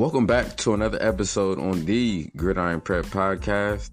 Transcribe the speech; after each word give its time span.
Welcome 0.00 0.26
back 0.26 0.56
to 0.56 0.72
another 0.72 0.96
episode 1.02 1.58
on 1.58 1.84
the 1.84 2.30
Gridiron 2.34 2.80
Prep 2.80 3.04
Podcast. 3.04 3.90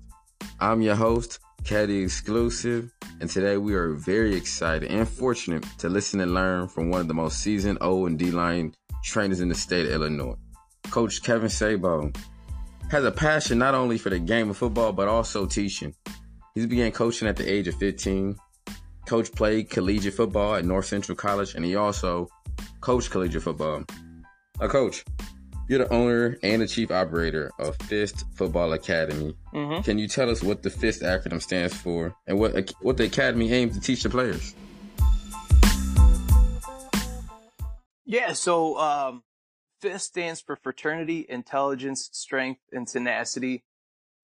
I'm 0.57 0.81
your 0.81 0.95
host, 0.95 1.39
Caddy 1.65 2.02
Exclusive, 2.02 2.89
and 3.20 3.29
today 3.29 3.57
we 3.57 3.75
are 3.75 3.91
very 3.91 4.33
excited 4.33 4.89
and 4.89 5.05
fortunate 5.05 5.65
to 5.79 5.89
listen 5.89 6.21
and 6.21 6.33
learn 6.33 6.70
from 6.70 6.89
one 6.89 7.01
of 7.01 7.09
the 7.09 7.14
most 7.14 7.39
seasoned 7.39 7.79
O 7.82 8.05
and 8.05 8.18
D 8.18 8.32
line 8.32 8.73
trainers 9.04 9.41
in 9.41 9.50
the 9.50 9.54
state 9.54 9.86
of 9.86 9.91
Illinois. 9.91 10.38
Coach 10.91 11.21
Kevin 11.23 11.50
Sabo 11.50 12.10
has 12.89 13.04
a 13.04 13.11
passion 13.11 13.57
not 13.57 13.75
only 13.75 13.97
for 13.97 14.10
the 14.10 14.18
game 14.18 14.50
of 14.50 14.55
football 14.55 14.93
but 14.93 15.10
also 15.10 15.46
teaching. 15.46 15.93
He 16.55 16.65
began 16.65 16.93
coaching 16.93 17.28
at 17.28 17.36
the 17.36 17.51
age 17.51 17.68
of 17.68 17.75
15. 17.75 18.37
Coach 19.05 19.33
played 19.33 19.69
collegiate 19.69 20.14
football 20.14 20.55
at 20.55 20.64
North 20.64 20.86
Central 20.86 21.18
College, 21.18 21.55
and 21.55 21.65
he 21.65 21.75
also 21.75 22.29
coached 22.79 23.11
collegiate 23.11 23.43
football. 23.43 23.83
Now, 24.61 24.69
Coach, 24.69 25.04
you're 25.68 25.80
the 25.80 25.94
owner 25.94 26.38
and 26.44 26.62
the 26.62 26.68
chief 26.68 26.92
operator 26.92 27.52
of 27.60 27.76
Fist 27.84 28.24
Football 28.36 28.74
Academy. 28.74 29.36
Mm-hmm. 29.54 29.82
Can 29.84 29.98
you 30.00 30.07
tell 30.07 30.30
us 30.30 30.42
what 30.42 30.64
the 30.64 30.70
FIST 30.70 31.02
acronym 31.02 31.42
stands 31.42 31.74
for 31.74 32.16
and 32.26 32.40
what 32.40 32.72
what 32.81 32.98
the 32.98 33.06
academy 33.06 33.52
aims 33.52 33.76
to 33.76 33.81
teach 33.81 34.03
the 34.03 34.09
players? 34.09 34.56
Yeah, 38.06 38.34
so 38.34 38.78
um, 38.80 39.23
FIST 39.81 40.06
stands 40.08 40.42
for 40.42 40.56
Fraternity, 40.56 41.26
Intelligence, 41.28 42.09
Strength, 42.14 42.62
and 42.72 42.88
Tenacity. 42.88 43.64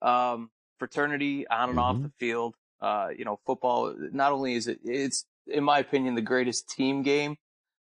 Um, 0.01 0.49
fraternity 0.79 1.47
on 1.47 1.71
and 1.71 1.79
off 1.79 1.95
Mhm. 1.97 2.03
the 2.03 2.11
field. 2.17 2.55
Uh, 2.81 3.09
you 3.17 3.23
know, 3.23 3.39
football. 3.45 3.93
Not 4.11 4.31
only 4.33 4.55
is 4.55 4.67
it, 4.67 4.79
it's 4.83 5.25
in 5.47 5.63
my 5.63 5.79
opinion 5.79 6.15
the 6.15 6.21
greatest 6.21 6.69
team 6.69 7.01
game, 7.01 7.37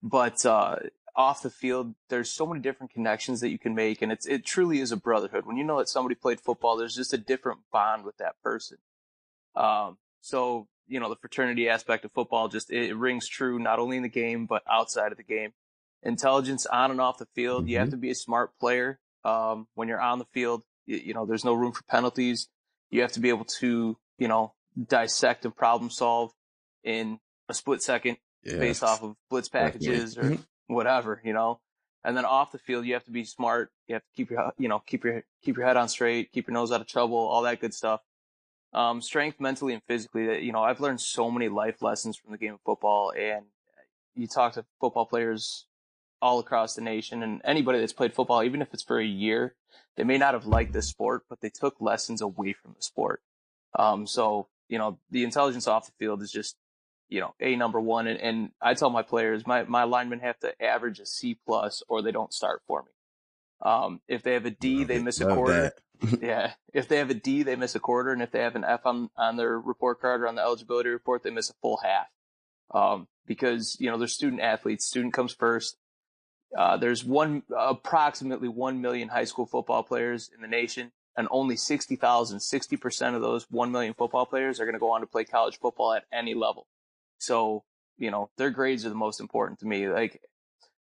but 0.04 0.46
uh, 0.46 0.78
off 1.16 1.42
the 1.42 1.50
field, 1.50 1.96
there's 2.10 2.30
so 2.32 2.46
many 2.46 2.60
different 2.62 2.92
connections 2.94 3.42
that 3.42 3.50
you 3.50 3.60
can 3.60 3.76
make, 3.76 4.02
and 4.02 4.12
it's 4.12 4.26
it 4.28 4.46
truly 4.46 4.80
is 4.80 4.92
a 4.92 4.98
brotherhood. 4.98 5.46
When 5.46 5.58
you 5.58 5.64
know 5.64 5.78
that 5.80 5.90
somebody 5.90 6.16
played 6.16 6.40
football, 6.40 6.78
there's 6.78 6.96
just 6.96 7.14
a 7.14 7.18
different 7.18 7.60
bond 7.72 8.04
with 8.06 8.18
that 8.18 8.42
person. 8.42 8.78
Um, 9.56 9.98
so 10.22 10.68
you 10.88 11.00
know, 11.00 11.10
the 11.10 11.16
fraternity 11.16 11.70
aspect 11.70 12.04
of 12.04 12.12
football 12.12 12.50
just 12.50 12.70
it, 12.72 12.90
it 12.90 12.96
rings 12.96 13.28
true 13.28 13.58
not 13.60 13.80
only 13.80 13.96
in 13.98 14.04
the 14.04 14.10
game 14.10 14.46
but 14.46 14.62
outside 14.70 15.12
of 15.12 15.18
the 15.18 15.24
game. 15.24 15.54
Intelligence 16.04 16.66
on 16.66 16.92
and 16.92 17.00
off 17.00 17.18
the 17.18 17.28
field. 17.28 17.68
You 17.68 17.78
have 17.78 17.88
Mhm. 17.90 17.92
to 17.92 17.98
be 17.98 18.10
a 18.10 18.16
smart 18.16 18.58
player. 18.60 19.00
Um, 19.24 19.68
when 19.76 19.88
you're 19.88 20.02
on 20.02 20.20
the 20.20 20.26
field, 20.26 20.64
you, 20.86 20.98
you 20.98 21.14
know, 21.14 21.26
there's 21.26 21.46
no 21.46 21.54
room 21.54 21.72
for 21.72 21.84
penalties. 21.84 22.50
You 22.90 23.02
have 23.02 23.12
to 23.14 23.20
be 23.20 23.30
able 23.30 23.46
to, 23.46 23.98
you 24.18 24.28
know, 24.28 24.54
dissect 24.88 25.46
and 25.46 25.56
problem 25.56 25.90
solve 25.92 26.34
in 26.84 27.20
a 27.48 27.54
split 27.54 27.82
second 27.84 28.18
based 28.60 28.84
off 28.84 29.04
of 29.04 29.16
blitz 29.30 29.48
packages 29.48 30.18
or 30.18 30.24
Mhm. 30.24 30.46
Whatever, 30.68 31.22
you 31.24 31.34
know. 31.34 31.60
And 32.04 32.18
then 32.18 32.26
off 32.26 32.52
the 32.52 32.58
field, 32.58 32.86
you 32.86 32.94
have 32.94 33.04
to 33.06 33.12
be 33.12 33.24
smart. 33.24 33.72
You 33.88 33.96
have 33.96 34.04
to 34.04 34.10
keep 34.16 34.32
your, 34.32 34.52
you 34.58 34.68
know, 34.68 34.80
keep 34.80 35.04
your 35.04 35.24
keep 35.44 35.58
your 35.58 35.66
head 35.66 35.78
on 35.78 35.88
straight, 35.88 36.32
keep 36.32 36.48
your 36.48 36.54
nose 36.54 36.72
out 36.72 36.82
of 36.82 36.88
trouble, 36.88 37.18
all 37.18 37.44
that 37.44 37.60
good 37.60 37.74
stuff. 37.74 38.02
Um, 38.74 39.02
strength 39.02 39.40
mentally 39.40 39.74
and 39.74 39.84
physically. 39.88 40.26
That 40.28 40.42
you 40.42 40.52
know, 40.52 40.64
I've 40.64 40.80
learned 40.80 41.02
so 41.02 41.30
many 41.30 41.50
life 41.50 41.82
lessons 41.82 42.18
from 42.18 42.32
the 42.32 42.38
game 42.38 42.54
of 42.54 42.62
football, 42.66 43.14
and 43.18 43.46
you 44.16 44.28
talk 44.28 44.54
to 44.54 44.66
football 44.80 45.06
players 45.06 45.68
all 46.22 46.40
across 46.40 46.76
the 46.76 46.82
nation, 46.82 47.22
and 47.22 47.42
anybody 47.44 47.80
that's 47.80 47.94
played 47.94 48.14
football, 48.14 48.44
even 48.44 48.62
if 48.62 48.74
it's 48.74 48.84
for 48.84 49.00
a 49.00 49.06
year, 49.06 49.56
they 49.98 50.04
may 50.04 50.18
not 50.18 50.34
have 50.34 50.46
liked 50.46 50.74
the 50.74 50.82
sport, 50.82 51.24
but 51.30 51.42
they 51.42 51.50
took 51.50 51.76
lessons 51.80 52.22
away 52.22 52.54
from 52.54 52.74
the 52.76 52.82
sport. 52.82 53.22
Um, 53.78 54.08
so 54.08 54.48
you 54.70 54.78
know, 54.78 54.98
the 55.12 55.24
intelligence 55.24 55.68
off 55.68 55.86
the 55.86 55.92
field 56.00 56.24
is 56.24 56.32
just 56.32 56.56
you 57.12 57.20
know, 57.20 57.36
a 57.42 57.56
number 57.58 57.80
one. 57.80 58.08
And, 58.08 58.20
and 58.20 58.50
I 58.62 58.74
tell 58.74 58.90
my 58.90 59.04
players, 59.04 59.46
my, 59.46 59.64
my 59.64 59.84
linemen 59.84 60.22
have 60.22 60.40
to 60.40 60.60
average 60.64 61.00
a 61.00 61.06
C 61.06 61.38
plus 61.46 61.84
or 61.90 62.02
they 62.02 62.14
don't 62.14 62.34
start 62.34 62.62
for 62.66 62.84
me. 62.84 62.92
Um, 63.70 64.00
if 64.08 64.24
they 64.24 64.34
have 64.34 64.46
a 64.46 64.52
D, 64.52 64.86
they 64.86 65.00
miss 65.00 65.20
a 65.22 65.28
Love 65.28 65.36
quarter. 65.36 65.72
Yeah. 66.20 66.54
If 66.74 66.88
they 66.88 66.98
have 66.98 67.12
a 67.12 67.14
D, 67.14 67.44
they 67.44 67.56
miss 67.56 67.76
a 67.76 67.80
quarter. 67.80 68.12
And 68.12 68.24
if 68.24 68.32
they 68.32 68.40
have 68.40 68.56
an 68.56 68.64
F 68.64 68.88
on, 68.88 69.12
on 69.16 69.36
their 69.36 69.60
report 69.60 70.02
card 70.02 70.22
or 70.22 70.28
on 70.28 70.34
the 70.34 70.42
eligibility 70.42 70.90
report, 70.90 71.22
they 71.22 71.30
miss 71.30 71.52
a 71.52 71.54
full 71.62 71.80
half. 71.84 72.08
Um, 72.74 73.08
because, 73.28 73.78
you 73.80 73.92
know, 73.92 74.00
they're 74.00 74.08
student 74.08 74.42
athletes. 74.42 74.86
Student 74.86 75.14
comes 75.14 75.34
first. 75.34 75.78
Uh, 76.58 76.78
there's 76.78 77.04
one, 77.04 77.44
approximately 77.56 78.48
1 78.48 78.82
million 78.82 79.10
high 79.10 79.26
school 79.26 79.46
football 79.46 79.84
players 79.84 80.32
in 80.34 80.42
the 80.42 80.48
nation 80.48 80.92
and 81.16 81.28
only 81.30 81.56
60,000, 81.56 82.40
60% 82.40 83.16
of 83.16 83.22
those 83.22 83.46
1 83.52 83.72
million 83.72 83.94
football 83.94 84.26
players 84.26 84.60
are 84.60 84.66
going 84.66 84.74
to 84.74 84.80
go 84.80 84.92
on 84.92 85.02
to 85.02 85.08
play 85.08 85.24
college 85.24 85.60
football 85.60 85.94
at 85.94 86.06
any 86.12 86.34
level. 86.34 86.66
So, 87.22 87.64
you 87.98 88.12
know, 88.12 88.30
their 88.38 88.50
grades 88.50 88.86
are 88.86 88.90
the 88.90 88.96
most 88.96 89.20
important 89.20 89.60
to 89.60 89.68
me. 89.68 89.88
Like, 89.88 90.22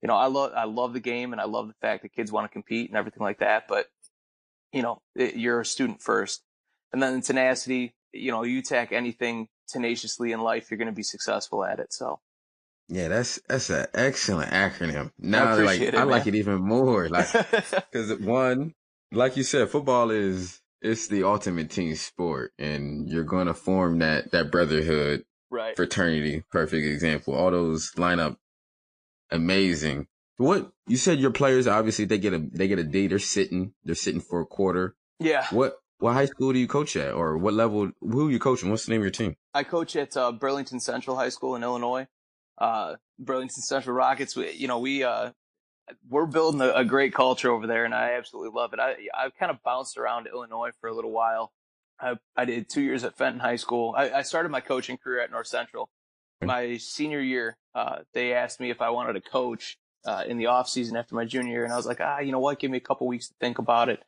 you 0.01 0.07
know, 0.07 0.15
I 0.15 0.27
love, 0.27 0.53
I 0.55 0.63
love 0.63 0.93
the 0.93 0.99
game 0.99 1.33
and 1.33 1.41
I 1.41 1.45
love 1.45 1.67
the 1.67 1.75
fact 1.81 2.03
that 2.03 2.13
kids 2.13 2.31
want 2.31 2.45
to 2.45 2.53
compete 2.53 2.89
and 2.89 2.97
everything 2.97 3.21
like 3.21 3.39
that. 3.39 3.67
But, 3.67 3.87
you 4.71 4.81
know, 4.81 5.01
it, 5.15 5.35
you're 5.35 5.61
a 5.61 5.65
student 5.65 6.01
first. 6.01 6.41
And 6.93 7.03
then 7.03 7.21
tenacity, 7.21 7.93
you 8.13 8.31
know, 8.31 8.43
you 8.43 8.59
attack 8.59 8.91
anything 8.91 9.47
tenaciously 9.67 10.31
in 10.31 10.41
life, 10.41 10.71
you're 10.71 10.77
going 10.77 10.87
to 10.87 10.93
be 10.93 11.03
successful 11.03 11.63
at 11.63 11.79
it. 11.79 11.93
So, 11.93 12.19
Yeah, 12.87 13.07
that's 13.07 13.39
that's 13.47 13.69
an 13.69 13.87
excellent 13.93 14.51
acronym. 14.51 15.11
Now, 15.17 15.57
like 15.57 15.79
it, 15.79 15.95
I 15.95 16.03
like 16.03 16.27
it 16.27 16.35
even 16.35 16.61
more, 16.61 17.07
like 17.07 17.31
because 17.51 18.19
one, 18.19 18.73
like 19.13 19.37
you 19.37 19.43
said, 19.43 19.69
football 19.69 20.11
is 20.11 20.59
it's 20.81 21.07
the 21.07 21.23
ultimate 21.23 21.69
team 21.69 21.95
sport, 21.95 22.51
and 22.59 23.07
you're 23.07 23.23
going 23.23 23.47
to 23.47 23.53
form 23.53 23.99
that 23.99 24.31
that 24.31 24.51
brotherhood 24.51 25.23
right. 25.51 25.75
fraternity. 25.75 26.43
Perfect 26.51 26.85
example. 26.85 27.35
All 27.35 27.51
those 27.51 27.95
line 27.97 28.19
up 28.19 28.39
amazing. 29.29 30.07
What 30.37 30.71
you 30.87 30.97
said 30.97 31.19
your 31.19 31.31
players 31.31 31.67
obviously 31.67 32.05
they 32.05 32.17
get 32.17 32.33
a 32.33 32.39
they 32.39 32.67
get 32.67 32.79
a 32.79 32.83
D, 32.83 33.07
they're 33.07 33.19
sitting, 33.19 33.73
they're 33.83 33.93
sitting 33.93 34.21
for 34.21 34.41
a 34.41 34.45
quarter. 34.45 34.95
Yeah. 35.19 35.45
What 35.51 35.77
what 35.99 36.13
high 36.13 36.25
school 36.25 36.51
do 36.51 36.57
you 36.57 36.67
coach 36.67 36.95
at 36.95 37.13
or 37.13 37.37
what 37.37 37.53
level 37.53 37.91
who 38.01 38.27
are 38.27 38.31
you 38.31 38.39
coaching? 38.39 38.71
What's 38.71 38.85
the 38.85 38.91
name 38.91 39.01
of 39.01 39.05
your 39.05 39.11
team? 39.11 39.35
I 39.53 39.63
coach 39.63 39.95
at 39.95 40.17
uh, 40.17 40.31
Burlington 40.31 40.79
Central 40.79 41.15
High 41.15 41.29
School 41.29 41.55
in 41.55 41.61
Illinois. 41.61 42.07
Uh, 42.57 42.95
Burlington 43.19 43.61
Central 43.61 43.95
Rockets. 43.95 44.35
We, 44.35 44.51
you 44.51 44.67
know, 44.67 44.79
we 44.79 45.03
uh, 45.03 45.31
we're 46.09 46.25
building 46.25 46.61
a, 46.61 46.71
a 46.73 46.85
great 46.85 47.13
culture 47.13 47.51
over 47.51 47.67
there, 47.67 47.85
and 47.85 47.93
I 47.93 48.13
absolutely 48.13 48.51
love 48.53 48.73
it. 48.73 48.79
I 48.79 48.95
I've 49.15 49.35
kind 49.35 49.51
of 49.51 49.61
bounced 49.63 49.97
around 49.97 50.27
Illinois 50.27 50.71
for 50.79 50.89
a 50.89 50.93
little 50.93 51.11
while. 51.11 51.51
I 52.01 52.15
I 52.35 52.45
did 52.45 52.69
two 52.69 52.81
years 52.81 53.03
at 53.03 53.17
Fenton 53.17 53.39
High 53.39 53.55
School. 53.55 53.93
I, 53.95 54.11
I 54.11 54.21
started 54.23 54.49
my 54.49 54.61
coaching 54.61 54.97
career 54.97 55.21
at 55.21 55.31
North 55.31 55.47
Central. 55.47 55.89
My 56.43 56.77
senior 56.77 57.19
year, 57.19 57.57
uh, 57.75 57.99
they 58.13 58.33
asked 58.33 58.59
me 58.59 58.71
if 58.71 58.81
I 58.81 58.89
wanted 58.89 59.13
to 59.13 59.21
coach 59.21 59.77
uh, 60.05 60.23
in 60.27 60.37
the 60.37 60.47
off 60.47 60.67
season 60.67 60.97
after 60.97 61.13
my 61.13 61.25
junior 61.25 61.51
year, 61.51 61.63
and 61.63 61.73
I 61.73 61.77
was 61.77 61.85
like, 61.85 61.99
ah, 62.01 62.19
you 62.19 62.31
know 62.31 62.39
what? 62.39 62.59
Give 62.59 62.71
me 62.71 62.77
a 62.77 62.81
couple 62.81 63.07
weeks 63.07 63.27
to 63.27 63.35
think 63.39 63.59
about 63.59 63.89
it. 63.89 64.03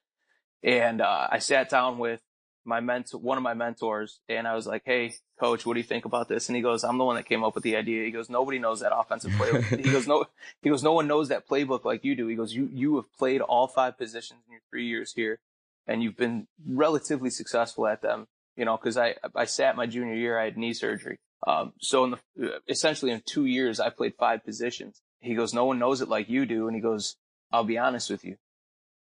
And 0.63 1.01
uh, 1.01 1.27
I 1.29 1.39
sat 1.39 1.69
down 1.69 1.99
with 1.99 2.21
my 2.65 2.79
mentor, 2.79 3.17
one 3.17 3.37
of 3.37 3.43
my 3.43 3.53
mentors, 3.53 4.19
and 4.29 4.47
I 4.47 4.55
was 4.55 4.65
like, 4.65 4.83
"Hey, 4.85 5.13
coach, 5.39 5.65
what 5.65 5.73
do 5.73 5.79
you 5.79 5.85
think 5.85 6.05
about 6.05 6.29
this?" 6.29 6.47
And 6.47 6.55
he 6.55 6.61
goes, 6.61 6.83
"I'm 6.83 6.97
the 6.97 7.03
one 7.03 7.15
that 7.15 7.25
came 7.25 7.43
up 7.43 7.55
with 7.55 7.63
the 7.63 7.75
idea." 7.75 8.05
He 8.05 8.11
goes, 8.11 8.29
"Nobody 8.29 8.59
knows 8.59 8.79
that 8.79 8.95
offensive 8.95 9.31
playbook." 9.31 9.65
he 9.85 9.91
goes, 9.91 10.07
"No," 10.07 10.25
he 10.61 10.69
goes, 10.69 10.83
"No 10.83 10.93
one 10.93 11.07
knows 11.07 11.29
that 11.29 11.47
playbook 11.47 11.83
like 11.83 12.05
you 12.05 12.15
do." 12.15 12.27
He 12.27 12.35
goes, 12.35 12.53
"You 12.53 12.69
you 12.71 12.95
have 12.95 13.11
played 13.13 13.41
all 13.41 13.67
five 13.67 13.97
positions 13.97 14.41
in 14.47 14.53
your 14.53 14.61
three 14.69 14.87
years 14.87 15.13
here, 15.13 15.39
and 15.87 16.03
you've 16.03 16.17
been 16.17 16.47
relatively 16.65 17.29
successful 17.29 17.87
at 17.87 18.01
them." 18.01 18.27
You 18.55 18.65
know, 18.65 18.77
because 18.77 18.97
I 18.97 19.15
I 19.35 19.45
sat 19.45 19.75
my 19.75 19.87
junior 19.87 20.15
year, 20.15 20.39
I 20.39 20.45
had 20.45 20.57
knee 20.57 20.73
surgery. 20.73 21.19
Um, 21.45 21.73
so 21.79 22.05
in 22.05 22.11
the 22.11 22.61
essentially 22.67 23.11
in 23.11 23.21
two 23.25 23.45
years, 23.45 23.79
I 23.79 23.89
played 23.89 24.13
five 24.17 24.43
positions. 24.45 25.01
He 25.19 25.35
goes, 25.35 25.53
"No 25.53 25.65
one 25.65 25.79
knows 25.79 26.01
it 26.01 26.09
like 26.09 26.29
you 26.29 26.45
do," 26.45 26.67
and 26.67 26.75
he 26.75 26.81
goes, 26.81 27.15
"I'll 27.51 27.63
be 27.63 27.77
honest 27.77 28.09
with 28.09 28.23
you." 28.23 28.37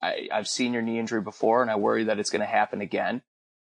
I, 0.04 0.28
I've 0.34 0.50
seen 0.50 0.74
your 0.74 0.82
knee 0.82 1.00
injury 1.00 1.22
before 1.22 1.62
and 1.62 1.72
I 1.72 1.78
worry 1.78 2.04
that 2.06 2.20
it's 2.20 2.30
going 2.30 2.42
to 2.42 2.46
happen 2.46 2.82
again. 2.82 3.22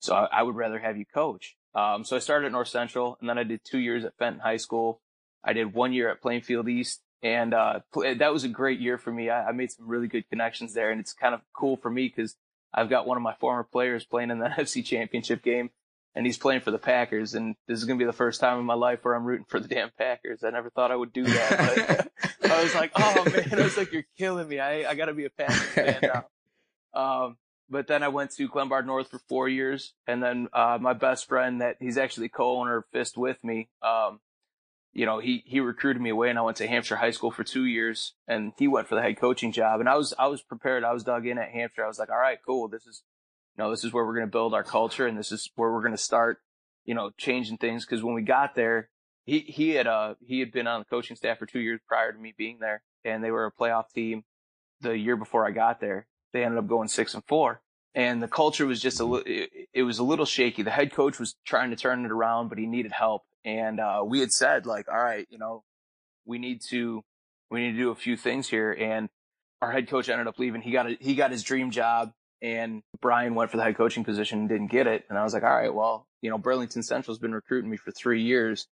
So 0.00 0.14
I, 0.14 0.40
I 0.40 0.42
would 0.42 0.56
rather 0.56 0.78
have 0.80 0.96
you 0.96 1.04
coach. 1.06 1.56
Um, 1.74 2.04
so 2.04 2.16
I 2.16 2.18
started 2.18 2.46
at 2.46 2.52
North 2.52 2.68
Central 2.68 3.16
and 3.20 3.30
then 3.30 3.38
I 3.38 3.44
did 3.44 3.60
two 3.64 3.78
years 3.78 4.04
at 4.04 4.16
Fenton 4.18 4.40
High 4.40 4.56
School. 4.56 5.00
I 5.44 5.52
did 5.52 5.72
one 5.72 5.92
year 5.92 6.10
at 6.10 6.20
Plainfield 6.20 6.68
East 6.68 7.00
and, 7.22 7.54
uh, 7.54 7.80
that 8.18 8.32
was 8.32 8.42
a 8.42 8.48
great 8.48 8.80
year 8.80 8.98
for 8.98 9.12
me. 9.12 9.30
I, 9.30 9.48
I 9.48 9.52
made 9.52 9.70
some 9.70 9.86
really 9.86 10.08
good 10.08 10.28
connections 10.28 10.74
there 10.74 10.90
and 10.90 11.00
it's 11.00 11.12
kind 11.12 11.34
of 11.34 11.42
cool 11.54 11.76
for 11.76 11.90
me 11.90 12.12
because 12.14 12.34
I've 12.76 12.90
got 12.90 13.06
one 13.06 13.16
of 13.16 13.22
my 13.22 13.34
former 13.34 13.64
players 13.64 14.04
playing 14.04 14.30
in 14.30 14.38
the 14.38 14.46
NFC 14.58 14.84
championship 14.84 15.42
game 15.42 15.70
and 16.14 16.24
he's 16.24 16.38
playing 16.38 16.60
for 16.60 16.70
the 16.70 16.78
Packers. 16.78 17.34
And 17.34 17.56
this 17.66 17.78
is 17.78 17.84
going 17.84 17.98
to 17.98 18.02
be 18.02 18.06
the 18.06 18.16
first 18.16 18.40
time 18.40 18.58
in 18.58 18.64
my 18.64 18.74
life 18.74 19.00
where 19.02 19.14
I'm 19.14 19.24
rooting 19.24 19.46
for 19.48 19.60
the 19.60 19.68
damn 19.68 19.90
Packers. 19.98 20.44
I 20.44 20.50
never 20.50 20.70
thought 20.70 20.90
I 20.90 20.96
would 20.96 21.12
do 21.12 21.24
that. 21.24 22.10
But 22.40 22.50
I 22.50 22.62
was 22.62 22.74
like, 22.74 22.92
oh 22.96 23.24
man, 23.24 23.60
I 23.60 23.62
was 23.62 23.76
like, 23.76 23.92
you're 23.92 24.06
killing 24.18 24.48
me. 24.48 24.58
I, 24.58 24.90
I 24.90 24.94
got 24.94 25.06
to 25.06 25.14
be 25.14 25.24
a 25.24 25.30
Packers 25.30 25.62
fan 25.62 25.98
now. 26.02 26.26
Um, 26.94 27.36
but 27.68 27.88
then 27.88 28.02
I 28.02 28.08
went 28.08 28.30
to 28.36 28.48
Glenbard 28.48 28.86
North 28.86 29.10
for 29.10 29.18
four 29.28 29.50
years, 29.50 29.92
and 30.06 30.22
then 30.22 30.48
uh, 30.54 30.78
my 30.80 30.94
best 30.94 31.28
friend, 31.28 31.60
that 31.60 31.76
he's 31.78 31.98
actually 31.98 32.30
co-owner 32.30 32.78
of 32.78 32.84
Fist 32.90 33.18
with 33.18 33.36
me. 33.44 33.68
Um, 33.82 34.18
you 34.96 35.04
know, 35.04 35.18
he 35.18 35.42
he 35.44 35.60
recruited 35.60 36.00
me 36.00 36.08
away, 36.08 36.30
and 36.30 36.38
I 36.38 36.42
went 36.42 36.56
to 36.56 36.66
Hampshire 36.66 36.96
High 36.96 37.10
School 37.10 37.30
for 37.30 37.44
two 37.44 37.66
years, 37.66 38.14
and 38.26 38.54
he 38.58 38.66
went 38.66 38.88
for 38.88 38.94
the 38.94 39.02
head 39.02 39.18
coaching 39.18 39.52
job. 39.52 39.78
And 39.78 39.90
I 39.90 39.94
was 39.94 40.14
I 40.18 40.26
was 40.28 40.40
prepared. 40.40 40.84
I 40.84 40.94
was 40.94 41.04
dug 41.04 41.26
in 41.26 41.36
at 41.36 41.50
Hampshire. 41.50 41.84
I 41.84 41.86
was 41.86 41.98
like, 41.98 42.08
all 42.08 42.16
right, 42.16 42.38
cool. 42.46 42.66
This 42.66 42.86
is, 42.86 43.02
you 43.54 43.62
know, 43.62 43.70
this 43.70 43.84
is 43.84 43.92
where 43.92 44.06
we're 44.06 44.14
going 44.14 44.26
to 44.26 44.32
build 44.32 44.54
our 44.54 44.64
culture, 44.64 45.06
and 45.06 45.18
this 45.18 45.32
is 45.32 45.50
where 45.54 45.70
we're 45.70 45.82
going 45.82 45.92
to 45.92 45.98
start, 45.98 46.38
you 46.86 46.94
know, 46.94 47.10
changing 47.18 47.58
things. 47.58 47.84
Because 47.84 48.02
when 48.02 48.14
we 48.14 48.22
got 48.22 48.54
there, 48.54 48.88
he 49.26 49.40
he 49.40 49.72
had 49.72 49.86
uh 49.86 50.14
he 50.26 50.40
had 50.40 50.50
been 50.50 50.66
on 50.66 50.80
the 50.80 50.86
coaching 50.86 51.14
staff 51.14 51.38
for 51.38 51.44
two 51.44 51.60
years 51.60 51.78
prior 51.86 52.10
to 52.10 52.18
me 52.18 52.32
being 52.34 52.58
there, 52.60 52.82
and 53.04 53.22
they 53.22 53.30
were 53.30 53.44
a 53.44 53.52
playoff 53.52 53.90
team. 53.94 54.24
the 54.80 54.96
year 54.96 55.16
before 55.16 55.46
I 55.46 55.50
got 55.50 55.78
there. 55.78 56.06
They 56.32 56.42
ended 56.42 56.58
up 56.58 56.68
going 56.68 56.88
six 56.88 57.12
and 57.12 57.22
four, 57.26 57.60
and 57.94 58.22
the 58.22 58.28
culture 58.28 58.64
was 58.64 58.80
just 58.80 59.00
a 59.00 59.04
little. 59.04 59.26
It, 59.26 59.50
it, 59.74 59.82
was 59.82 59.98
a 59.98 60.04
little 60.04 60.26
shaky. 60.26 60.62
The 60.62 60.70
head 60.70 60.90
coach 60.92 61.18
was 61.18 61.36
trying 61.44 61.68
to 61.68 61.76
turn 61.76 62.06
it 62.06 62.10
around, 62.10 62.48
but 62.48 62.56
he 62.56 62.66
needed 62.66 62.92
help. 62.92 63.24
And 63.46 63.80
uh, 63.80 64.02
we 64.04 64.20
had 64.20 64.32
said 64.32 64.66
like, 64.66 64.88
all 64.88 65.02
right, 65.02 65.26
you 65.30 65.38
know, 65.38 65.62
we 66.26 66.38
need 66.38 66.60
to 66.70 67.02
we 67.50 67.60
need 67.60 67.72
to 67.72 67.78
do 67.78 67.90
a 67.90 67.94
few 67.94 68.16
things 68.16 68.48
here. 68.48 68.72
And 68.72 69.08
our 69.62 69.72
head 69.72 69.88
coach 69.88 70.08
ended 70.10 70.26
up 70.26 70.38
leaving. 70.38 70.60
He 70.60 70.72
got 70.72 70.86
a, 70.90 70.96
he 71.00 71.14
got 71.14 71.30
his 71.30 71.42
dream 71.42 71.70
job, 71.70 72.12
and 72.42 72.82
Brian 73.00 73.34
went 73.34 73.50
for 73.50 73.56
the 73.56 73.62
head 73.62 73.76
coaching 73.76 74.04
position 74.04 74.40
and 74.40 74.48
didn't 74.48 74.70
get 74.70 74.86
it. 74.86 75.04
And 75.08 75.16
I 75.16 75.22
was 75.22 75.32
like, 75.32 75.44
all 75.44 75.56
right, 75.56 75.72
well, 75.72 76.06
you 76.20 76.28
know, 76.28 76.38
Burlington 76.38 76.82
Central's 76.82 77.20
been 77.20 77.32
recruiting 77.32 77.70
me 77.70 77.76
for 77.76 77.92
three 77.92 78.22
years. 78.22 78.66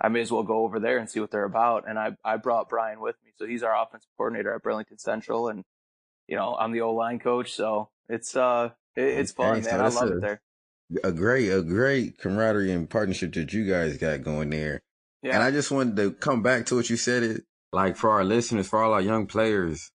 I 0.00 0.08
may 0.08 0.20
as 0.20 0.30
well 0.30 0.44
go 0.44 0.62
over 0.62 0.78
there 0.78 0.98
and 0.98 1.10
see 1.10 1.18
what 1.18 1.30
they're 1.30 1.42
about. 1.44 1.88
And 1.88 1.98
I, 1.98 2.16
I 2.24 2.36
brought 2.36 2.68
Brian 2.68 3.00
with 3.00 3.16
me. 3.24 3.32
So 3.36 3.46
he's 3.46 3.64
our 3.64 3.74
offensive 3.74 4.10
coordinator 4.16 4.54
at 4.54 4.62
Burlington 4.62 4.98
Central. 4.98 5.48
And, 5.48 5.64
you 6.28 6.36
know, 6.36 6.54
I'm 6.54 6.70
the 6.70 6.82
O 6.82 6.92
line 6.92 7.18
coach. 7.18 7.52
So 7.52 7.88
it's, 8.08 8.36
uh, 8.36 8.70
it, 8.94 9.02
it's 9.02 9.32
fun, 9.32 9.62
man. 9.64 9.80
I 9.80 9.88
love 9.88 10.10
a, 10.10 10.16
it 10.18 10.20
there. 10.20 10.40
A 11.04 11.12
great, 11.12 11.50
a 11.50 11.62
great 11.62 12.18
camaraderie 12.18 12.72
and 12.72 12.88
partnership 12.88 13.34
that 13.34 13.52
you 13.52 13.66
guys 13.66 13.98
got 13.98 14.22
going 14.22 14.50
there. 14.50 14.80
Yeah. 15.22 15.34
And 15.34 15.42
I 15.42 15.50
just 15.50 15.70
wanted 15.70 15.96
to 15.96 16.12
come 16.12 16.42
back 16.42 16.66
to 16.66 16.76
what 16.76 16.88
you 16.88 16.96
said. 16.96 17.22
It 17.22 17.42
like 17.72 17.96
for 17.96 18.10
our 18.10 18.24
listeners, 18.24 18.68
for 18.68 18.82
all 18.82 18.94
our 18.94 19.00
young 19.00 19.26
players, 19.26 19.90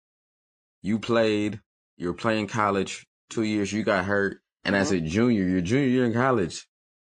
you 0.82 1.00
played, 1.00 1.62
you're 1.96 2.14
playing 2.14 2.48
college 2.48 3.06
two 3.30 3.44
years, 3.44 3.72
you 3.72 3.84
got 3.84 4.06
hurt. 4.06 4.40
And 4.66 4.74
mm-hmm. 4.74 4.82
as 4.82 4.92
a 4.92 5.00
junior, 5.00 5.44
your 5.44 5.62
junior 5.62 5.88
year 5.88 6.06
in 6.06 6.14
college, 6.14 6.68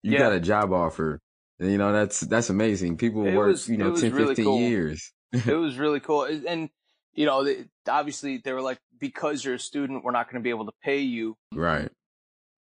you 0.02 0.12
yeah. 0.12 0.18
got 0.18 0.32
a 0.32 0.40
job 0.40 0.72
offer 0.72 1.20
you 1.58 1.78
know, 1.78 1.92
that's, 1.92 2.20
that's 2.20 2.50
amazing. 2.50 2.96
People 2.96 3.26
it 3.26 3.34
work, 3.34 3.48
was, 3.48 3.68
you 3.68 3.76
know, 3.76 3.94
10, 3.94 4.12
really 4.12 4.28
15 4.28 4.44
cool. 4.44 4.58
years. 4.58 5.12
it 5.32 5.46
was 5.56 5.78
really 5.78 6.00
cool. 6.00 6.24
And, 6.24 6.68
you 7.14 7.26
know, 7.26 7.44
they, 7.44 7.66
obviously 7.88 8.38
they 8.38 8.52
were 8.52 8.62
like, 8.62 8.78
because 8.98 9.44
you're 9.44 9.54
a 9.54 9.58
student, 9.58 10.04
we're 10.04 10.12
not 10.12 10.26
going 10.30 10.42
to 10.42 10.44
be 10.44 10.50
able 10.50 10.66
to 10.66 10.72
pay 10.82 11.00
you. 11.00 11.36
Right. 11.52 11.90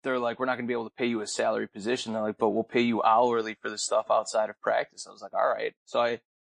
They're 0.05 0.19
like, 0.19 0.39
we're 0.39 0.47
not 0.47 0.57
going 0.57 0.67
to 0.67 0.69
be 0.69 0.75
able 0.75 0.89
to 0.89 0.95
pay 0.97 1.07
you 1.07 1.21
a 1.21 1.27
salary 1.27 1.67
position. 1.67 2.13
They're 2.13 2.23
like, 2.23 2.39
but 2.39 2.51
we'll 2.51 2.63
pay 2.63 2.83
you 2.83 3.03
hourly 3.03 3.57
for 3.61 3.69
the 3.69 3.79
stuff 3.79 4.07
outside 4.11 4.51
of 4.51 4.61
practice. 4.61 5.07
I 5.09 5.13
was 5.13 5.23
like, 5.23 5.35
all 5.35 5.49
right. 5.49 5.75
So 5.85 6.01
I, 6.01 6.11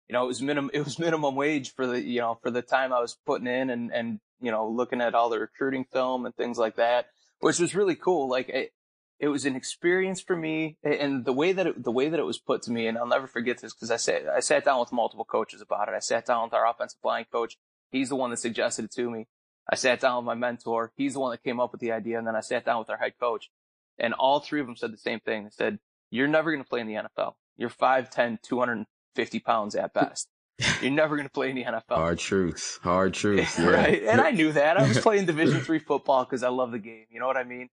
you 0.08 0.12
know, 0.12 0.24
it 0.24 0.28
was 0.28 0.42
minimum, 0.42 0.70
it 0.74 0.84
was 0.84 0.98
minimum 0.98 1.34
wage 1.34 1.72
for 1.74 1.86
the, 1.86 2.00
you 2.00 2.20
know, 2.20 2.38
for 2.42 2.50
the 2.50 2.62
time 2.62 2.92
I 2.92 3.00
was 3.00 3.16
putting 3.24 3.46
in 3.46 3.70
and, 3.70 3.90
and, 3.92 4.20
you 4.40 4.50
know, 4.50 4.68
looking 4.68 5.00
at 5.00 5.14
all 5.14 5.30
the 5.30 5.38
recruiting 5.38 5.86
film 5.90 6.26
and 6.26 6.34
things 6.34 6.58
like 6.58 6.76
that, 6.76 7.06
which 7.40 7.58
was 7.58 7.74
really 7.74 7.94
cool. 7.94 8.28
Like, 8.28 8.50
it, 8.50 8.72
it 9.18 9.28
was 9.28 9.46
an 9.46 9.56
experience 9.56 10.20
for 10.20 10.36
me 10.36 10.76
and 10.82 11.24
the 11.24 11.32
way 11.32 11.52
that 11.52 11.66
it, 11.66 11.82
the 11.82 11.90
way 11.90 12.08
that 12.08 12.20
it 12.20 12.24
was 12.24 12.38
put 12.38 12.62
to 12.62 12.70
me 12.70 12.86
and 12.86 12.98
I'll 12.98 13.06
never 13.06 13.26
forget 13.26 13.58
this 13.58 13.72
because 13.72 13.90
I 13.90 13.96
sat 13.96 14.28
I 14.28 14.40
sat 14.40 14.64
down 14.64 14.78
with 14.78 14.92
multiple 14.92 15.24
coaches 15.24 15.62
about 15.62 15.88
it. 15.88 15.94
I 15.94 16.00
sat 16.00 16.26
down 16.26 16.44
with 16.44 16.52
our 16.52 16.68
offensive 16.68 17.00
line 17.02 17.24
coach. 17.32 17.56
He's 17.90 18.10
the 18.10 18.16
one 18.16 18.30
that 18.30 18.38
suggested 18.38 18.86
it 18.86 18.92
to 18.92 19.10
me. 19.10 19.26
I 19.68 19.74
sat 19.74 20.00
down 20.00 20.16
with 20.18 20.26
my 20.26 20.34
mentor. 20.34 20.92
He's 20.96 21.14
the 21.14 21.20
one 21.20 21.32
that 21.32 21.42
came 21.42 21.60
up 21.60 21.72
with 21.72 21.80
the 21.80 21.92
idea. 21.92 22.18
And 22.18 22.26
then 22.26 22.36
I 22.36 22.40
sat 22.40 22.64
down 22.64 22.78
with 22.78 22.90
our 22.90 22.96
head 22.96 23.14
coach 23.18 23.50
and 23.98 24.14
all 24.14 24.40
three 24.40 24.60
of 24.60 24.66
them 24.66 24.76
said 24.76 24.92
the 24.92 24.98
same 24.98 25.20
thing. 25.20 25.44
They 25.44 25.50
said, 25.50 25.78
you're 26.10 26.28
never 26.28 26.52
going 26.52 26.62
to 26.62 26.68
play 26.68 26.80
in 26.80 26.86
the 26.86 26.94
NFL. 26.94 27.34
You're 27.56 27.70
5'10, 27.70 28.40
250 28.42 29.40
pounds 29.40 29.74
at 29.74 29.92
best. 29.92 30.28
You're 30.80 30.90
never 30.90 31.16
going 31.16 31.28
to 31.28 31.32
play 31.32 31.50
in 31.50 31.56
the 31.56 31.64
NFL. 31.64 31.96
Hard 31.96 32.18
truths. 32.18 32.78
Hard 32.82 33.12
truths. 33.12 33.58
Yeah. 33.58 33.66
right. 33.66 34.02
And 34.04 34.22
I 34.22 34.30
knew 34.30 34.52
that. 34.52 34.78
I 34.78 34.88
was 34.88 34.98
playing 35.02 35.26
division 35.26 35.60
three 35.60 35.78
football 35.78 36.24
because 36.24 36.42
I 36.42 36.48
love 36.48 36.72
the 36.72 36.78
game. 36.78 37.04
You 37.10 37.20
know 37.20 37.26
what 37.26 37.36
I 37.36 37.44
mean? 37.44 37.68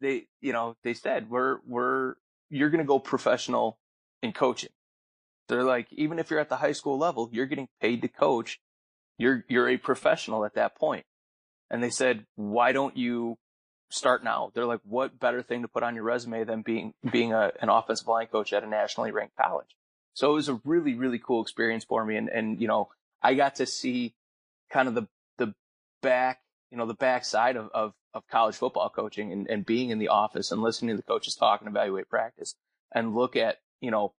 they, 0.00 0.26
you 0.40 0.52
know, 0.52 0.76
they 0.84 0.94
said, 0.94 1.30
we're, 1.30 1.58
we're, 1.66 2.14
you're 2.50 2.70
going 2.70 2.82
to 2.82 2.86
go 2.86 2.98
professional 2.98 3.78
in 4.22 4.32
coaching. 4.32 4.70
They're 5.48 5.64
like, 5.64 5.88
even 5.92 6.18
if 6.18 6.30
you're 6.30 6.40
at 6.40 6.48
the 6.48 6.56
high 6.56 6.72
school 6.72 6.98
level, 6.98 7.28
you're 7.32 7.46
getting 7.46 7.68
paid 7.80 8.02
to 8.02 8.08
coach. 8.08 8.60
You're, 9.16 9.44
you're 9.48 9.68
a 9.68 9.76
professional 9.76 10.44
at 10.44 10.54
that 10.54 10.76
point. 10.76 11.04
And 11.70 11.82
they 11.82 11.90
said, 11.90 12.24
why 12.36 12.72
don't 12.72 12.96
you 12.96 13.36
start 13.90 14.24
now? 14.24 14.50
They're 14.54 14.64
like, 14.64 14.80
what 14.84 15.18
better 15.18 15.42
thing 15.42 15.62
to 15.62 15.68
put 15.68 15.82
on 15.82 15.94
your 15.94 16.04
resume 16.04 16.44
than 16.44 16.62
being, 16.62 16.94
being 17.10 17.32
a, 17.32 17.52
an 17.60 17.68
offensive 17.68 18.08
line 18.08 18.26
coach 18.26 18.52
at 18.52 18.64
a 18.64 18.66
nationally 18.66 19.10
ranked 19.10 19.36
college? 19.36 19.76
So 20.14 20.30
it 20.30 20.34
was 20.34 20.48
a 20.48 20.60
really, 20.64 20.94
really 20.94 21.18
cool 21.18 21.42
experience 21.42 21.84
for 21.84 22.04
me. 22.04 22.16
And, 22.16 22.28
and, 22.28 22.60
you 22.60 22.68
know, 22.68 22.88
I 23.22 23.34
got 23.34 23.56
to 23.56 23.66
see 23.66 24.14
kind 24.70 24.88
of 24.88 24.94
the, 24.94 25.06
the 25.36 25.54
back, 26.02 26.40
you 26.70 26.78
know, 26.78 26.86
the 26.86 26.94
backside 26.94 27.56
of, 27.56 27.70
of 27.72 27.92
of 28.14 28.26
college 28.26 28.56
football 28.56 28.88
coaching 28.88 29.32
and, 29.32 29.46
and 29.48 29.66
being 29.66 29.90
in 29.90 29.98
the 29.98 30.08
office 30.08 30.50
and 30.50 30.62
listening 30.62 30.90
to 30.90 30.96
the 30.96 31.02
coaches 31.02 31.34
talk 31.34 31.60
and 31.60 31.68
evaluate 31.68 32.08
practice 32.08 32.54
and 32.92 33.14
look 33.14 33.36
at, 33.36 33.58
you 33.82 33.90
know, 33.90 34.14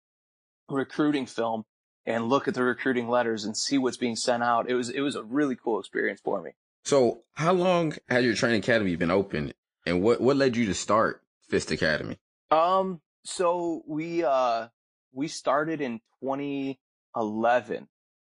recruiting 0.70 1.26
film 1.26 1.66
and 2.06 2.30
look 2.30 2.48
at 2.48 2.54
the 2.54 2.64
recruiting 2.64 3.10
letters 3.10 3.46
and 3.46 3.58
see 3.58 3.80
what's 3.80 3.98
being 3.98 4.16
sent 4.16 4.44
out. 4.44 4.70
It 4.70 4.76
was, 4.76 4.90
it 4.90 5.02
was 5.02 5.16
a 5.16 5.24
really 5.24 5.56
cool 5.56 5.80
experience 5.80 6.22
for 6.24 6.40
me. 6.40 6.52
So 6.84 7.22
how 7.34 7.54
long 7.54 7.94
has 8.08 8.24
your 8.24 8.36
training 8.36 8.60
academy 8.60 8.96
been 8.96 9.12
open 9.12 9.54
and 9.86 10.02
what, 10.02 10.22
what 10.22 10.38
led 10.38 10.56
you 10.56 10.66
to 10.68 10.74
start 10.74 11.22
Fist 11.50 11.72
Academy? 11.72 12.18
Um, 12.52 13.02
so 13.24 13.84
we, 13.88 14.24
uh, 14.24 14.68
we 15.14 15.28
started 15.28 15.82
in 15.82 16.00
2011. 16.22 17.88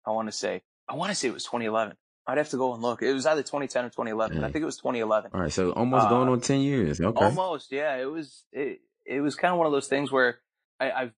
I 0.06 0.10
want 0.10 0.28
to 0.28 0.32
say, 0.32 0.62
I 0.88 0.94
want 0.94 1.10
to 1.10 1.14
say 1.14 1.28
it 1.28 1.34
was 1.34 1.44
2011. 1.44 1.96
I'd 2.26 2.38
have 2.38 2.48
to 2.50 2.56
go 2.56 2.75
and 2.75 2.82
look. 2.82 3.02
It 3.02 3.12
was 3.12 3.26
either 3.26 3.42
2010 3.42 3.84
or 3.87 3.88
2011. 3.88 4.44
I 4.44 4.50
think 4.50 4.62
it 4.62 4.66
was 4.66 4.76
2011. 4.76 5.31
All 5.34 5.40
right, 5.40 5.52
so 5.52 5.72
almost 5.72 6.06
uh, 6.06 6.10
going 6.10 6.28
on 6.28 6.40
10 6.40 6.60
years. 6.60 7.00
Okay. 7.00 7.25
Almost, 7.25 7.72
yeah. 7.72 7.96
It 7.96 8.04
was 8.04 8.44
it, 8.52 8.81
it 9.04 9.20
was 9.20 9.34
kind 9.34 9.52
of 9.52 9.58
one 9.58 9.66
of 9.66 9.72
those 9.72 9.88
things 9.88 10.12
where 10.12 10.38
I, 10.78 10.90
I've 10.92 11.12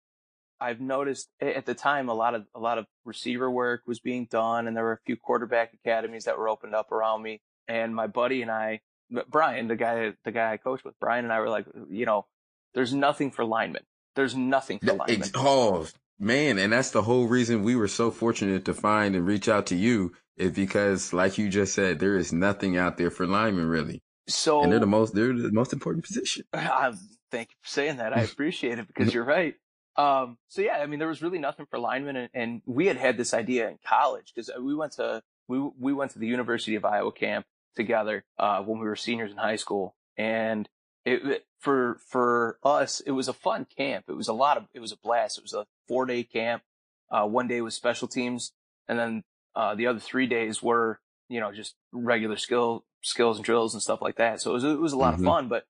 I've 0.61 0.79
noticed 0.79 1.29
at 1.41 1.65
the 1.65 1.73
time 1.73 2.07
a 2.07 2.13
lot 2.13 2.35
of 2.35 2.45
a 2.53 2.59
lot 2.59 2.77
of 2.77 2.85
receiver 3.03 3.49
work 3.49 3.81
was 3.87 3.99
being 3.99 4.27
done, 4.29 4.67
and 4.67 4.77
there 4.77 4.83
were 4.83 4.93
a 4.93 4.99
few 5.05 5.17
quarterback 5.17 5.73
academies 5.73 6.25
that 6.25 6.37
were 6.37 6.47
opened 6.47 6.75
up 6.75 6.91
around 6.91 7.23
me. 7.23 7.41
And 7.67 7.95
my 7.95 8.05
buddy 8.05 8.43
and 8.43 8.51
I, 8.51 8.81
Brian, 9.27 9.67
the 9.67 9.75
guy 9.75 10.13
the 10.23 10.31
guy 10.31 10.53
I 10.53 10.57
coached 10.57 10.85
with, 10.85 10.93
Brian 10.99 11.25
and 11.25 11.33
I 11.33 11.39
were 11.39 11.49
like, 11.49 11.65
you 11.89 12.05
know, 12.05 12.27
there's 12.75 12.93
nothing 12.93 13.31
for 13.31 13.43
linemen. 13.43 13.83
There's 14.15 14.35
nothing 14.35 14.79
for 14.79 14.93
linemen. 14.93 15.31
Oh 15.33 15.87
man, 16.19 16.59
and 16.59 16.71
that's 16.71 16.91
the 16.91 17.01
whole 17.01 17.27
reason 17.27 17.63
we 17.63 17.75
were 17.75 17.87
so 17.87 18.11
fortunate 18.11 18.63
to 18.65 18.73
find 18.75 19.15
and 19.15 19.25
reach 19.25 19.49
out 19.49 19.65
to 19.67 19.75
you 19.75 20.13
is 20.37 20.51
because, 20.51 21.11
like 21.11 21.39
you 21.39 21.49
just 21.49 21.73
said, 21.73 21.99
there 21.99 22.17
is 22.17 22.31
nothing 22.31 22.77
out 22.77 22.97
there 22.97 23.09
for 23.11 23.25
linemen 23.25 23.67
really. 23.67 24.03
So, 24.27 24.61
and 24.61 24.71
they're 24.71 24.79
the 24.79 24.85
most 24.85 25.15
they're 25.15 25.33
the 25.33 25.51
most 25.51 25.73
important 25.73 26.05
position. 26.05 26.43
I, 26.53 26.93
thank 27.31 27.49
you 27.49 27.55
for 27.61 27.69
saying 27.69 27.97
that. 27.97 28.15
I 28.15 28.21
appreciate 28.31 28.77
it 28.77 28.87
because 28.87 29.13
you're 29.13 29.23
right. 29.23 29.55
Um, 29.97 30.37
so 30.47 30.61
yeah, 30.61 30.77
I 30.77 30.85
mean, 30.85 30.99
there 30.99 31.07
was 31.07 31.21
really 31.21 31.39
nothing 31.39 31.65
for 31.69 31.77
linemen, 31.77 32.15
and, 32.15 32.29
and 32.33 32.61
we 32.65 32.87
had 32.87 32.97
had 32.97 33.17
this 33.17 33.33
idea 33.33 33.69
in 33.69 33.77
college 33.85 34.31
because 34.33 34.49
we 34.59 34.73
went 34.73 34.93
to 34.93 35.21
we 35.47 35.59
we 35.77 35.93
went 35.93 36.11
to 36.11 36.19
the 36.19 36.27
University 36.27 36.75
of 36.75 36.85
Iowa 36.85 37.11
camp 37.11 37.45
together 37.75 38.23
uh, 38.39 38.61
when 38.61 38.79
we 38.79 38.85
were 38.85 38.95
seniors 38.95 39.31
in 39.31 39.37
high 39.37 39.57
school, 39.57 39.95
and 40.17 40.69
it, 41.03 41.25
it, 41.25 41.45
for 41.59 41.99
for 42.07 42.57
us 42.63 43.01
it 43.01 43.11
was 43.11 43.27
a 43.27 43.33
fun 43.33 43.65
camp. 43.77 44.05
It 44.07 44.13
was 44.13 44.27
a 44.27 44.33
lot 44.33 44.57
of 44.57 44.67
it 44.73 44.79
was 44.79 44.91
a 44.91 44.97
blast. 44.97 45.37
It 45.37 45.43
was 45.43 45.53
a 45.53 45.65
four 45.87 46.05
day 46.05 46.23
camp. 46.23 46.63
Uh, 47.11 47.25
one 47.25 47.47
day 47.47 47.59
was 47.59 47.75
special 47.75 48.07
teams, 48.07 48.53
and 48.87 48.97
then 48.97 49.23
uh, 49.55 49.75
the 49.75 49.87
other 49.87 49.99
three 49.99 50.27
days 50.27 50.63
were, 50.63 51.01
you 51.27 51.39
know, 51.39 51.51
just 51.51 51.75
regular 51.91 52.37
skill, 52.37 52.85
skills 53.01 53.37
and 53.37 53.43
drills 53.43 53.73
and 53.73 53.83
stuff 53.83 54.01
like 54.01 54.15
that. 54.15 54.41
So 54.41 54.51
it 54.51 54.53
was, 54.53 54.63
it 54.63 54.79
was 54.79 54.93
a 54.93 54.97
lot 54.97 55.15
mm-hmm. 55.15 55.27
of 55.27 55.33
fun, 55.33 55.47
but 55.49 55.65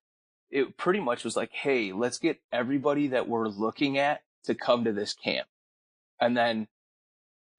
it 0.51 0.77
pretty 0.77 0.99
much 0.99 1.23
was 1.23 1.35
like, 1.35 1.51
Hey, 1.51 1.91
let's 1.93 2.19
get 2.19 2.39
everybody 2.51 3.07
that 3.09 3.27
we're 3.27 3.47
looking 3.47 3.97
at 3.97 4.21
to 4.45 4.55
come 4.55 4.83
to 4.83 4.93
this 4.93 5.13
camp. 5.13 5.47
And 6.19 6.35
then 6.37 6.67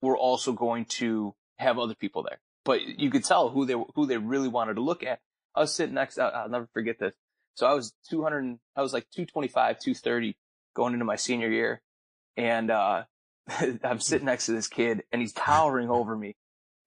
we're 0.01 0.17
also 0.17 0.53
going 0.53 0.85
to 0.85 1.35
have 1.57 1.79
other 1.79 1.95
people 1.95 2.23
there, 2.23 2.39
but 2.65 2.81
you 2.81 3.09
could 3.09 3.23
tell 3.23 3.49
who 3.49 3.65
they, 3.65 3.75
who 3.95 4.05
they 4.05 4.17
really 4.17 4.47
wanted 4.47 4.75
to 4.75 4.81
look 4.81 5.03
at. 5.03 5.19
I 5.55 5.61
was 5.61 5.73
sitting 5.73 5.95
next, 5.95 6.17
I'll 6.17 6.49
never 6.49 6.67
forget 6.73 6.99
this. 6.99 7.13
So 7.55 7.67
I 7.67 7.73
was 7.73 7.93
200, 8.09 8.57
I 8.75 8.81
was 8.81 8.93
like 8.93 9.07
225, 9.11 9.79
230 9.79 10.35
going 10.75 10.93
into 10.93 11.05
my 11.05 11.15
senior 11.15 11.49
year. 11.49 11.81
And, 12.35 12.71
uh, 12.71 13.03
I'm 13.83 13.99
sitting 13.99 14.25
next 14.25 14.47
to 14.47 14.53
this 14.53 14.67
kid 14.67 15.03
and 15.11 15.21
he's 15.21 15.33
towering 15.33 15.89
over 15.89 16.15
me. 16.15 16.35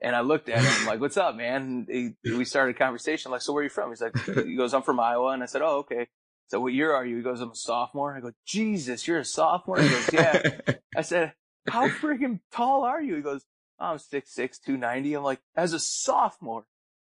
And 0.00 0.14
I 0.14 0.20
looked 0.20 0.48
at 0.48 0.58
him 0.58 0.72
I'm 0.80 0.86
like, 0.86 1.00
what's 1.00 1.16
up, 1.16 1.36
man? 1.36 1.86
He, 1.90 2.12
we 2.24 2.44
started 2.44 2.76
a 2.76 2.78
conversation 2.78 3.30
like, 3.30 3.40
so 3.40 3.52
where 3.52 3.62
are 3.62 3.64
you 3.64 3.70
from? 3.70 3.90
He's 3.90 4.02
like, 4.02 4.16
he 4.44 4.54
goes, 4.54 4.74
I'm 4.74 4.82
from 4.82 5.00
Iowa. 5.00 5.30
And 5.30 5.42
I 5.42 5.46
said, 5.46 5.62
oh, 5.62 5.78
okay. 5.78 6.08
So 6.48 6.60
what 6.60 6.74
year 6.74 6.92
are 6.92 7.04
you? 7.04 7.16
He 7.16 7.22
goes, 7.22 7.40
I'm 7.40 7.50
a 7.50 7.56
sophomore. 7.56 8.14
I 8.14 8.20
go, 8.20 8.32
Jesus, 8.44 9.08
you're 9.08 9.18
a 9.18 9.24
sophomore? 9.24 9.80
He 9.80 9.88
goes, 9.88 10.12
yeah. 10.12 10.58
I 10.96 11.02
said, 11.02 11.32
how 11.66 11.88
freaking 11.88 12.40
tall 12.52 12.84
are 12.84 13.02
you? 13.02 13.16
He 13.16 13.22
goes, 13.22 13.44
oh, 13.80 13.86
I'm 13.86 13.96
6'6", 13.96 14.34
290. 14.36 15.14
I'm 15.14 15.22
like, 15.22 15.40
as 15.56 15.72
a 15.72 15.80
sophomore. 15.80 16.66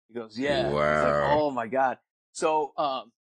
He 0.09 0.13
goes, 0.13 0.37
yeah. 0.37 0.69
Wow. 0.69 1.03
Like, 1.03 1.31
oh 1.31 1.51
my 1.51 1.67
God. 1.67 1.97
So, 2.33 2.73
um, 2.77 3.11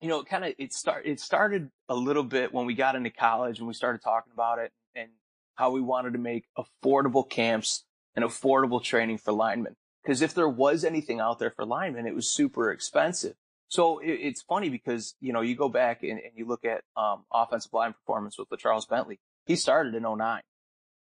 you 0.00 0.08
know, 0.08 0.24
kind 0.24 0.44
of, 0.44 0.54
it 0.58 0.72
start, 0.72 1.06
it 1.06 1.20
started 1.20 1.70
a 1.88 1.94
little 1.94 2.24
bit 2.24 2.52
when 2.52 2.66
we 2.66 2.74
got 2.74 2.96
into 2.96 3.10
college 3.10 3.58
and 3.58 3.68
we 3.68 3.74
started 3.74 4.02
talking 4.02 4.32
about 4.32 4.58
it 4.58 4.72
and 4.94 5.10
how 5.54 5.70
we 5.70 5.80
wanted 5.80 6.14
to 6.14 6.18
make 6.18 6.44
affordable 6.58 7.28
camps 7.28 7.84
and 8.16 8.24
affordable 8.24 8.82
training 8.82 9.18
for 9.18 9.32
linemen. 9.32 9.76
Because 10.02 10.22
if 10.22 10.34
there 10.34 10.48
was 10.48 10.84
anything 10.84 11.20
out 11.20 11.38
there 11.38 11.50
for 11.50 11.64
linemen, 11.64 12.06
it 12.06 12.14
was 12.14 12.28
super 12.28 12.72
expensive. 12.72 13.34
So 13.68 13.98
it, 13.98 14.12
it's 14.12 14.42
funny 14.42 14.68
because, 14.68 15.14
you 15.20 15.32
know, 15.32 15.42
you 15.42 15.54
go 15.54 15.68
back 15.68 16.02
and, 16.02 16.12
and 16.12 16.32
you 16.34 16.46
look 16.46 16.64
at 16.64 16.82
um, 16.96 17.24
offensive 17.32 17.72
line 17.72 17.92
performance 17.92 18.38
with 18.38 18.48
the 18.48 18.56
Charles 18.56 18.86
Bentley. 18.86 19.18
He 19.44 19.56
started 19.56 19.94
in 19.94 20.02
09. 20.02 20.40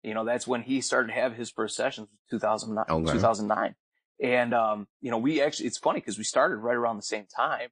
You 0.02 0.14
know, 0.14 0.24
that's 0.24 0.46
when 0.46 0.62
he 0.62 0.80
started 0.80 1.08
to 1.08 1.14
have 1.14 1.34
his 1.34 1.50
first 1.50 1.76
sessions, 1.76 2.08
2009. 2.30 2.84
Okay. 2.88 3.12
2009. 3.12 3.74
And, 4.22 4.54
um, 4.54 4.88
you 5.00 5.10
know, 5.10 5.18
we 5.18 5.40
actually, 5.42 5.66
it's 5.66 5.78
funny 5.78 6.00
because 6.00 6.18
we 6.18 6.24
started 6.24 6.56
right 6.56 6.76
around 6.76 6.96
the 6.96 7.02
same 7.02 7.26
time. 7.26 7.68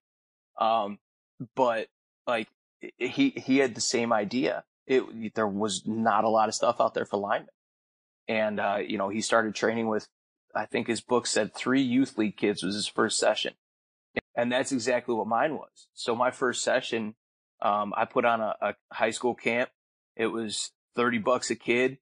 Um, 0.61 0.99
but 1.54 1.88
like 2.26 2.49
he, 2.99 3.30
he 3.30 3.59
had 3.59 3.75
the 3.75 3.80
same 3.80 4.12
idea. 4.12 4.64
It, 4.87 5.35
there 5.35 5.49
was 5.49 5.83
not 5.87 6.25
a 6.25 6.28
lot 6.28 6.49
of 6.49 6.54
stuff 6.54 6.80
out 6.80 6.95
there 6.95 7.04
for 7.04 7.16
linemen. 7.16 7.49
And, 8.28 8.59
uh, 8.59 8.78
you 8.87 8.99
know, 8.99 9.09
he 9.09 9.21
started 9.21 9.54
training 9.54 9.88
with, 9.88 10.09
I 10.54 10.66
think 10.66 10.87
his 10.87 11.00
book 11.00 11.26
said 11.26 11.54
three 11.54 11.83
youth 11.83 12.18
league 12.18 12.37
kids 12.37 12.62
was 12.62 12.75
his 12.75 12.87
first 12.87 13.18
session. 13.18 13.54
And 14.35 14.50
that's 14.50 14.73
exactly 14.73 15.14
what 15.14 15.26
mine 15.26 15.54
was. 15.54 15.88
So 15.95 16.14
my 16.14 16.30
first 16.30 16.62
session, 16.62 17.14
um, 17.62 17.95
I 17.97 18.04
put 18.04 18.25
on 18.25 18.40
a, 18.40 18.54
a 18.61 18.75
high 18.92 19.11
school 19.11 19.35
camp. 19.35 19.71
It 20.14 20.26
was 20.26 20.73
30 20.95 21.18
bucks 21.18 21.50
a 21.50 21.54
kid 21.54 21.99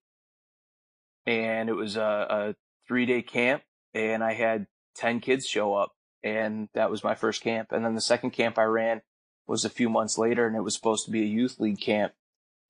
and 1.27 1.69
it 1.69 1.75
was 1.75 1.97
a, 1.97 2.27
a 2.31 2.55
three 2.87 3.07
day 3.07 3.23
camp 3.23 3.63
and 3.93 4.23
I 4.23 4.35
had 4.35 4.67
10 4.97 5.21
kids 5.21 5.47
show 5.47 5.75
up 5.75 5.93
and 6.23 6.69
that 6.75 6.91
was 6.91 7.05
my 7.05 7.15
first 7.15 7.43
camp. 7.43 7.73
And 7.73 7.85
then 7.85 7.95
the 7.95 8.01
second 8.01 8.31
camp 8.31 8.59
I 8.59 8.65
ran 8.65 9.03
was 9.47 9.65
a 9.65 9.71
few 9.71 9.89
months 9.89 10.17
later 10.17 10.47
and 10.47 10.57
it 10.57 10.63
was 10.63 10.75
supposed 10.75 11.05
to 11.05 11.11
be 11.11 11.23
a 11.23 11.27
youth 11.27 11.61
league 11.61 11.81
camp. 11.81 12.13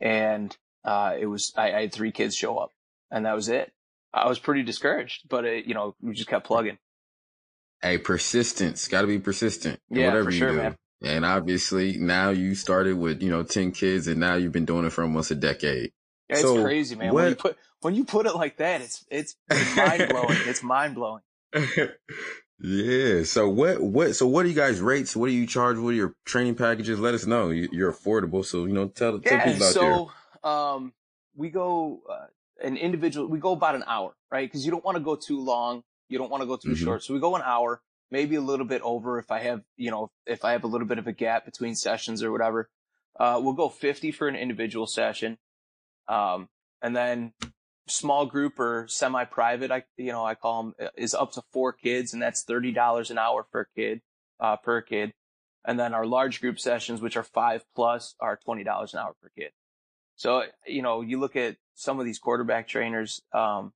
And, 0.01 0.57
uh, 0.85 1.15
it 1.19 1.27
was, 1.27 1.53
I, 1.57 1.73
I 1.73 1.81
had 1.83 1.93
three 1.93 2.13
kids 2.13 2.35
show 2.35 2.59
up 2.59 2.71
and 3.15 3.25
that 3.27 3.35
was 3.35 3.49
it. 3.49 3.73
I 4.13 4.29
was 4.29 4.39
pretty 4.39 4.65
discouraged, 4.65 5.29
but 5.29 5.45
it, 5.45 5.67
you 5.67 5.75
know, 5.75 5.95
we 6.03 6.15
just 6.15 6.29
kept 6.29 6.47
plugging. 6.47 6.79
Hey, 7.81 7.99
persistence. 7.99 8.89
Got 8.89 9.03
to 9.03 9.07
be 9.07 9.19
persistent. 9.19 9.81
Yeah, 9.89 10.07
whatever 10.07 10.25
for 10.27 10.33
sure, 10.33 10.51
you 10.51 10.57
do. 10.57 10.63
man. 10.63 10.77
And 11.03 11.25
obviously 11.25 11.97
now 11.99 12.31
you 12.31 12.55
started 12.55 12.97
with, 12.97 13.23
you 13.23 13.31
know, 13.31 13.43
10 13.43 13.73
kids 13.73 14.09
and 14.09 14.19
now 14.19 14.35
you've 14.35 14.53
been 14.53 14.65
doing 14.65 14.85
it 14.85 14.91
for 14.91 15.03
almost 15.03 15.31
a 15.31 15.35
decade. 15.35 15.93
Yeah, 16.29 16.37
it's 16.37 16.43
so 16.43 16.63
crazy, 16.63 16.97
man. 16.97 17.13
What, 17.13 17.23
when 17.23 17.29
you 17.31 17.37
put, 17.37 17.57
when 17.83 17.95
you 17.95 18.05
put 18.05 18.27
it 18.27 18.35
like 18.35 18.57
that, 18.57 18.81
it's, 18.81 19.05
it's, 19.11 19.37
mind 19.77 20.09
blowing. 20.09 20.39
it's 20.47 20.63
mind 20.63 20.95
blowing. 20.95 21.23
yeah. 22.59 23.23
So 23.25 23.49
what, 23.49 23.81
what, 23.81 24.17
so 24.17 24.27
what 24.27 24.45
do 24.45 24.49
you 24.49 24.55
guys 24.55 24.81
rates? 24.81 25.15
What 25.15 25.27
do 25.27 25.33
you 25.33 25.47
charge? 25.47 25.77
What 25.77 25.91
are 25.91 25.93
your 25.93 26.15
training 26.25 26.55
packages? 26.55 26.99
Let 26.99 27.15
us 27.15 27.27
know. 27.27 27.51
You, 27.51 27.87
are 27.87 27.93
affordable. 27.93 28.45
So, 28.45 28.65
you 28.65 28.73
know, 28.73 28.89
tell, 28.89 29.19
tell 29.21 29.39
yeah, 29.39 29.45
people 29.45 29.67
out 29.67 29.73
so, 29.73 30.11
there. 30.43 30.53
um, 30.53 30.93
we 31.37 31.51
go, 31.51 32.01
uh, 32.11 32.27
an 32.65 32.77
individual, 32.77 33.29
we 33.29 33.39
go 33.39 33.53
about 33.53 33.75
an 33.75 33.85
hour, 33.87 34.15
right? 34.31 34.51
Cause 34.51 34.65
you 34.65 34.71
don't 34.71 34.85
want 34.85 34.97
to 34.97 35.03
go 35.03 35.17
too 35.17 35.41
long. 35.41 35.83
You 36.09 36.19
don't 36.19 36.31
want 36.31 36.43
to 36.43 36.47
go 36.47 36.57
too 36.57 36.71
mm-hmm. 36.71 36.85
short. 36.85 37.05
So 37.05 37.15
we 37.15 37.21
go 37.21 37.37
an 37.37 37.43
hour, 37.45 37.81
maybe 38.11 38.37
a 38.37 38.41
little 38.41 38.67
bit 38.67 38.83
over 38.83 39.19
if 39.19 39.31
I 39.31 39.41
have, 39.41 39.63
you 39.77 39.91
know, 39.91 40.11
if 40.27 40.45
I 40.45 40.53
have 40.53 40.65
a 40.65 40.67
little 40.67 40.87
bit 40.87 40.99
of 40.99 41.07
a 41.07 41.13
gap 41.13 41.45
between 41.45 41.75
sessions 41.75 42.23
or 42.23 42.33
whatever. 42.33 42.69
Uh, 43.19 43.41
we'll 43.43 43.55
go 43.55 43.69
50 43.69 44.11
for 44.11 44.27
an 44.27 44.35
individual 44.35 44.87
session. 44.87 45.39
Um, 46.09 46.49
and 46.83 46.97
then 46.97 47.33
small 47.87 48.27
group 48.27 48.59
or 48.59 48.87
semi-private, 48.89 49.71
I, 49.71 49.85
you 49.97 50.13
know, 50.13 50.25
I 50.25 50.35
call 50.35 50.63
them 50.63 50.75
is 50.97 51.15
up 51.15 51.33
to 51.33 51.43
four 51.53 51.73
kids 51.73 52.13
and 52.13 52.23
that's 52.23 52.45
$30 52.45 53.11
an 53.11 53.19
hour 53.19 53.47
per 53.51 53.67
kid, 53.77 54.01
uh, 54.41 54.57
per 54.57 54.81
kid. 54.81 55.13
And 55.65 55.79
then 55.79 55.95
our 55.95 56.05
large 56.05 56.41
group 56.41 56.59
sessions, 56.61 57.01
which 57.01 57.17
are 57.17 57.23
five 57.23 57.65
plus 57.75 58.15
are 58.21 58.39
$20 58.47 58.61
an 58.61 58.99
hour 58.99 59.15
per 59.23 59.31
kid. 59.37 59.53
So, 60.17 60.43
you 60.67 60.83
know, 60.83 61.01
you 61.01 61.19
look 61.19 61.37
at 61.37 61.57
some 61.75 61.99
of 61.99 62.07
these 62.07 62.19
quarterback 62.19 62.69
trainers, 62.69 63.21
um, 63.33 63.73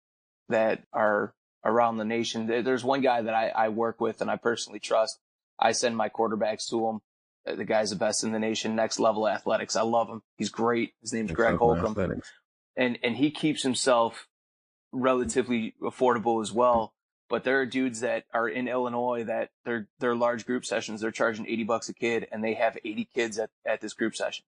that 0.49 0.83
are 0.92 1.35
around 1.64 1.97
the 1.97 2.04
nation. 2.04 2.47
There's 2.47 2.85
one 2.85 3.00
guy 3.00 3.23
that 3.23 3.35
I, 3.35 3.49
I 3.49 3.68
work 3.68 4.00
with 4.00 4.21
and 4.21 4.30
I 4.30 4.37
personally 4.37 4.80
trust. 4.80 5.18
I 5.59 5.73
send 5.73 5.97
my 5.97 6.09
quarterbacks 6.09 6.68
to 6.71 6.88
him. 6.88 7.00
Uh, 7.47 7.57
the 7.57 7.64
guy's 7.64 7.90
the 7.90 7.97
best 7.97 8.25
in 8.25 8.33
the 8.33 8.38
nation, 8.38 8.76
next 8.76 8.99
level 8.99 9.28
athletics. 9.28 9.76
I 9.76 9.83
love 9.83 10.09
him. 10.09 10.23
He's 10.37 10.50
great. 10.50 10.92
His 11.00 11.12
name's 11.12 11.28
next 11.28 11.37
Greg 11.37 11.57
Holcomb. 11.57 11.90
Athletics. 11.90 12.30
And, 12.76 12.99
and 13.02 13.16
he 13.16 13.30
keeps 13.30 13.62
himself 13.62 14.28
relatively 14.92 15.75
affordable 15.83 16.40
as 16.40 16.52
well. 16.52 16.95
But 17.28 17.45
there 17.45 17.61
are 17.61 17.66
dudes 17.66 18.00
that 18.00 18.25
are 18.33 18.49
in 18.49 18.68
Illinois 18.68 19.25
that 19.25 19.50
they're, 19.64 19.88
they're 19.99 20.14
large 20.14 20.47
group 20.47 20.64
sessions. 20.64 21.00
They're 21.00 21.11
charging 21.11 21.47
80 21.47 21.64
bucks 21.64 21.88
a 21.90 21.95
kid 21.95 22.26
and 22.33 22.42
they 22.42 22.54
have 22.54 22.78
80 22.83 23.09
kids 23.14 23.38
at, 23.38 23.50
at 23.66 23.80
this 23.83 23.92
group 23.92 24.14
session. 24.14 24.45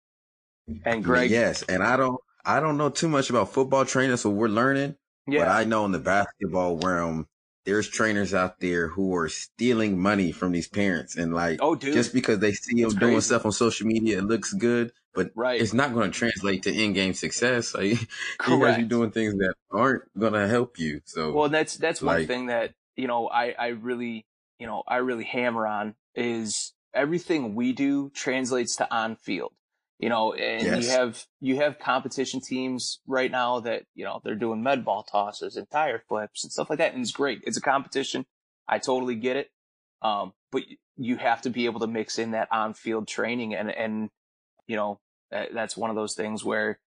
And 0.86 1.04
Greg. 1.04 1.32
Yes. 1.32 1.64
And 1.64 1.84
I 1.84 1.98
don't, 1.98 2.20
I 2.46 2.60
don't 2.60 2.78
know 2.78 2.90
too 2.90 3.10
much 3.10 3.30
about 3.30 3.54
football 3.54 3.86
training, 3.86 4.18
so 4.18 4.30
we're 4.30 4.48
learning. 4.48 4.96
Yeah. 5.28 5.46
But 5.46 5.48
I 5.50 5.64
know 5.64 5.86
in 5.86 5.92
the 5.92 6.00
basketball 6.00 6.78
realm, 6.78 7.28
there's 7.66 7.88
trainers 7.88 8.34
out 8.34 8.60
there 8.60 8.88
who 8.88 9.16
are 9.16 9.30
stealing 9.30 10.00
money 10.00 10.32
from 10.32 10.52
these 10.52 10.68
parents 10.68 11.16
and 11.16 11.34
like, 11.34 11.60
oh, 11.62 11.76
dude. 11.76 11.94
just 11.94 12.14
because 12.14 12.40
they 12.40 12.54
see 12.54 12.82
them 12.82 12.96
doing 12.96 13.22
stuff 13.22 13.46
on 13.46 13.52
social 13.52 13.86
media, 13.86 14.18
it 14.18 14.24
looks 14.24 14.54
good, 14.54 14.92
but 15.14 15.32
right. 15.36 15.62
it's 15.62 15.74
not 15.74 15.94
going 15.94 16.12
to 16.12 16.18
translate 16.18 16.64
to 16.64 16.74
in-game 16.74 17.14
success. 17.14 17.74
Like, 17.76 18.00
you 18.48 18.60
guys 18.60 18.80
are 18.80 18.84
doing 18.84 19.12
things 19.12 19.36
that 19.36 19.54
aren't 19.70 20.04
going 20.18 20.34
to 20.34 20.48
help 20.48 20.80
you. 20.80 21.02
So, 21.06 21.32
well, 21.34 21.50
that's, 21.50 21.78
that's 21.78 22.02
like, 22.02 22.20
one 22.20 22.28
thing 22.28 22.46
that, 22.48 22.74
you 22.96 23.08
know, 23.08 23.28
I, 23.28 23.54
I 23.58 23.68
really, 23.68 24.26
you 24.58 24.66
know, 24.66 24.84
I 24.88 24.98
really 24.98 25.26
hammer 25.26 25.68
on 25.68 25.96
is 26.16 26.74
everything 26.94 27.54
we 27.54 27.74
do 27.74 28.10
translates 28.16 28.78
to 28.78 28.94
on 28.94 29.16
field 29.16 29.52
you 30.00 30.08
know, 30.08 30.34
and 30.34 30.66
yes. 30.66 30.84
you 30.84 30.90
have, 30.92 31.26
you 31.42 31.56
have 31.58 31.78
competition 31.78 32.40
teams 32.40 33.02
right 33.06 33.30
now 33.30 33.60
that, 33.60 33.84
you 33.96 34.06
know, 34.06 34.22
they're 34.24 34.34
doing 34.36 34.64
med 34.64 34.86
ball 34.86 35.04
tosses 35.04 35.58
and 35.58 35.70
tire 35.70 36.02
flips 36.08 36.44
and 36.44 36.52
stuff 36.52 36.70
like 36.70 36.80
that. 36.80 36.94
And 36.94 37.02
it's 37.02 37.12
great. 37.12 37.42
It's 37.44 37.58
a 37.58 37.62
competition. 37.62 38.26
I 38.68 38.80
totally 38.80 39.16
get 39.16 39.36
it. 39.36 39.50
Um, 40.02 40.32
but 40.52 40.64
you 40.96 41.18
have 41.18 41.42
to 41.42 41.50
be 41.50 41.66
able 41.66 41.82
to 41.82 41.88
mix 41.88 42.18
in 42.18 42.32
that 42.32 42.48
on 42.52 42.74
field 42.74 43.08
training 43.08 43.54
and, 43.54 43.70
and, 43.70 44.10
you 44.68 44.78
know, 44.78 45.00
that, 45.32 45.54
that's 45.54 45.76
one 45.76 45.90
of 45.90 45.98
those 45.98 46.16
things 46.16 46.46
where 46.46 46.80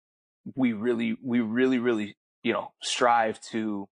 we 0.55 0.73
really, 0.73 1.17
we 1.23 1.40
really, 1.40 1.79
really, 1.79 2.17
you 2.45 2.52
know, 2.52 2.73
strive 2.81 3.40
to, 3.50 3.88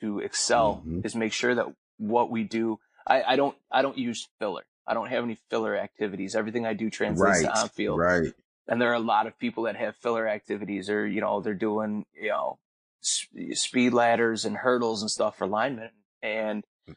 to 0.00 0.20
excel 0.20 0.76
mm-hmm. 0.76 1.00
is 1.04 1.14
make 1.14 1.32
sure 1.32 1.54
that 1.54 1.66
what 1.98 2.30
we 2.30 2.42
do, 2.44 2.78
I, 3.06 3.22
I 3.22 3.36
don't, 3.36 3.56
I 3.70 3.82
don't 3.82 3.98
use 3.98 4.28
filler. 4.38 4.64
I 4.86 4.94
don't 4.94 5.08
have 5.08 5.24
any 5.24 5.38
filler 5.50 5.76
activities. 5.76 6.34
Everything 6.34 6.64
I 6.64 6.72
do 6.72 6.88
translates 6.88 7.42
right, 7.42 7.54
to 7.54 7.60
on 7.60 7.68
field. 7.68 7.98
Right. 7.98 8.32
And 8.68 8.80
there 8.80 8.90
are 8.90 8.94
a 8.94 9.00
lot 9.00 9.26
of 9.26 9.38
people 9.38 9.64
that 9.64 9.76
have 9.76 9.96
filler 9.96 10.28
activities 10.28 10.90
or, 10.90 11.06
you 11.06 11.20
know, 11.20 11.40
they're 11.40 11.54
doing, 11.54 12.04
you 12.14 12.30
know, 12.30 12.58
speed 13.00 13.92
ladders 13.92 14.44
and 14.44 14.56
hurdles 14.56 15.02
and 15.02 15.10
stuff 15.10 15.38
for 15.38 15.46
linemen. 15.46 15.90
And 16.22 16.64
mm. 16.88 16.96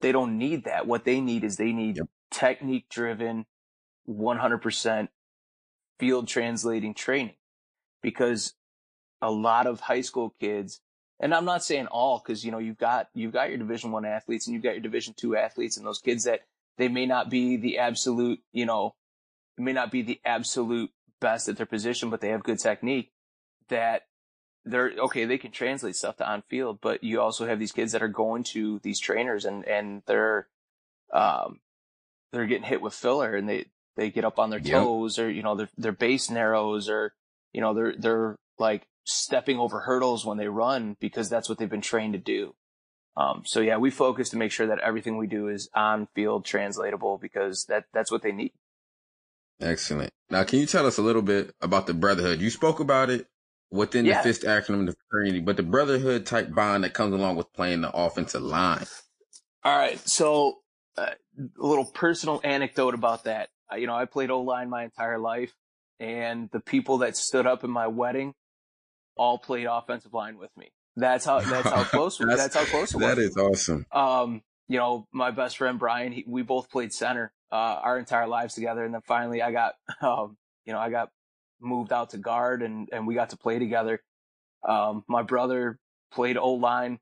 they 0.00 0.12
don't 0.12 0.38
need 0.38 0.64
that. 0.64 0.86
What 0.86 1.04
they 1.04 1.20
need 1.20 1.42
is 1.42 1.56
they 1.56 1.72
need 1.72 1.96
yep. 1.96 2.06
technique 2.30 2.88
driven, 2.88 3.46
100% 4.08 5.08
field 5.98 6.28
translating 6.28 6.94
training 6.94 7.34
because 8.00 8.54
a 9.20 9.30
lot 9.30 9.66
of 9.66 9.80
high 9.80 10.00
school 10.00 10.32
kids, 10.38 10.80
and 11.18 11.34
I'm 11.34 11.44
not 11.44 11.64
saying 11.64 11.88
all 11.88 12.22
because, 12.24 12.44
you 12.44 12.52
know, 12.52 12.58
you've 12.58 12.78
got, 12.78 13.08
you've 13.14 13.32
got 13.32 13.48
your 13.48 13.58
division 13.58 13.90
one 13.90 14.04
athletes 14.04 14.46
and 14.46 14.54
you've 14.54 14.62
got 14.62 14.74
your 14.74 14.80
division 14.80 15.14
two 15.16 15.36
athletes 15.36 15.76
and 15.76 15.84
those 15.84 15.98
kids 15.98 16.22
that 16.24 16.42
they 16.76 16.86
may 16.86 17.06
not 17.06 17.28
be 17.28 17.56
the 17.56 17.78
absolute, 17.78 18.40
you 18.52 18.64
know, 18.64 18.94
may 19.58 19.72
not 19.72 19.90
be 19.90 20.02
the 20.02 20.20
absolute 20.24 20.90
best 21.20 21.48
at 21.48 21.56
their 21.56 21.66
position, 21.66 22.10
but 22.10 22.20
they 22.20 22.28
have 22.28 22.42
good 22.42 22.58
technique 22.58 23.10
that 23.68 24.02
they're 24.64 24.92
okay. 24.98 25.24
They 25.24 25.38
can 25.38 25.50
translate 25.50 25.96
stuff 25.96 26.16
to 26.16 26.30
on 26.30 26.42
field, 26.48 26.78
but 26.80 27.02
you 27.02 27.20
also 27.20 27.46
have 27.46 27.58
these 27.58 27.72
kids 27.72 27.92
that 27.92 28.02
are 28.02 28.08
going 28.08 28.44
to 28.52 28.80
these 28.82 29.00
trainers 29.00 29.44
and, 29.44 29.64
and 29.66 30.02
they're, 30.06 30.48
um, 31.12 31.60
they're 32.32 32.46
getting 32.46 32.64
hit 32.68 32.82
with 32.82 32.94
filler 32.94 33.34
and 33.34 33.48
they, 33.48 33.66
they 33.96 34.10
get 34.10 34.24
up 34.24 34.38
on 34.38 34.50
their 34.50 34.60
toes 34.60 35.18
yep. 35.18 35.26
or, 35.26 35.30
you 35.30 35.42
know, 35.42 35.56
their, 35.56 35.68
their 35.76 35.92
base 35.92 36.30
narrows 36.30 36.88
or, 36.88 37.14
you 37.52 37.60
know, 37.60 37.74
they're, 37.74 37.94
they're 37.96 38.36
like 38.58 38.86
stepping 39.04 39.58
over 39.58 39.80
hurdles 39.80 40.24
when 40.24 40.38
they 40.38 40.48
run 40.48 40.96
because 41.00 41.28
that's 41.28 41.48
what 41.48 41.58
they've 41.58 41.70
been 41.70 41.80
trained 41.80 42.12
to 42.12 42.18
do. 42.18 42.54
Um, 43.16 43.42
so 43.44 43.60
yeah, 43.60 43.78
we 43.78 43.90
focus 43.90 44.28
to 44.30 44.36
make 44.36 44.52
sure 44.52 44.68
that 44.68 44.78
everything 44.78 45.16
we 45.16 45.26
do 45.26 45.48
is 45.48 45.68
on 45.74 46.06
field 46.14 46.44
translatable 46.44 47.18
because 47.18 47.64
that, 47.68 47.86
that's 47.92 48.12
what 48.12 48.22
they 48.22 48.32
need. 48.32 48.52
Excellent. 49.60 50.12
Now, 50.30 50.44
can 50.44 50.58
you 50.58 50.66
tell 50.66 50.86
us 50.86 50.98
a 50.98 51.02
little 51.02 51.22
bit 51.22 51.54
about 51.60 51.86
the 51.86 51.94
brotherhood? 51.94 52.40
You 52.40 52.50
spoke 52.50 52.80
about 52.80 53.10
it 53.10 53.26
within 53.70 54.04
yeah. 54.04 54.22
the 54.22 54.28
FIST 54.28 54.44
acronym, 54.44 54.86
the 54.86 54.94
fraternity, 55.10 55.40
but 55.40 55.56
the 55.56 55.62
brotherhood 55.62 56.26
type 56.26 56.54
bond 56.54 56.84
that 56.84 56.94
comes 56.94 57.14
along 57.14 57.36
with 57.36 57.52
playing 57.52 57.80
the 57.80 57.90
offensive 57.90 58.42
line. 58.42 58.86
All 59.64 59.76
right. 59.76 59.98
So, 60.08 60.58
uh, 60.96 61.10
a 61.38 61.66
little 61.66 61.84
personal 61.84 62.40
anecdote 62.44 62.94
about 62.94 63.24
that. 63.24 63.48
Uh, 63.72 63.76
you 63.76 63.86
know, 63.86 63.94
I 63.94 64.04
played 64.04 64.30
O 64.30 64.40
line 64.42 64.70
my 64.70 64.84
entire 64.84 65.18
life, 65.18 65.54
and 66.00 66.48
the 66.52 66.60
people 66.60 66.98
that 66.98 67.16
stood 67.16 67.46
up 67.46 67.64
in 67.64 67.70
my 67.70 67.86
wedding 67.86 68.34
all 69.16 69.38
played 69.38 69.66
offensive 69.66 70.14
line 70.14 70.38
with 70.38 70.50
me. 70.56 70.70
That's 70.96 71.24
how 71.24 71.40
that's 71.40 71.68
how 71.68 71.84
close 71.84 72.18
that's, 72.20 72.36
that's 72.36 72.56
how 72.56 72.64
close 72.64 72.94
it 72.94 72.96
was. 72.96 73.06
That 73.06 73.18
is 73.18 73.36
awesome. 73.36 73.86
Um, 73.92 74.42
you 74.68 74.78
know, 74.78 75.06
my 75.12 75.30
best 75.30 75.58
friend 75.58 75.78
Brian, 75.78 76.12
he, 76.12 76.24
we 76.26 76.42
both 76.42 76.70
played 76.70 76.92
center 76.92 77.32
uh, 77.50 77.54
our 77.82 77.98
entire 77.98 78.26
lives 78.26 78.54
together. 78.54 78.84
And 78.84 78.94
then 78.94 79.02
finally 79.06 79.42
I 79.42 79.52
got, 79.52 79.74
um, 80.02 80.36
you 80.64 80.72
know, 80.72 80.78
I 80.78 80.90
got 80.90 81.10
moved 81.60 81.92
out 81.92 82.10
to 82.10 82.18
guard 82.18 82.62
and, 82.62 82.88
and 82.92 83.06
we 83.06 83.14
got 83.14 83.30
to 83.30 83.36
play 83.36 83.58
together. 83.58 84.02
Um, 84.68 85.04
my 85.08 85.22
brother 85.22 85.78
played 86.12 86.36
O 86.36 86.52
line 86.54 86.98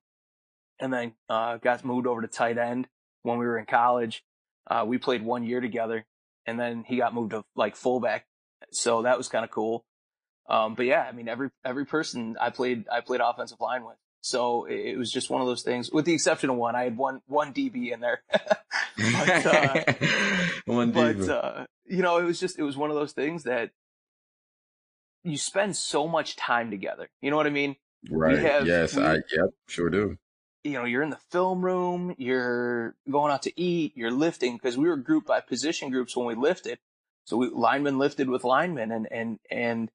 and 0.80 0.92
then, 0.92 1.12
uh, 1.28 1.56
got 1.58 1.84
moved 1.84 2.06
over 2.06 2.22
to 2.22 2.28
tight 2.28 2.58
end 2.58 2.86
when 3.22 3.38
we 3.38 3.46
were 3.46 3.58
in 3.58 3.66
college. 3.66 4.22
Uh, 4.68 4.84
we 4.86 4.98
played 4.98 5.22
one 5.22 5.44
year 5.44 5.60
together 5.60 6.04
and 6.46 6.58
then 6.58 6.84
he 6.86 6.96
got 6.96 7.14
moved 7.14 7.30
to 7.30 7.44
like 7.54 7.76
fullback. 7.76 8.26
So 8.72 9.02
that 9.02 9.18
was 9.18 9.28
kind 9.28 9.44
of 9.44 9.50
cool. 9.50 9.84
Um, 10.48 10.74
but 10.74 10.86
yeah, 10.86 11.02
I 11.08 11.12
mean, 11.12 11.28
every, 11.28 11.50
every 11.64 11.86
person 11.86 12.36
I 12.40 12.50
played, 12.50 12.84
I 12.90 13.00
played 13.00 13.20
offensive 13.20 13.60
line 13.60 13.84
with. 13.84 13.96
So 14.26 14.64
it 14.64 14.96
was 14.96 15.12
just 15.12 15.30
one 15.30 15.40
of 15.40 15.46
those 15.46 15.62
things, 15.62 15.90
with 15.92 16.04
the 16.04 16.12
exception 16.12 16.50
of 16.50 16.56
one. 16.56 16.74
I 16.74 16.82
had 16.82 16.96
one 16.96 17.20
one 17.28 17.54
DB 17.54 17.92
in 17.92 18.00
there, 18.00 18.22
but, 18.32 19.46
uh, 19.46 19.84
one 20.66 20.90
but 20.90 21.20
uh, 21.28 21.66
you 21.86 22.02
know, 22.02 22.18
it 22.18 22.24
was 22.24 22.40
just 22.40 22.58
it 22.58 22.64
was 22.64 22.76
one 22.76 22.90
of 22.90 22.96
those 22.96 23.12
things 23.12 23.44
that 23.44 23.70
you 25.22 25.38
spend 25.38 25.76
so 25.76 26.08
much 26.08 26.34
time 26.34 26.70
together. 26.72 27.08
You 27.22 27.30
know 27.30 27.36
what 27.36 27.46
I 27.46 27.50
mean? 27.50 27.76
right. 28.10 28.38
have- 28.38 28.66
yes, 28.66 28.96
we- 28.96 29.02
I 29.04 29.14
yep, 29.14 29.50
sure 29.68 29.90
do. 29.90 30.16
you 30.64 30.72
know, 30.72 30.84
you're 30.84 31.02
in 31.02 31.10
the 31.10 31.20
film 31.30 31.64
room, 31.64 32.12
you're 32.18 32.96
going 33.08 33.32
out 33.32 33.42
to 33.42 33.60
eat, 33.60 33.92
you're 33.96 34.10
lifting 34.10 34.56
because 34.56 34.76
we 34.76 34.88
were 34.88 34.96
grouped 34.96 35.28
by 35.28 35.40
position 35.40 35.90
groups 35.90 36.16
when 36.16 36.26
we 36.26 36.34
lifted. 36.34 36.78
So 37.26 37.36
we 37.36 37.48
linemen 37.48 37.98
lifted 37.98 38.28
with 38.28 38.42
linemen 38.42 38.90
and, 38.90 39.06
and, 39.10 39.38
and 39.50 39.90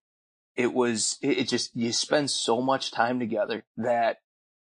it 0.56 0.74
was, 0.74 1.18
it, 1.22 1.40
it 1.40 1.48
just, 1.48 1.76
you 1.76 1.92
spend 1.92 2.30
so 2.30 2.62
much 2.62 2.92
time 2.92 3.20
together 3.20 3.64
that 3.78 4.18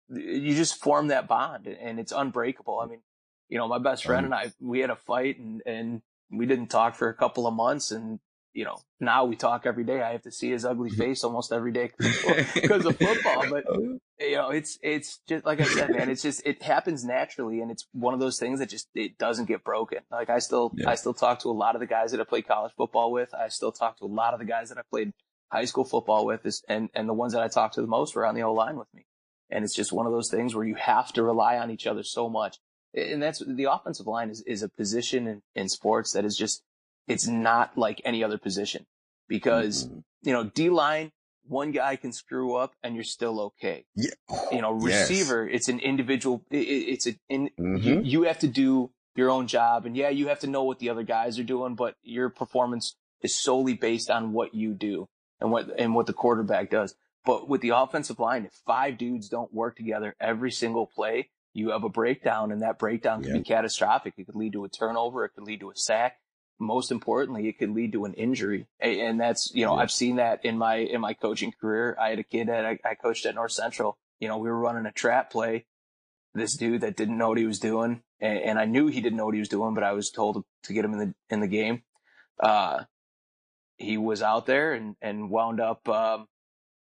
you 0.09 0.55
just 0.55 0.81
form 0.81 1.07
that 1.07 1.27
bond 1.27 1.67
and 1.67 2.00
it's 2.00 2.11
unbreakable. 2.11 2.79
I 2.79 2.88
mean, 2.88 3.00
you 3.50 3.57
know, 3.57 3.67
my 3.67 3.79
best 3.79 4.05
friend 4.05 4.25
and 4.25 4.33
I, 4.33 4.51
we 4.59 4.79
had 4.79 4.89
a 4.89 4.95
fight 4.95 5.39
and, 5.39 5.61
and 5.65 6.01
we 6.29 6.45
didn't 6.45 6.67
talk 6.67 6.95
for 6.95 7.09
a 7.09 7.13
couple 7.13 7.47
of 7.47 7.53
months 7.53 7.91
and, 7.91 8.19
you 8.53 8.65
know, 8.65 8.81
now 9.00 9.25
we 9.25 9.35
talk 9.35 9.65
every 9.65 9.83
day. 9.83 10.01
I 10.01 10.11
have 10.11 10.23
to 10.23 10.31
see 10.31 10.51
his 10.51 10.65
ugly 10.65 10.89
mm-hmm. 10.89 11.00
face 11.00 11.23
almost 11.23 11.51
every 11.51 11.71
day 11.71 11.91
because 11.97 12.85
of 12.85 12.97
football, 12.97 13.45
but 13.50 13.63
oh. 13.69 13.97
you 14.19 14.35
know, 14.35 14.50
it's 14.50 14.77
it's 14.81 15.19
just 15.27 15.45
like 15.45 15.61
I 15.61 15.63
said, 15.63 15.91
man. 15.91 16.09
It's 16.09 16.21
just 16.21 16.45
it 16.45 16.61
happens 16.61 17.05
naturally, 17.05 17.61
and 17.61 17.71
it's 17.71 17.88
one 17.93 18.13
of 18.13 18.19
those 18.19 18.39
things 18.39 18.59
that 18.59 18.69
just 18.69 18.89
it 18.93 19.17
doesn't 19.17 19.45
get 19.45 19.63
broken. 19.63 20.00
Like 20.11 20.29
I 20.29 20.39
still 20.39 20.71
Yeah. 20.75 20.89
I 20.89 20.95
still 20.95 21.13
talk 21.13 21.39
to 21.39 21.50
a 21.50 21.51
lot 21.51 21.75
of 21.75 21.79
the 21.81 21.88
guys 21.88 22.11
that 22.11 22.19
I 22.19 22.25
played 22.25 22.47
college 22.47 22.73
football 22.75 23.11
with. 23.11 23.33
I 23.33 23.47
still 23.47 23.71
talk 23.71 23.97
to 24.00 24.05
a 24.05 24.07
lot 24.07 24.33
of 24.33 24.39
the 24.39 24.45
guys 24.45 24.69
that 24.69 24.77
I 24.77 24.81
played 24.89 25.13
high 25.51 25.65
school 25.65 25.84
football 25.86 26.25
with. 26.25 26.46
Is 26.46 26.63
and 26.67 26.89
and 26.93 27.08
the 27.10 27.13
ones 27.13 27.34
that 27.34 27.41
I 27.41 27.48
talked 27.48 27.75
to 27.75 27.81
the 27.81 27.88
most 27.88 28.15
were 28.15 28.25
on 28.25 28.36
the 28.36 28.43
O 28.43 28.53
line 28.53 28.77
with 28.77 28.88
me. 28.93 29.05
And 29.50 29.63
it's 29.65 29.75
just 29.75 29.91
one 29.91 30.05
of 30.05 30.12
those 30.13 30.29
things 30.31 30.55
where 30.55 30.65
you 30.65 30.75
have 30.75 31.12
to 31.13 31.24
rely 31.24 31.58
on 31.58 31.70
each 31.72 31.86
other 31.86 32.03
so 32.03 32.29
much. 32.29 32.58
And 32.93 33.22
that's 33.22 33.43
the 33.46 33.65
offensive 33.72 34.08
line 34.08 34.29
is 34.29 34.41
is 34.48 34.63
a 34.63 34.70
position 34.70 35.27
in, 35.27 35.41
in 35.55 35.70
sports 35.70 36.13
that 36.13 36.25
is 36.25 36.38
just 36.38 36.62
it's 37.08 37.27
not 37.27 37.77
like 37.77 38.01
any 38.05 38.24
other 38.24 38.38
position 38.38 38.86
because 39.27 39.88
Mhm. 39.88 40.03
you 40.24 40.34
know 40.34 40.43
D 40.46 40.70
line 40.70 41.12
one 41.48 41.72
guy 41.72 41.96
can 41.96 42.12
screw 42.13 42.55
up 42.55 42.74
and 42.84 42.93
you're 42.96 43.03
still 43.03 43.39
okay 43.41 43.84
Yeah. 43.96 44.12
you 44.51 44.62
know, 44.62 44.77
Yes. 44.86 45.10
receiver, 45.10 45.50
it's 45.50 45.67
an 45.70 45.79
individual, 45.79 46.46
it, 46.51 46.58
it- 46.60 46.88
it's 46.93 47.08
a, 47.08 47.15
in, 47.29 47.50
you, 47.58 47.63
Mhm. 47.98 48.05
you 48.05 48.22
have 48.24 48.38
to 48.39 48.48
do 48.48 48.91
your 49.15 49.29
own 49.31 49.48
job. 49.48 49.86
And 49.88 49.98
yeah, 49.98 50.10
you 50.10 50.27
have 50.27 50.39
to 50.41 50.48
know 50.48 50.63
what 50.63 50.77
the 50.79 50.89
other 50.89 51.03
guys 51.03 51.39
are 51.39 51.43
doing, 51.43 51.74
but 51.75 51.96
your 52.03 52.29
performance 52.29 52.96
is 53.22 53.36
solely 53.36 53.74
based 53.74 54.10
on 54.12 54.34
what 54.34 54.53
you 54.53 54.74
do 54.75 55.08
and 55.41 55.51
what, 55.51 55.69
and 55.77 55.93
what 55.95 56.05
the 56.05 56.13
quarterback 56.13 56.69
does. 56.69 56.95
But 57.25 57.50
with 57.50 57.62
the 57.62 57.69
offensive 57.69 58.19
line, 58.19 58.45
if 58.45 58.53
five 58.65 58.98
dudes 58.98 59.27
don't 59.29 59.53
work 59.53 59.75
together 59.75 60.15
every 60.19 60.51
single 60.51 60.88
play, 60.88 61.29
you 61.53 61.71
have 61.71 61.83
a 61.83 61.89
breakdown 61.89 62.51
and 62.51 62.62
that 62.62 62.79
breakdown 62.79 63.21
can 63.21 63.31
Yeah. 63.33 63.38
be 63.39 63.43
catastrophic. 63.43 64.13
It 64.17 64.25
could 64.25 64.36
lead 64.36 64.53
to 64.53 64.63
a 64.63 64.69
turnover. 64.69 65.25
It 65.25 65.31
could 65.36 65.43
lead 65.43 65.60
to 65.60 65.69
a 65.69 65.75
sack. 65.75 66.17
Most 66.60 66.91
importantly, 66.91 67.48
it 67.50 67.57
could 67.60 67.71
lead 67.71 67.91
to 67.93 68.05
an 68.05 68.13
injury. 68.13 68.67
And 68.79 69.19
that's, 69.19 69.51
you 69.53 69.65
know, 69.65 69.75
Yeah. 69.75 69.81
I've 69.81 69.91
seen 69.91 70.15
that 70.15 70.45
in 70.45 70.57
my, 70.57 70.75
in 70.77 71.01
my 71.01 71.13
coaching 71.13 71.51
career. 71.60 71.98
I 72.00 72.10
had 72.10 72.19
a 72.19 72.24
kid 72.24 72.48
that 72.48 72.65
I, 72.65 72.79
I 72.86 72.95
coached 72.95 73.25
at 73.25 73.36
North 73.36 73.51
Central. 73.51 73.98
You 74.19 74.27
know, 74.27 74.38
we 74.38 74.50
were 74.50 74.60
running 74.60 74.86
a 74.86 74.91
trap 74.91 75.29
play. 75.31 75.65
This 76.33 76.55
dude 76.55 76.81
that 76.81 76.95
didn't 76.95 77.17
know 77.17 77.29
what 77.29 77.38
he 77.38 77.45
was 77.45 77.60
doing. 77.60 78.01
And, 78.21 78.38
and 78.39 78.60
I 78.60 78.65
knew 78.65 78.88
he 78.88 79.01
didn't 79.01 79.17
know 79.17 79.25
what 79.25 79.33
he 79.33 79.39
was 79.41 79.50
doing, 79.50 79.74
but 79.74 79.83
I 79.83 79.91
was 79.91 80.10
told 80.12 80.43
to 80.63 80.74
get 80.74 80.86
him 80.86 80.93
in 80.93 81.00
the, 81.00 81.13
in 81.29 81.39
the 81.41 81.48
game. 81.48 81.83
Uh, 82.41 82.83
he 83.81 83.97
was 83.97 84.21
out 84.21 84.45
there 84.45 84.73
and, 84.73 84.95
and 85.01 85.29
wound 85.29 85.59
up, 85.59 85.88
um, 85.89 86.27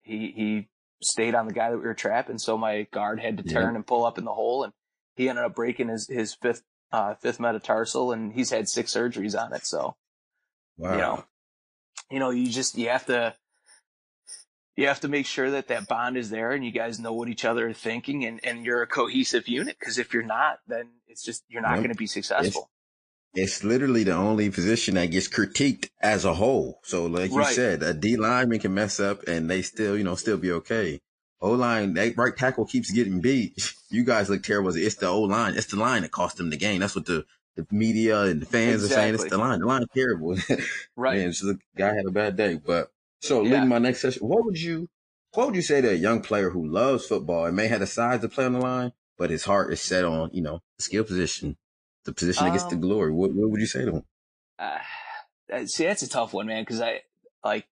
he, 0.03 0.31
he 0.35 0.67
stayed 1.01 1.35
on 1.35 1.47
the 1.47 1.53
guy 1.53 1.71
that 1.71 1.77
we 1.77 1.83
were 1.83 1.93
trapping. 1.93 2.37
So 2.37 2.57
my 2.57 2.83
guard 2.91 3.19
had 3.19 3.37
to 3.37 3.43
Yeah. 3.43 3.53
turn 3.53 3.75
and 3.75 3.85
pull 3.85 4.05
up 4.05 4.17
in 4.17 4.25
the 4.25 4.33
hole 4.33 4.63
and 4.63 4.73
he 5.15 5.29
ended 5.29 5.45
up 5.45 5.55
breaking 5.55 5.89
his, 5.89 6.07
his 6.07 6.33
fifth, 6.33 6.63
uh, 6.91 7.15
fifth 7.15 7.39
metatarsal 7.39 8.11
and 8.11 8.33
he's 8.33 8.51
had 8.51 8.69
six 8.69 8.93
surgeries 8.93 9.39
on 9.39 9.53
it. 9.53 9.65
So, 9.65 9.95
Wow. 10.77 10.91
you 10.91 10.97
know, 10.97 11.23
you 12.11 12.19
know, 12.19 12.29
you 12.29 12.49
just, 12.49 12.77
you 12.77 12.89
have 12.89 13.05
to, 13.07 13.35
you 14.75 14.87
have 14.87 14.99
to 15.01 15.07
make 15.07 15.25
sure 15.25 15.51
that 15.51 15.69
that 15.69 15.87
bond 15.87 16.17
is 16.17 16.29
there 16.29 16.51
and 16.51 16.65
you 16.65 16.71
guys 16.71 16.99
know 16.99 17.13
what 17.13 17.29
each 17.29 17.45
other 17.45 17.69
are 17.69 17.73
thinking 17.73 18.25
and, 18.25 18.39
and 18.43 18.65
you're 18.65 18.81
a 18.81 18.87
cohesive 18.87 19.47
unit. 19.47 19.77
Cause 19.79 19.97
if 19.97 20.13
you're 20.13 20.23
not, 20.23 20.59
then 20.67 20.89
it's 21.07 21.23
just, 21.23 21.43
you're 21.47 21.61
not 21.61 21.75
Yep. 21.75 21.83
going 21.83 21.93
to 21.93 21.97
be 21.97 22.07
successful. 22.07 22.69
It's 23.35 23.63
literally 23.63 24.03
the 24.03 24.13
only 24.13 24.49
position 24.49 24.95
that 24.95 25.07
gets 25.11 25.27
critiqued 25.27 25.89
as 26.01 26.25
a 26.25 26.33
whole. 26.33 26.79
So 26.83 27.05
like 27.05 27.31
you 27.31 27.43
said, 27.45 27.83
a 27.83 27.93
D 27.93 28.17
lineman 28.17 28.59
can 28.59 28.73
mess 28.73 28.99
up 28.99 29.23
and 29.27 29.49
they 29.49 29.61
still, 29.61 29.97
you 29.97 30.03
know, 30.03 30.15
still 30.15 30.37
be 30.37 30.51
okay. 30.51 31.01
O 31.41 31.51
line, 31.51 31.93
that 31.95 32.17
right 32.17 32.35
tackle 32.35 32.65
keeps 32.65 32.91
getting 32.91 33.21
beat. 33.21 33.53
You 33.91 34.03
guys 34.03 34.29
look 34.29 34.43
terrible. 34.43 34.75
It's 34.75 34.95
the 34.95 35.07
O 35.07 35.21
line. 35.21 35.53
It's 35.55 35.67
the 35.67 35.77
line 35.77 36.01
that 36.01 36.11
cost 36.11 36.35
them 36.37 36.49
the 36.49 36.57
game. 36.57 36.81
That's 36.81 36.95
what 36.95 37.05
the, 37.05 37.23
the 37.55 37.65
media 37.71 38.21
and 38.23 38.41
the 38.41 38.45
fans 38.45 38.83
are 38.83 38.87
saying. 38.89 39.13
It's 39.13 39.29
the 39.29 39.37
line. 39.37 39.59
The 39.59 39.67
line 39.67 39.85
terrible. 39.95 40.35
Right. 40.97 41.19
Man, 41.19 41.31
so 41.33 41.47
the 41.47 41.59
guy 41.77 41.93
had 41.93 42.05
a 42.05 42.11
bad 42.11 42.35
day. 42.35 42.55
But 42.55 42.91
so 43.21 43.43
Yeah. 43.43 43.53
leading 43.53 43.69
my 43.69 43.77
next 43.77 44.01
session, 44.01 44.27
what 44.27 44.43
would 44.43 44.59
you 44.59 44.89
what 45.33 45.47
would 45.47 45.55
you 45.55 45.61
say 45.61 45.81
to 45.81 45.89
a 45.91 45.93
young 45.93 46.21
player 46.21 46.49
who 46.49 46.65
loves 46.67 47.05
football 47.05 47.45
and 47.45 47.55
may 47.55 47.67
have 47.67 47.79
the 47.79 47.87
size 47.87 48.21
to 48.21 48.27
play 48.29 48.45
on 48.45 48.53
the 48.53 48.59
line, 48.59 48.91
but 49.17 49.29
his 49.29 49.43
heart 49.45 49.71
is 49.71 49.81
set 49.81 50.03
on, 50.03 50.29
you 50.33 50.41
know, 50.41 50.61
skill 50.79 51.03
position, 51.03 51.57
the 52.05 52.13
position 52.13 52.45
that 52.45 52.51
gets 52.51 52.65
the 52.65 52.75
Um, 52.75 52.81
glory? 52.81 53.11
What 53.11 53.33
what 53.33 53.49
would 53.51 53.59
you 53.59 53.67
say 53.67 53.85
to 53.85 53.91
him? 53.97 54.03
Uh, 55.53 55.67
see, 55.67 55.85
that's 55.85 56.01
a 56.01 56.09
tough 56.09 56.33
one, 56.33 56.47
man. 56.47 56.65
Cause 56.65 56.81
I, 56.81 57.01
like, 57.43 57.67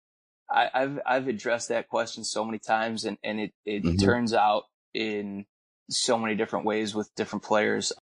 I, 0.48 0.70
I've, 0.72 1.00
I've 1.04 1.26
addressed 1.26 1.70
that 1.70 1.88
question 1.88 2.22
so 2.22 2.44
many 2.44 2.60
times 2.60 3.04
and, 3.04 3.18
and 3.24 3.40
it, 3.40 3.52
it 3.66 3.82
Mhm. 3.82 3.98
turns 3.98 4.32
out 4.32 4.66
in 4.94 5.44
so 5.90 6.16
many 6.16 6.36
different 6.36 6.66
ways 6.66 6.94
with 6.94 7.12
different 7.16 7.42
players. 7.42 7.92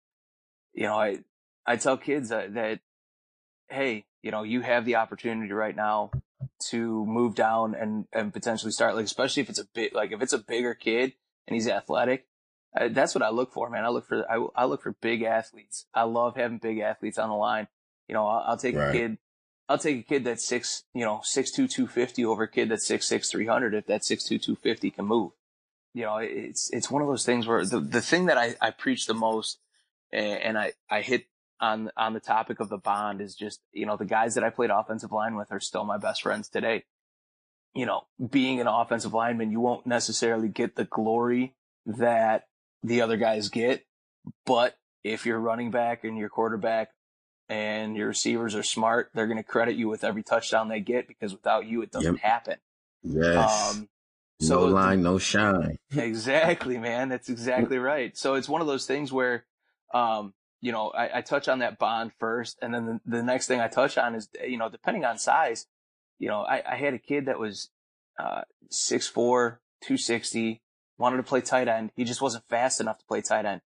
You 0.75 0.83
know, 0.83 0.97
I, 1.01 1.21
I 1.65 1.77
tell 1.77 1.97
kids 1.97 2.29
that, 2.29 2.53
that, 2.53 2.81
hey, 3.71 4.05
you 4.23 4.31
know, 4.31 4.43
you 4.43 4.61
have 4.61 4.85
the 4.85 4.97
opportunity 4.97 5.51
right 5.55 5.75
now 5.75 6.11
to 6.69 7.07
move 7.07 7.35
down 7.35 7.75
and, 7.75 8.05
and 8.13 8.31
potentially 8.31 8.73
start, 8.73 8.95
like, 8.95 9.07
especially 9.07 9.43
if 9.43 9.49
it's 9.49 9.59
a 9.59 9.67
bit, 9.75 9.95
like, 9.95 10.13
if 10.13 10.21
it's 10.21 10.35
a 10.35 10.39
bigger 10.39 10.75
kid 10.75 11.15
and 11.49 11.55
he's 11.55 11.67
athletic, 11.67 12.27
that's 12.91 13.15
what 13.15 13.23
I 13.23 13.31
look 13.31 13.53
for, 13.53 13.69
man. 13.69 13.85
I 13.85 13.89
look 13.89 14.07
for, 14.07 14.25
I, 14.31 14.47
I 14.57 14.65
look 14.65 14.83
for 14.83 14.93
big 15.01 15.23
athletes. 15.23 15.87
I 15.95 16.05
love 16.05 16.37
having 16.37 16.59
big 16.59 16.79
athletes 16.79 17.19
on 17.19 17.29
the 17.29 17.35
line. 17.35 17.69
You 18.09 18.15
know, 18.15 18.27
I'll, 18.27 18.45
I'll 18.49 18.57
take 18.57 18.77
Right. 18.77 18.89
a 18.89 18.93
kid, 18.93 19.19
I'll 19.69 19.79
take 19.79 20.01
a 20.01 20.03
kid 20.03 20.25
that's 20.25 20.45
six, 20.47 20.85
you 20.95 21.05
know, 21.05 21.21
six 21.23 21.51
two 21.51 21.69
two 21.69 21.87
fifty 21.87 22.25
over 22.25 22.45
a 22.45 22.49
kid 22.49 22.69
that's 22.71 22.87
six 22.87 23.07
six 23.07 23.31
three 23.31 23.47
hundred 23.47 23.75
if 23.75 23.87
that 23.87 24.05
six 24.05 24.25
two 24.25 24.39
two 24.39 24.57
fifty 24.57 24.91
can 24.91 25.05
move. 25.05 25.33
You 25.95 26.05
know, 26.05 26.17
it's 26.17 26.71
it's 26.73 26.91
one 26.91 27.03
of 27.03 27.09
those 27.09 27.25
things 27.27 27.47
where 27.47 27.65
the 27.65 27.81
the 27.81 28.01
thing 28.01 28.27
that 28.27 28.39
I 28.39 28.55
I 28.61 28.71
preach 28.71 29.07
the 29.07 29.15
most, 29.15 29.59
and, 30.11 30.41
and 30.41 30.59
I 30.59 30.73
I 30.91 31.03
hit 31.03 31.27
on 31.61 31.91
on 31.97 32.15
the 32.15 32.21
topic 32.21 32.59
of 32.61 32.71
the 32.71 32.79
bond 32.79 33.21
is 33.21 33.35
just 33.35 33.61
you 33.73 33.85
know 33.85 33.97
the 33.99 34.07
guys 34.07 34.35
that 34.35 34.45
I 34.45 34.51
played 34.51 34.71
offensive 34.71 35.13
line 35.13 35.37
with 35.37 35.53
are 35.53 35.61
still 35.61 35.85
my 35.85 35.99
best 35.99 36.23
friends 36.23 36.49
today. 36.49 36.85
You 37.75 37.87
know, 37.87 38.05
being 38.31 38.61
an 38.61 38.67
offensive 38.67 39.13
lineman, 39.15 39.51
you 39.51 39.61
won't 39.61 39.87
necessarily 39.87 40.49
get 40.49 40.77
the 40.77 40.85
glory 40.85 41.55
that 41.87 42.45
the 42.83 43.01
other 43.03 43.17
guys 43.17 43.49
get, 43.49 43.85
but 44.47 44.77
if 45.05 45.27
you're 45.27 45.39
running 45.41 45.71
back 45.71 46.05
and 46.05 46.17
your 46.19 46.29
quarterback 46.29 46.91
and 47.49 47.97
your 47.97 48.09
receivers 48.09 48.55
are 48.55 48.63
smart, 48.63 49.11
they're 49.15 49.27
going 49.27 49.37
to 49.39 49.43
credit 49.43 49.77
you 49.77 49.89
with 49.89 50.05
every 50.05 50.23
touchdown 50.23 50.69
they 50.69 50.81
get 50.81 51.09
because 51.09 51.33
without 51.33 51.67
you, 51.67 51.83
it 51.83 51.91
doesn't 51.91 52.15
Yep. 52.15 52.23
happen. 52.23 52.57
Yes. 53.03 53.75
Um, 53.77 53.89
no 54.41 54.47
so 54.47 54.67
the- 54.67 54.73
line, 54.75 55.03
no 55.03 55.19
shine. 55.19 55.79
exactly, 55.97 56.79
man. 56.79 57.09
That's 57.09 57.29
exactly 57.29 57.79
right. 57.79 58.17
So 58.17 58.35
it's 58.35 58.49
one 58.49 58.61
of 58.61 58.67
those 58.67 58.87
things 58.87 59.13
where, 59.13 59.45
um, 59.93 60.35
you 60.61 60.71
know, 60.73 60.91
I, 60.91 61.19
I 61.19 61.21
touch 61.23 61.49
on 61.49 61.59
that 61.59 61.79
bond 61.79 62.13
first, 62.21 62.59
and 62.63 62.73
then 62.73 62.87
the, 62.87 63.01
the 63.19 63.23
next 63.23 63.49
thing 63.49 63.61
I 63.61 63.67
touch 63.69 63.99
on 63.99 64.15
is, 64.15 64.29
you 64.47 64.57
know, 64.57 64.69
depending 64.69 65.05
on 65.05 65.19
size, 65.19 65.67
you 66.21 66.29
know, 66.29 66.43
I, 66.43 66.63
I 66.65 66.77
had 66.77 66.95
a 66.95 66.99
kid 66.99 67.27
that 67.27 67.39
was 67.41 67.71
uh, 68.19 68.43
6'4", 68.71 69.59
260, 69.83 70.63
wanted 70.99 71.19
to 71.19 71.23
play 71.23 71.41
tight 71.41 71.69
end. 71.69 71.91
He 71.97 72.05
just 72.05 72.23
wasn't 72.23 72.49
fast 72.49 72.81
enough 72.81 72.99
to 72.99 73.05
play 73.07 73.21
tight 73.21 73.45
end. 73.45 73.61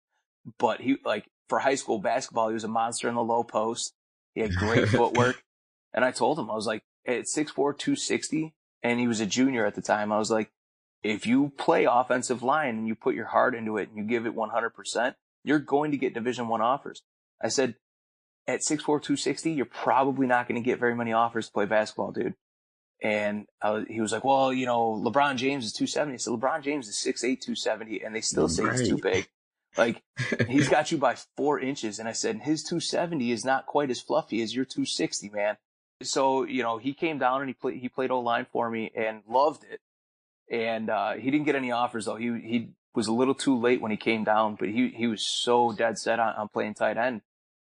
But 0.58 0.80
he, 0.80 0.96
like, 1.04 1.26
for 1.48 1.60
high 1.60 1.76
school 1.76 1.98
basketball, 1.98 2.48
he 2.48 2.54
was 2.54 2.64
a 2.64 2.68
monster 2.68 3.08
in 3.08 3.14
the 3.14 3.22
low 3.22 3.44
post. 3.44 3.94
He 4.34 4.40
had 4.40 4.54
great 4.54 4.88
footwork. 4.88 5.42
And 5.94 6.04
I 6.04 6.10
told 6.10 6.38
him, 6.38 6.50
I 6.50 6.54
was 6.54 6.66
like, 6.66 6.82
at 7.06 7.24
6'4", 7.24 7.54
260, 7.54 8.54
and 8.82 9.00
he 9.00 9.06
was 9.06 9.20
a 9.20 9.26
junior 9.26 9.66
at 9.66 9.74
the 9.74 9.82
time, 9.82 10.12
I 10.12 10.18
was 10.18 10.30
like, 10.30 10.50
if 11.02 11.26
you 11.26 11.52
play 11.56 11.84
offensive 11.84 12.42
line 12.42 12.76
and 12.76 12.86
you 12.86 12.94
put 12.94 13.14
your 13.14 13.26
heart 13.26 13.54
into 13.54 13.76
it 13.76 13.88
and 13.88 13.98
you 13.98 14.04
give 14.04 14.24
it 14.24 14.36
100%, 14.36 15.14
you're 15.44 15.58
going 15.58 15.90
to 15.90 15.96
get 15.96 16.14
division 16.14 16.48
one 16.48 16.60
offers. 16.60 17.02
I 17.42 17.48
said, 17.48 17.74
at 18.46 18.60
6'4", 18.60 18.84
260, 18.84 19.52
you're 19.52 19.66
probably 19.66 20.26
not 20.26 20.48
going 20.48 20.62
to 20.62 20.64
get 20.64 20.78
very 20.78 20.94
many 20.94 21.12
offers 21.12 21.46
to 21.46 21.52
play 21.52 21.66
basketball, 21.66 22.12
dude. 22.12 22.34
And 23.02 23.46
I 23.60 23.70
was, 23.70 23.86
he 23.88 24.00
was 24.00 24.12
like, 24.12 24.24
well, 24.24 24.52
you 24.52 24.64
know, 24.64 25.02
LeBron 25.04 25.36
James 25.36 25.64
is 25.64 25.72
270. 25.72 26.14
I 26.14 26.16
said, 26.18 26.32
LeBron 26.32 26.62
James 26.62 26.88
is 26.88 26.94
6'8", 26.96 27.40
270, 27.40 28.02
and 28.02 28.14
they 28.14 28.20
still 28.20 28.48
say 28.48 28.62
he's 28.70 28.88
too 28.88 28.98
big. 28.98 29.28
Like, 29.76 30.02
he's 30.48 30.68
got 30.68 30.92
you 30.92 30.98
by 30.98 31.16
four 31.36 31.58
inches. 31.58 31.98
And 31.98 32.08
I 32.08 32.12
said, 32.12 32.42
his 32.42 32.62
270 32.62 33.32
is 33.32 33.44
not 33.44 33.66
quite 33.66 33.90
as 33.90 34.00
fluffy 34.00 34.40
as 34.40 34.54
your 34.54 34.64
260, 34.64 35.30
man. 35.30 35.56
So, 36.02 36.44
you 36.44 36.62
know, 36.62 36.78
he 36.78 36.94
came 36.94 37.18
down 37.18 37.40
and 37.40 37.50
he 37.50 37.54
played, 37.54 37.80
he 37.80 37.88
played 37.88 38.10
O 38.10 38.20
line 38.20 38.46
for 38.52 38.70
me 38.70 38.92
and 38.94 39.22
loved 39.28 39.64
it. 39.64 39.80
And, 40.48 40.88
uh, 40.88 41.14
he 41.14 41.30
didn't 41.30 41.46
get 41.46 41.56
any 41.56 41.72
offers 41.72 42.04
though. 42.04 42.16
He, 42.16 42.26
he, 42.40 42.68
was 42.94 43.06
a 43.06 43.12
little 43.12 43.34
too 43.34 43.58
late 43.58 43.80
when 43.80 43.90
he 43.90 43.96
came 43.96 44.24
down, 44.24 44.54
but 44.54 44.68
he 44.68 44.88
he 44.88 45.06
was 45.06 45.22
so 45.22 45.72
dead 45.72 45.98
set 45.98 46.20
on, 46.20 46.34
on 46.34 46.48
playing 46.48 46.74
tight 46.74 46.96
end. 46.96 47.22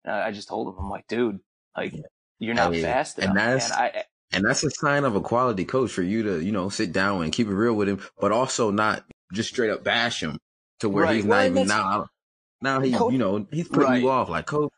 And 0.05 0.15
I 0.15 0.33
just 0.33 0.49
told 0.49 0.69
him, 0.69 0.75
I'm 0.79 0.91
like, 0.91 1.07
dude, 1.07 1.41
like 1.77 1.95
you're 2.39 2.55
not 2.55 2.75
fast 2.77 3.19
enough. 3.19 3.29
And 3.29 3.39
that's 3.39 3.71
and 3.71 3.81
I, 3.81 4.05
and 4.35 4.45
that's 4.45 4.65
a 4.65 4.71
sign 4.71 5.05
of 5.05 5.17
a 5.17 5.21
quality 5.21 5.65
coach 5.65 5.91
for 5.93 6.03
you 6.03 6.23
to 6.25 6.41
you 6.43 6.53
know 6.53 6.69
sit 6.69 6.93
down 6.93 7.23
and 7.23 7.33
keep 7.33 7.47
it 7.49 7.55
real 7.55 7.75
with 7.75 7.89
him, 7.89 8.01
but 8.21 8.33
also 8.33 8.71
not 8.71 9.05
just 9.33 9.49
straight 9.51 9.71
up 9.71 9.85
bash 9.85 10.23
him 10.23 10.39
to 10.81 10.89
where 10.89 11.05
Right. 11.05 11.17
he's 11.17 11.25
not 11.25 11.47
and 11.47 11.57
even 11.57 11.69
now. 11.69 12.07
Now 12.61 12.81
he, 12.81 12.93
Coach- 12.93 13.13
you 13.13 13.19
know, 13.19 13.47
he's 13.51 13.69
putting 13.69 13.91
Right. 13.91 14.03
you 14.03 14.11
off 14.11 14.29
like 14.29 14.47
coach. 14.47 14.73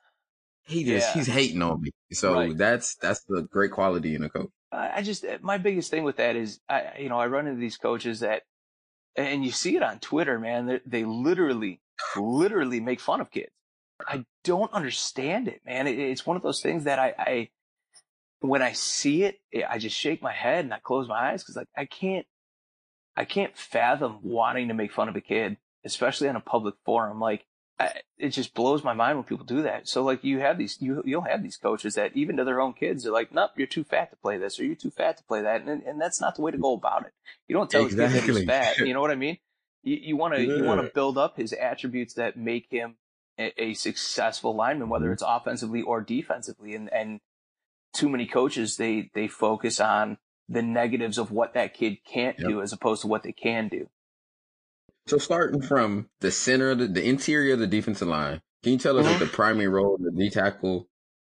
He 0.65 0.83
just 0.85 1.09
Yeah. 1.09 1.13
he's 1.15 1.27
hating 1.27 1.63
on 1.63 1.81
me. 1.81 1.91
So 2.13 2.35
Right. 2.35 2.57
that's 2.57 2.97
that's 2.97 3.23
the 3.25 3.43
great 3.43 3.71
quality 3.71 4.15
in 4.15 4.25
a 4.25 4.29
coach. 4.29 4.51
I 4.73 4.97
I 4.97 5.03
just 5.03 5.25
eh, 5.25 5.39
my 5.41 5.59
biggest 5.59 5.91
thing 5.91 6.03
with 6.05 6.17
that 6.17 6.35
is 6.37 6.61
I 6.69 6.99
you 6.99 7.09
know 7.09 7.19
I 7.21 7.27
run 7.29 7.47
into 7.47 7.61
these 7.61 7.77
coaches 7.77 8.21
that 8.21 8.43
and 9.17 9.45
you 9.45 9.51
see 9.53 9.77
it 9.77 9.83
on 9.83 9.99
Twitter, 10.01 10.39
man. 10.39 10.67
They, 10.67 10.81
they 10.85 11.05
literally 11.05 11.81
literally 12.17 12.81
make 12.81 13.01
fun 13.01 13.21
of 13.21 13.31
kids. 13.31 13.51
I 14.07 14.25
don't 14.45 14.73
understand 14.73 15.49
it, 15.49 15.61
man. 15.65 15.87
It, 15.87 15.99
it's 15.99 16.27
one 16.27 16.37
of 16.37 16.43
those 16.43 16.61
things 16.61 16.85
that 16.85 16.99
I, 16.99 17.15
I 17.19 17.49
when 18.41 18.63
I 18.63 18.73
see 18.73 19.25
it, 19.25 19.41
I 19.69 19.79
just 19.79 19.97
shake 19.97 20.23
my 20.23 20.33
head 20.33 20.65
and 20.65 20.75
I 20.75 20.79
close 20.79 21.09
my 21.09 21.31
eyes 21.33 21.43
because 21.43 21.57
like 21.57 21.69
I 21.77 21.85
can't 21.87 22.27
I 23.17 23.25
can't 23.25 23.57
fathom 23.57 24.19
wanting 24.23 24.69
to 24.69 24.75
make 24.75 24.93
fun 24.93 25.09
of 25.09 25.17
a 25.17 25.21
kid, 25.21 25.57
especially 25.85 26.29
on 26.29 26.37
a 26.37 26.41
public 26.41 26.75
forum. 26.85 27.19
Like 27.21 27.47
I, 27.79 27.93
it 28.19 28.31
just 28.31 28.55
blows 28.55 28.85
my 28.85 28.93
mind 28.93 29.17
when 29.19 29.25
people 29.25 29.45
do 29.47 29.63
that. 29.63 29.89
So 29.89 30.03
like 30.03 30.25
you 30.25 30.41
have 30.41 30.59
these, 30.59 30.81
you 30.81 31.03
you'll 31.05 31.23
have 31.23 31.43
these 31.43 31.57
coaches 31.57 31.95
that 31.95 32.17
even 32.17 32.37
to 32.37 32.45
their 32.45 32.61
own 32.61 32.73
kids, 32.75 33.03
they're 33.05 33.13
like, 33.13 33.33
"Nope, 33.33 33.53
you're 33.57 33.67
too 33.67 33.85
fat 33.85 34.11
to 34.11 34.17
play 34.17 34.39
this, 34.39 34.59
or 34.61 34.65
you're 34.65 34.75
too 34.75 34.91
fat 34.91 35.17
to 35.19 35.25
play 35.25 35.43
that," 35.43 35.63
and 35.63 35.83
and 35.83 36.01
that's 36.01 36.21
not 36.21 36.37
the 36.37 36.43
way 36.43 36.51
to 36.53 36.59
go 36.59 36.75
about 36.75 37.07
it. 37.07 37.13
You 37.49 37.55
don't 37.57 37.71
tell 37.71 37.85
a 37.85 37.89
kid 37.89 37.99
that 37.99 38.09
Exactly. 38.09 38.35
he's 38.43 38.45
fat. 38.45 38.77
You 38.87 38.95
know 38.95 39.01
what 39.01 39.11
I 39.11 39.15
mean? 39.17 39.39
You 39.83 39.97
you 39.97 40.17
want 40.17 40.35
to 40.35 40.43
you 40.43 40.65
want 40.65 40.81
Yeah. 40.81 40.89
to 40.89 40.95
build 40.95 41.19
up 41.19 41.37
his 41.37 41.53
attributes 41.53 42.15
that 42.15 42.37
make 42.37 42.67
him 42.71 42.97
a, 43.39 43.53
a 43.63 43.75
successful 43.75 44.55
lineman, 44.55 44.89
whether 44.89 45.09
Mhm. 45.09 45.13
it's 45.13 45.23
offensively 45.27 45.83
or 45.83 46.01
defensively. 46.03 46.75
And 46.75 46.93
and 46.93 47.21
too 47.97 48.09
many 48.09 48.27
coaches 48.27 48.77
they 48.77 49.11
they 49.15 49.27
focus 49.29 49.81
on 49.81 50.19
the 50.49 50.63
negatives 50.63 51.19
of 51.19 51.31
what 51.33 51.55
that 51.55 51.75
kid 51.75 51.97
can't 52.07 52.37
Yep. 52.39 52.49
do 52.49 52.63
as 52.63 52.73
opposed 52.73 53.01
to 53.03 53.09
what 53.09 53.23
they 53.25 53.33
can 53.33 53.69
do. 53.69 53.89
So 55.07 55.19
starting 55.19 55.63
from 55.63 56.09
the 56.21 56.31
center 56.31 56.71
of 56.71 56.79
the, 56.79 56.87
the 56.89 57.05
interior 57.09 57.55
of 57.55 57.61
the 57.61 57.67
defensive 57.67 58.09
line, 58.09 58.41
can 58.63 58.73
you 58.73 58.79
tell 58.79 58.99
us 58.99 59.07
Mhm. 59.07 59.11
what 59.11 59.19
the 59.21 59.27
primary 59.27 59.69
role 59.69 59.95
of 59.95 60.03
the 60.03 60.11
D 60.13 60.31
tackle 60.31 60.89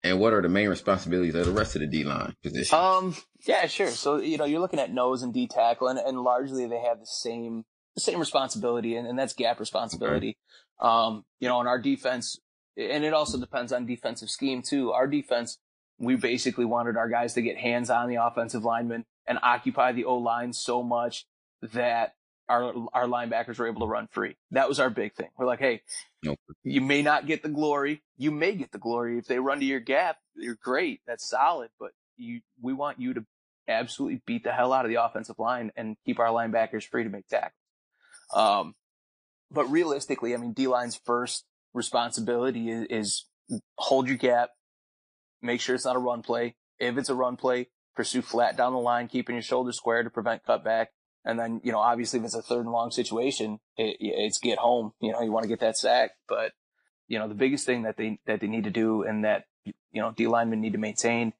and 0.03 0.19
what 0.19 0.33
are 0.33 0.41
the 0.41 0.49
main 0.49 0.69
responsibilities 0.69 1.35
of 1.35 1.45
the 1.45 1.51
rest 1.51 1.75
of 1.75 1.81
the 1.81 1.87
D 1.87 2.03
line 2.03 2.35
position? 2.43 2.77
Um, 2.77 3.15
yeah, 3.45 3.67
sure. 3.67 3.89
So 3.89 4.17
you 4.17 4.37
know, 4.37 4.45
you're 4.45 4.59
looking 4.59 4.79
at 4.79 4.91
nose 4.91 5.21
and 5.23 5.33
D 5.33 5.47
tackle, 5.47 5.87
and, 5.87 5.99
and 5.99 6.21
largely 6.21 6.65
they 6.67 6.79
have 6.81 6.99
the 6.99 7.05
same 7.05 7.65
the 7.95 8.01
same 8.01 8.19
responsibility, 8.19 8.95
and, 8.95 9.07
and 9.07 9.17
that's 9.17 9.33
gap 9.33 9.59
responsibility. 9.59 10.37
Um, 10.79 11.25
you 11.39 11.47
know, 11.47 11.57
on 11.57 11.67
our 11.67 11.79
defense, 11.79 12.39
and 12.77 13.03
it 13.03 13.13
also 13.13 13.39
depends 13.39 13.71
on 13.73 13.85
defensive 13.85 14.29
scheme 14.29 14.61
too. 14.61 14.91
Our 14.91 15.07
defense, 15.07 15.57
we 15.99 16.15
basically 16.15 16.65
wanted 16.65 16.97
our 16.97 17.09
guys 17.09 17.33
to 17.33 17.41
get 17.41 17.57
hands 17.57 17.89
on 17.89 18.09
the 18.09 18.15
offensive 18.15 18.63
linemen 18.63 19.05
and 19.27 19.37
occupy 19.43 19.91
the 19.91 20.05
O 20.05 20.17
line 20.17 20.53
so 20.53 20.81
much 20.81 21.25
that 21.61 22.13
our 22.47 22.73
our 22.93 23.05
linebackers 23.05 23.59
were 23.59 23.67
able 23.67 23.81
to 23.81 23.87
run 23.87 24.07
free. 24.07 24.35
That 24.51 24.67
was 24.67 24.79
our 24.79 24.89
big 24.89 25.13
thing. 25.13 25.29
We're 25.37 25.45
like, 25.45 25.59
hey, 25.59 25.81
Nope. 26.23 26.39
you 26.63 26.81
may 26.81 27.01
not 27.01 27.27
get 27.27 27.43
the 27.43 27.49
glory. 27.49 28.01
You 28.17 28.31
may 28.31 28.55
get 28.55 28.71
the 28.71 28.79
glory 28.79 29.17
if 29.19 29.27
they 29.27 29.39
run 29.39 29.59
to 29.59 29.65
your 29.65 29.79
gap. 29.79 30.17
You're 30.35 30.57
great. 30.61 31.01
That's 31.05 31.29
solid. 31.29 31.69
But 31.79 31.91
you, 32.17 32.41
we 32.61 32.73
want 32.73 32.99
you 32.99 33.13
to 33.13 33.25
absolutely 33.67 34.21
beat 34.25 34.43
the 34.43 34.51
hell 34.51 34.73
out 34.73 34.85
of 34.85 34.89
the 34.89 35.03
offensive 35.03 35.37
line 35.37 35.71
and 35.75 35.95
keep 36.05 36.19
our 36.19 36.29
linebackers 36.29 36.83
free 36.83 37.03
to 37.03 37.09
make 37.09 37.27
tackles. 37.27 37.53
Um, 38.33 38.73
but 39.51 39.65
realistically, 39.65 40.33
I 40.33 40.37
mean, 40.37 40.53
D 40.53 40.67
line's 40.67 40.99
first 41.05 41.45
responsibility 41.73 42.69
is, 42.69 42.87
is 42.89 43.25
hold 43.77 44.07
your 44.07 44.17
gap, 44.17 44.49
make 45.41 45.61
sure 45.61 45.75
it's 45.75 45.85
not 45.85 45.95
a 45.95 45.99
run 45.99 46.21
play. 46.21 46.55
If 46.79 46.97
it's 46.97 47.09
a 47.09 47.15
run 47.15 47.35
play, 47.37 47.67
pursue 47.95 48.21
flat 48.21 48.55
down 48.55 48.73
the 48.73 48.79
line, 48.79 49.07
keeping 49.07 49.35
your 49.35 49.43
shoulders 49.43 49.77
square 49.77 50.03
to 50.03 50.09
prevent 50.09 50.45
cutback. 50.45 50.87
And 51.25 51.37
then, 51.39 51.59
you 51.63 51.71
know, 51.71 51.79
obviously 51.79 52.19
if 52.19 52.25
it's 52.25 52.35
a 52.35 52.41
third 52.41 52.61
and 52.61 52.71
long 52.71 52.91
situation, 52.91 53.59
it, 53.75 53.97
it's 53.99 54.39
get 54.39 54.57
home. 54.57 54.93
You 55.01 55.11
know, 55.11 55.21
you 55.21 55.31
want 55.31 55.43
to 55.43 55.49
get 55.49 55.59
that 55.59 55.77
sack, 55.77 56.11
but 56.27 56.53
you 57.07 57.19
know, 57.19 57.27
the 57.27 57.35
biggest 57.35 57.65
thing 57.65 57.83
that 57.83 57.97
they, 57.97 58.19
that 58.25 58.39
they 58.39 58.47
need 58.47 58.63
to 58.63 58.69
do 58.69 59.03
and 59.03 59.25
that, 59.25 59.45
you 59.65 59.73
know, 60.01 60.11
D 60.11 60.27
linemen 60.27 60.61
need 60.61 60.73
to 60.73 60.77
maintain 60.79 61.33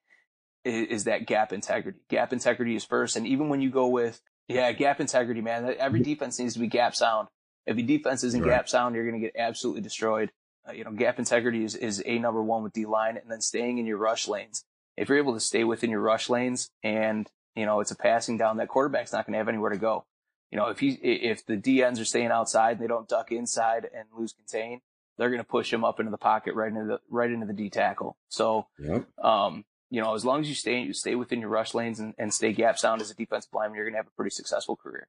is, 0.66 0.88
is 0.88 1.04
that 1.06 1.28
gap 1.28 1.54
integrity. 1.54 2.00
Gap 2.10 2.34
integrity 2.34 2.76
is 2.76 2.84
first. 2.84 3.16
And 3.16 3.26
even 3.28 3.50
when 3.50 3.62
you 3.62 3.70
go 3.70 3.88
with, 3.88 4.20
yeah, 4.48 4.72
gap 4.72 5.00
integrity, 5.00 5.42
man, 5.42 5.76
every 5.80 6.02
defense 6.02 6.40
needs 6.40 6.56
to 6.56 6.60
be 6.60 6.68
gap 6.68 6.96
sound. 6.96 7.28
If 7.66 7.78
your 7.78 7.86
defense 7.86 8.24
isn't 8.24 8.42
Right. 8.42 8.50
gap 8.50 8.68
sound, 8.68 8.96
you're 8.96 9.08
going 9.08 9.22
to 9.22 9.28
get 9.28 9.40
absolutely 9.40 9.82
destroyed. 9.82 10.32
Uh, 10.70 10.74
you 10.74 10.84
know, 10.84 10.92
gap 10.92 11.20
integrity 11.20 11.64
is, 11.64 11.76
is 11.76 12.04
a 12.06 12.20
number 12.20 12.42
one 12.44 12.64
with 12.64 12.74
D 12.74 12.86
line 12.86 13.18
and 13.18 13.30
then 13.32 13.42
staying 13.42 13.78
in 13.78 13.86
your 13.86 13.98
rush 13.98 14.28
lanes. 14.28 14.64
If 14.98 15.10
you're 15.10 15.18
able 15.18 15.34
to 15.34 15.40
stay 15.40 15.64
within 15.64 15.90
your 15.90 16.02
rush 16.02 16.30
lanes 16.30 16.70
and, 16.84 17.30
you 17.56 17.66
know, 17.66 17.80
it's 17.80 17.92
a 17.92 17.96
passing 17.96 18.38
down, 18.38 18.58
that 18.58 18.68
quarterback's 18.68 19.14
not 19.14 19.26
going 19.26 19.34
to 19.34 19.38
have 19.38 19.48
anywhere 19.48 19.70
to 19.72 19.78
go. 19.78 20.06
You 20.52 20.58
know, 20.58 20.68
if 20.68 20.80
he, 20.80 20.90
if 20.92 21.46
the 21.46 21.56
DNs 21.58 22.02
are 22.02 22.06
staying 22.06 22.32
outside 22.32 22.74
and 22.74 22.82
they 22.82 22.88
don't 22.88 23.08
duck 23.08 23.32
inside 23.32 23.88
and 23.96 24.06
lose 24.18 24.34
contain, 24.34 24.82
they're 25.18 25.30
going 25.30 25.42
to 25.42 25.48
push 25.48 25.72
him 25.72 25.84
up 25.84 26.00
into 26.00 26.12
the 26.12 26.18
pocket 26.18 26.56
right 26.56 26.70
into 26.70 26.86
the, 26.86 27.00
right 27.10 27.30
into 27.32 27.46
the 27.46 27.54
D 27.54 27.70
tackle. 27.70 28.18
So, 28.30 28.68
Yep. 28.80 29.06
um, 29.24 29.66
you 29.90 30.02
know, 30.02 30.14
as 30.16 30.26
long 30.26 30.42
as 30.42 30.50
you 30.50 30.56
stay, 30.56 30.82
you 30.82 30.94
stay 30.94 31.16
within 31.16 31.40
your 31.40 31.50
rush 31.50 31.74
lanes 31.74 32.00
and, 32.00 32.14
and 32.18 32.34
stay 32.34 32.54
gap 32.54 32.78
sound 32.78 33.02
as 33.02 33.10
a 33.10 33.16
defensive 33.16 33.54
lineman, 33.54 33.76
you're 33.78 33.86
going 33.86 33.94
to 33.94 34.00
have 34.00 34.08
a 34.08 34.16
pretty 34.16 34.32
successful 34.32 34.76
career. 34.76 35.08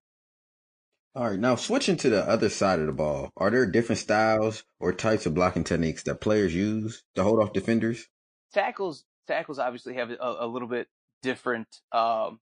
All 1.15 1.29
right. 1.31 1.39
Now 1.39 1.57
switching 1.57 1.97
to 1.99 2.11
the 2.11 2.29
other 2.29 2.49
side 2.49 2.79
of 2.79 2.87
the 2.87 2.93
ball, 2.93 3.31
are 3.37 3.51
there 3.51 3.67
different 3.67 3.99
styles 3.99 4.63
or 4.79 4.93
types 4.93 5.27
of 5.27 5.35
blocking 5.35 5.65
techniques 5.65 6.05
that 6.05 6.21
players 6.21 6.55
use 6.55 7.03
to 7.15 7.23
hold 7.23 7.41
off 7.41 7.53
defenders? 7.53 8.07
tackles 8.53 9.05
tackles 9.27 9.59
obviously 9.59 9.95
have 9.95 10.11
a, 10.11 10.37
a 10.41 10.47
little 10.47 10.69
bit 10.69 10.89
different 11.23 11.69
um, 11.93 12.41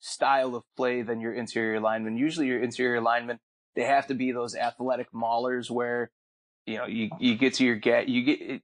style 0.00 0.54
of 0.54 0.64
play 0.76 1.02
than 1.02 1.20
your 1.20 1.32
interior 1.32 1.80
linemen. 1.80 2.16
Usually, 2.16 2.46
your 2.46 2.62
interior 2.62 3.00
linemen 3.00 3.38
they 3.74 3.84
have 3.84 4.08
to 4.08 4.14
be 4.14 4.32
those 4.32 4.56
athletic 4.56 5.12
maulers 5.12 5.70
where 5.70 6.10
you 6.66 6.76
know 6.78 6.86
you 6.86 7.10
you 7.18 7.36
get 7.36 7.54
to 7.54 7.64
your 7.64 7.76
get 7.76 8.08
you 8.08 8.24
get 8.24 8.62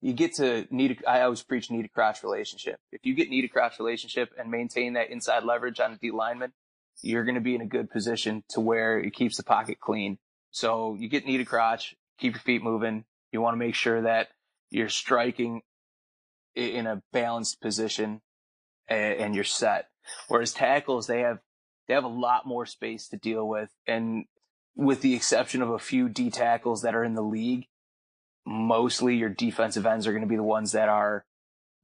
you 0.00 0.12
get 0.12 0.34
to 0.34 0.66
need. 0.70 0.98
A, 1.06 1.10
I 1.10 1.22
always 1.22 1.42
preach 1.42 1.70
knee 1.70 1.82
to 1.82 1.88
crotch 1.88 2.22
relationship. 2.22 2.78
If 2.90 3.00
you 3.04 3.14
get 3.14 3.30
knee 3.30 3.42
to 3.42 3.48
crotch 3.48 3.78
relationship 3.78 4.30
and 4.38 4.50
maintain 4.50 4.94
that 4.94 5.10
inside 5.10 5.44
leverage 5.44 5.78
on 5.78 5.92
a 5.92 5.96
D 5.96 6.10
lineman, 6.10 6.52
you're 7.00 7.24
going 7.24 7.34
to 7.36 7.40
be 7.40 7.54
in 7.54 7.60
a 7.60 7.66
good 7.66 7.90
position 7.90 8.44
to 8.50 8.60
where 8.60 8.98
it 8.98 9.14
keeps 9.14 9.36
the 9.36 9.42
pocket 9.42 9.80
clean. 9.80 10.18
So 10.50 10.96
you 10.98 11.08
get 11.08 11.24
knee 11.24 11.38
to 11.38 11.44
crotch, 11.44 11.94
keep 12.18 12.34
your 12.34 12.40
feet 12.40 12.62
moving. 12.62 13.04
You 13.32 13.40
want 13.40 13.54
to 13.54 13.58
make 13.58 13.74
sure 13.74 14.02
that 14.02 14.28
you're 14.70 14.88
striking 14.88 15.62
in 16.54 16.86
a 16.86 17.02
balanced 17.12 17.60
position 17.60 18.20
and 18.88 19.34
you're 19.34 19.44
set. 19.44 19.88
Whereas 20.28 20.52
tackles, 20.52 21.06
they 21.06 21.20
have, 21.20 21.38
they 21.88 21.94
have 21.94 22.04
a 22.04 22.08
lot 22.08 22.46
more 22.46 22.66
space 22.66 23.08
to 23.08 23.16
deal 23.16 23.46
with. 23.48 23.70
And 23.86 24.26
with 24.76 25.00
the 25.00 25.14
exception 25.14 25.62
of 25.62 25.70
a 25.70 25.78
few 25.78 26.08
D 26.08 26.30
tackles 26.30 26.82
that 26.82 26.94
are 26.94 27.04
in 27.04 27.14
the 27.14 27.22
league, 27.22 27.66
mostly 28.44 29.16
your 29.16 29.28
defensive 29.28 29.86
ends 29.86 30.06
are 30.06 30.12
going 30.12 30.22
to 30.22 30.28
be 30.28 30.36
the 30.36 30.42
ones 30.42 30.72
that 30.72 30.88
are 30.88 31.24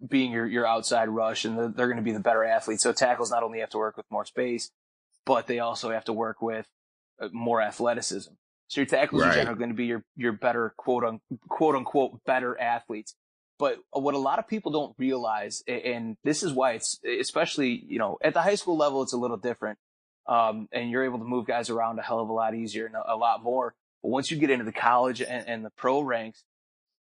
being 0.06 0.30
your, 0.32 0.46
your 0.46 0.66
outside 0.66 1.08
rush 1.08 1.44
and 1.44 1.58
they're, 1.58 1.68
they're 1.68 1.86
going 1.86 1.96
to 1.96 2.02
be 2.02 2.12
the 2.12 2.20
better 2.20 2.44
athletes. 2.44 2.82
So 2.82 2.92
tackles 2.92 3.30
not 3.30 3.42
only 3.42 3.60
have 3.60 3.70
to 3.70 3.78
work 3.78 3.96
with 3.96 4.06
more 4.10 4.24
space, 4.24 4.70
but 5.28 5.46
they 5.46 5.58
also 5.60 5.90
have 5.90 6.04
to 6.06 6.12
work 6.14 6.40
with 6.40 6.66
uh, 7.20 7.28
more 7.32 7.60
athleticism. 7.60 8.32
So 8.68 8.80
your 8.80 8.86
tackles 8.86 9.22
Right. 9.22 9.28
in 9.28 9.34
general 9.34 9.54
are 9.54 9.58
going 9.58 9.70
to 9.70 9.76
be 9.76 9.86
your, 9.86 10.02
your 10.16 10.32
better 10.32 10.74
quote 10.76 11.04
un, 11.04 11.20
quote 11.48 11.76
unquote 11.76 12.24
better 12.24 12.58
athletes. 12.58 13.14
But 13.58 13.78
what 13.90 14.14
a 14.14 14.18
lot 14.18 14.38
of 14.38 14.46
people 14.46 14.72
don't 14.72 14.94
realize, 14.98 15.62
and 15.66 16.16
this 16.24 16.42
is 16.42 16.52
why 16.52 16.72
it's 16.72 16.98
especially, 17.04 17.84
you 17.86 17.98
know, 17.98 18.16
at 18.22 18.32
the 18.32 18.40
high 18.42 18.54
school 18.54 18.76
level, 18.76 19.02
it's 19.02 19.12
a 19.12 19.16
little 19.16 19.36
different. 19.36 19.78
Um, 20.26 20.68
and 20.72 20.90
you're 20.90 21.04
able 21.04 21.18
to 21.18 21.24
move 21.24 21.46
guys 21.46 21.68
around 21.70 21.98
a 21.98 22.02
hell 22.02 22.20
of 22.20 22.28
a 22.28 22.32
lot 22.32 22.54
easier 22.54 22.86
and 22.86 22.94
a, 22.94 23.14
a 23.14 23.16
lot 23.16 23.42
more. 23.42 23.74
But 24.02 24.10
once 24.10 24.30
you 24.30 24.36
get 24.38 24.50
into 24.50 24.64
the 24.64 24.72
college 24.72 25.20
and, 25.20 25.48
and 25.48 25.64
the 25.64 25.70
pro 25.70 26.00
ranks, 26.00 26.44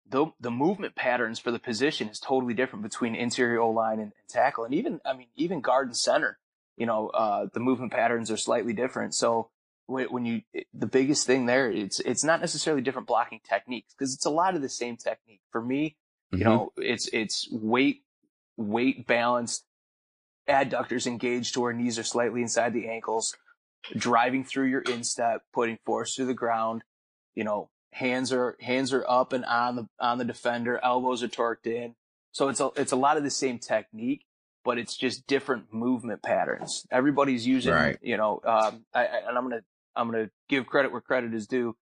the, 0.10 0.28
the 0.40 0.52
movement 0.52 0.96
patterns 0.96 1.40
for 1.40 1.52
the 1.52 1.60
position 1.60 2.10
is 2.10 2.20
totally 2.20 2.54
different 2.54 2.84
between 2.84 3.16
interior 3.16 3.62
O 3.62 3.70
line 3.70 4.00
and, 4.00 4.12
and 4.20 4.28
tackle. 4.30 4.66
And 4.66 4.74
even, 4.74 5.00
I 5.06 5.14
mean, 5.14 5.28
even 5.36 5.62
guard 5.62 5.88
and 5.88 5.96
center, 5.98 6.40
you 6.78 6.86
know, 6.86 7.10
uh, 7.10 7.48
the 7.54 7.60
movement 7.60 7.92
patterns 7.92 8.32
are 8.32 8.38
slightly 8.38 8.74
different. 8.74 9.14
So 9.14 9.50
when 9.86 10.06
when 10.08 10.26
you, 10.26 10.42
the 10.74 10.88
biggest 10.88 11.28
thing 11.28 11.46
there, 11.46 11.72
it's, 11.72 12.00
it's 12.00 12.24
not 12.24 12.40
necessarily 12.42 12.82
different 12.82 13.08
blocking 13.08 13.42
techniques 13.48 13.94
because 13.94 14.14
it's 14.14 14.26
a 14.26 14.30
lot 14.32 14.56
of 14.56 14.62
the 14.62 14.70
same 14.70 14.98
technique. 14.98 15.42
For 15.52 15.62
me, 15.62 15.98
you 16.32 16.40
Mhm. 16.40 16.44
know, 16.44 16.74
it's, 16.78 17.08
it's 17.14 17.48
weight, 17.52 18.04
weight 18.58 19.06
balanced, 19.06 19.66
adductors 20.48 21.06
engaged 21.06 21.54
to 21.54 21.62
where 21.62 21.74
knees 21.74 22.00
are 22.00 22.04
slightly 22.04 22.42
inside 22.42 22.74
the 22.74 22.88
ankles, 22.88 23.36
driving 23.96 24.44
through 24.44 24.68
your 24.68 24.82
instep, 24.82 25.44
putting 25.54 25.78
force 25.86 26.16
through 26.16 26.26
the 26.26 26.34
ground, 26.34 26.84
you 27.36 27.44
know, 27.44 27.70
hands 27.92 28.34
are, 28.34 28.58
hands 28.62 28.92
are 28.94 29.06
up 29.08 29.34
and 29.34 29.46
on 29.46 29.76
the, 29.76 29.88
on 30.00 30.18
the 30.18 30.26
defender, 30.26 30.80
elbows 30.84 31.22
are 31.22 31.28
torqued 31.28 31.68
in. 31.68 31.96
So 32.32 32.50
it's 32.50 32.60
a, 32.60 32.72
it's 32.76 32.92
a 32.92 32.96
lot 32.98 33.18
of 33.18 33.24
the 33.24 33.30
same 33.30 33.60
technique, 33.60 34.26
but 34.64 34.78
it's 34.78 34.96
just 34.98 35.28
different 35.28 35.74
movement 35.74 36.24
patterns. 36.24 36.86
Everybody's 36.92 37.46
using, 37.46 37.74
Right. 37.74 37.98
you 38.02 38.18
know, 38.18 38.42
um, 38.46 38.86
I, 38.94 39.06
I, 39.06 39.18
and 39.28 39.38
I'm 39.38 39.50
going 39.50 39.60
to 39.60 39.66
I'm 39.96 40.10
going 40.10 40.26
to 40.26 40.32
give 40.50 40.66
credit 40.66 40.92
where 40.92 41.02
credit 41.02 41.34
is 41.34 41.46
due. 41.48 41.76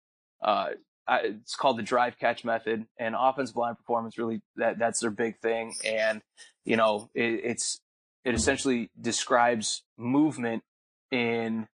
Uh, 0.41 0.69
I, 1.07 1.19
it's 1.23 1.55
called 1.55 1.77
the 1.77 1.83
drive 1.83 2.17
catch 2.17 2.43
method 2.43 2.85
and 2.97 3.15
offensive 3.17 3.55
line 3.55 3.75
performance 3.75 4.17
really 4.17 4.41
that 4.55 4.79
that's 4.79 4.99
their 5.01 5.11
big 5.11 5.39
thing. 5.39 5.73
And, 5.85 6.21
you 6.65 6.75
know, 6.77 7.09
it, 7.13 7.41
it's, 7.43 7.81
it 8.25 8.33
essentially 8.33 8.89
describes 8.99 9.83
movement 9.97 10.63
in, 11.11 11.67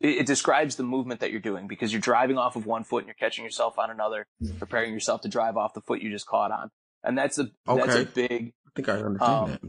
it, 0.00 0.18
it 0.18 0.26
describes 0.26 0.76
the 0.76 0.82
movement 0.82 1.20
that 1.20 1.30
you're 1.30 1.40
doing 1.40 1.66
because 1.68 1.92
you're 1.92 2.00
driving 2.00 2.38
off 2.38 2.56
of 2.56 2.66
one 2.66 2.84
foot 2.84 2.98
and 2.98 3.06
you're 3.06 3.14
catching 3.14 3.44
yourself 3.44 3.78
on 3.78 3.90
another, 3.90 4.26
preparing 4.58 4.92
yourself 4.92 5.20
to 5.22 5.28
drive 5.28 5.56
off 5.56 5.74
the 5.74 5.80
foot 5.82 6.02
you 6.02 6.10
just 6.10 6.26
caught 6.26 6.50
on. 6.52 6.70
And 7.02 7.16
that's 7.16 7.38
a, 7.38 7.48
okay. 7.68 7.86
that's 7.86 7.96
a 7.96 8.04
big, 8.04 8.52
I 8.66 8.70
think 8.76 8.88
I 8.88 8.92
understand 8.94 9.32
um, 9.32 9.50
that. 9.50 9.60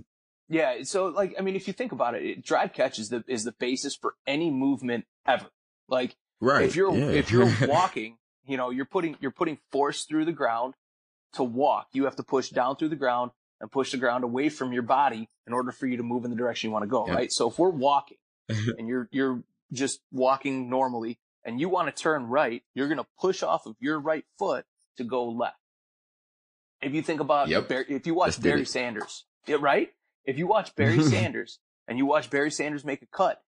Yeah. 0.51 0.83
So 0.83 1.07
like, 1.07 1.35
I 1.39 1.41
mean, 1.41 1.55
if 1.55 1.67
you 1.67 1.73
think 1.73 1.93
about 1.93 2.13
it, 2.13 2.23
it, 2.23 2.45
drive 2.45 2.73
catch 2.73 2.99
is 2.99 3.09
the, 3.09 3.23
is 3.27 3.43
the 3.45 3.53
basis 3.53 3.95
for 3.95 4.15
any 4.27 4.51
movement 4.51 5.05
ever. 5.25 5.47
Like, 5.87 6.15
right. 6.41 6.65
if 6.65 6.75
you're, 6.75 6.95
yeah. 6.95 7.05
if 7.05 7.31
you're 7.31 7.51
walking, 7.67 8.17
you 8.45 8.57
know, 8.57 8.69
you're 8.69 8.85
putting, 8.85 9.15
you're 9.21 9.31
putting 9.31 9.57
force 9.71 10.03
through 10.03 10.25
the 10.25 10.33
ground 10.33 10.73
to 11.33 11.43
walk. 11.43 11.87
You 11.93 12.03
have 12.03 12.17
to 12.17 12.23
push 12.23 12.49
down 12.49 12.75
through 12.75 12.89
the 12.89 12.97
ground 12.97 13.31
and 13.61 13.71
push 13.71 13.91
the 13.91 13.97
ground 13.97 14.25
away 14.25 14.49
from 14.49 14.73
your 14.73 14.83
body 14.83 15.29
in 15.47 15.53
order 15.53 15.71
for 15.71 15.87
you 15.87 15.97
to 15.97 16.03
move 16.03 16.25
in 16.25 16.31
the 16.31 16.37
direction 16.37 16.69
you 16.69 16.73
want 16.73 16.83
to 16.83 16.89
go, 16.89 17.07
yeah. 17.07 17.13
right? 17.13 17.31
So 17.31 17.49
if 17.49 17.57
we're 17.57 17.69
walking 17.69 18.17
and 18.49 18.87
you're, 18.87 19.07
you're 19.11 19.43
just 19.71 20.01
walking 20.11 20.69
normally 20.69 21.17
and 21.45 21.61
you 21.61 21.69
want 21.69 21.95
to 21.95 22.03
turn 22.03 22.25
right, 22.25 22.61
you're 22.73 22.87
going 22.87 22.97
to 22.97 23.07
push 23.19 23.41
off 23.41 23.65
of 23.65 23.75
your 23.79 23.99
right 23.99 24.25
foot 24.37 24.65
to 24.97 25.05
go 25.05 25.29
left. 25.29 25.55
If 26.81 26.93
you 26.93 27.01
think 27.01 27.21
about, 27.21 27.47
yep. 27.47 27.69
Barry, 27.69 27.85
if 27.87 28.05
you 28.05 28.15
watch 28.15 28.41
Barry 28.41 28.65
Sanders, 28.65 29.25
yeah, 29.45 29.57
right? 29.59 29.93
If 30.25 30.37
you 30.37 30.47
watch 30.47 30.75
Barry 30.75 31.01
Sanders 31.03 31.59
and 31.87 31.97
you 31.97 32.05
watch 32.05 32.29
Barry 32.29 32.51
Sanders 32.51 32.85
make 32.85 33.01
a 33.01 33.05
cut, 33.05 33.41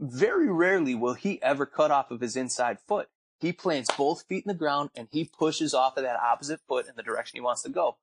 very 0.00 0.50
rarely 0.50 0.94
will 0.94 1.14
he 1.14 1.40
ever 1.42 1.66
cut 1.66 1.90
off 1.90 2.10
of 2.10 2.20
his 2.20 2.36
inside 2.36 2.78
foot. 2.86 3.08
He 3.40 3.52
plants 3.52 3.90
both 3.96 4.24
feet 4.28 4.44
in 4.46 4.48
the 4.48 4.58
ground 4.58 4.90
and 4.94 5.08
he 5.10 5.24
pushes 5.24 5.74
off 5.74 5.96
of 5.96 6.04
that 6.04 6.18
opposite 6.18 6.60
foot 6.66 6.86
in 6.88 6.94
the 6.96 7.02
direction 7.02 7.36
he 7.36 7.40
wants 7.40 7.62
to 7.62 7.68
go. 7.68 7.96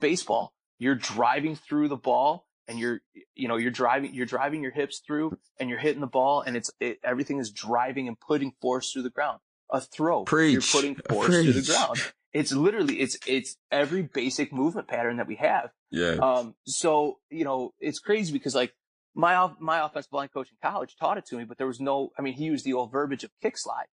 Baseball, 0.00 0.52
you're 0.78 0.94
driving 0.94 1.54
through 1.54 1.88
the 1.88 1.96
ball 1.96 2.46
and 2.66 2.78
you're, 2.78 3.00
you 3.34 3.46
know, 3.46 3.56
you're 3.56 3.70
driving, 3.70 4.14
you're 4.14 4.26
driving 4.26 4.62
your 4.62 4.72
hips 4.72 5.00
through 5.06 5.38
and 5.60 5.68
you're 5.68 5.78
hitting 5.78 6.00
the 6.00 6.06
ball 6.06 6.40
and 6.40 6.56
it's, 6.56 6.70
it, 6.80 6.98
everything 7.04 7.38
is 7.38 7.50
driving 7.50 8.08
and 8.08 8.18
putting 8.18 8.52
force 8.60 8.90
through 8.90 9.02
the 9.02 9.10
ground. 9.10 9.38
A 9.70 9.80
throw, 9.80 10.24
Preach. 10.24 10.52
you're 10.52 10.62
putting 10.62 10.94
force 10.94 11.26
Preach. 11.28 11.44
through 11.44 11.60
the 11.60 11.72
ground. 11.72 12.12
It's 12.34 12.52
literally, 12.52 13.00
it's, 13.00 13.16
it's 13.26 13.56
every 13.70 14.02
basic 14.02 14.52
movement 14.52 14.88
pattern 14.88 15.18
that 15.18 15.28
we 15.28 15.36
have. 15.36 15.70
Yeah. 15.90 16.16
Um, 16.20 16.56
so, 16.66 17.18
you 17.30 17.44
know, 17.44 17.72
it's 17.78 18.00
crazy 18.00 18.32
because 18.32 18.56
like 18.56 18.74
my, 19.14 19.50
my 19.60 19.84
offensive 19.84 20.12
line 20.12 20.28
coach 20.28 20.48
in 20.50 20.56
college 20.60 20.96
taught 20.98 21.16
it 21.16 21.26
to 21.26 21.36
me, 21.36 21.44
but 21.44 21.58
there 21.58 21.68
was 21.68 21.80
no, 21.80 22.10
I 22.18 22.22
mean, 22.22 22.34
he 22.34 22.44
used 22.44 22.64
the 22.64 22.72
old 22.72 22.90
verbiage 22.90 23.22
of 23.22 23.30
kick 23.40 23.56
slide 23.56 23.86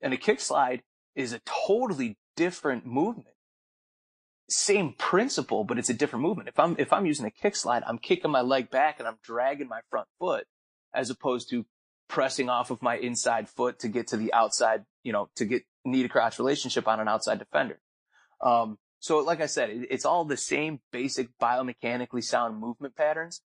and 0.00 0.14
a 0.14 0.16
kick 0.16 0.40
slide 0.40 0.82
is 1.16 1.32
a 1.32 1.40
totally 1.66 2.16
different 2.36 2.86
movement. 2.86 3.34
Same 4.48 4.94
principle, 4.96 5.64
but 5.64 5.76
it's 5.76 5.90
a 5.90 5.94
different 5.94 6.22
movement. 6.22 6.48
If 6.48 6.60
I'm, 6.60 6.76
if 6.78 6.92
I'm 6.92 7.04
using 7.04 7.26
a 7.26 7.32
kick 7.32 7.56
slide, 7.56 7.82
I'm 7.84 7.98
kicking 7.98 8.30
my 8.30 8.42
leg 8.42 8.70
back 8.70 9.00
and 9.00 9.08
I'm 9.08 9.18
dragging 9.24 9.66
my 9.66 9.80
front 9.90 10.06
foot 10.20 10.46
as 10.94 11.10
opposed 11.10 11.50
to 11.50 11.66
pressing 12.08 12.48
off 12.48 12.70
of 12.70 12.80
my 12.80 12.96
inside 12.96 13.48
foot 13.48 13.80
to 13.80 13.88
get 13.88 14.06
to 14.08 14.16
the 14.16 14.32
outside, 14.32 14.84
you 15.02 15.12
know, 15.12 15.28
to 15.34 15.44
get 15.44 15.64
knee 15.86 16.02
to 16.02 16.08
crotch 16.08 16.38
relationship 16.38 16.86
on 16.86 17.00
an 17.00 17.08
outside 17.08 17.38
defender. 17.38 17.78
Um, 18.40 18.78
so 18.98 19.20
like 19.20 19.40
I 19.40 19.46
said, 19.46 19.70
it, 19.70 19.86
it's 19.90 20.04
all 20.04 20.24
the 20.24 20.36
same 20.36 20.80
basic 20.92 21.28
biomechanically 21.40 22.24
sound 22.24 22.58
movement 22.58 22.96
patterns, 22.96 23.42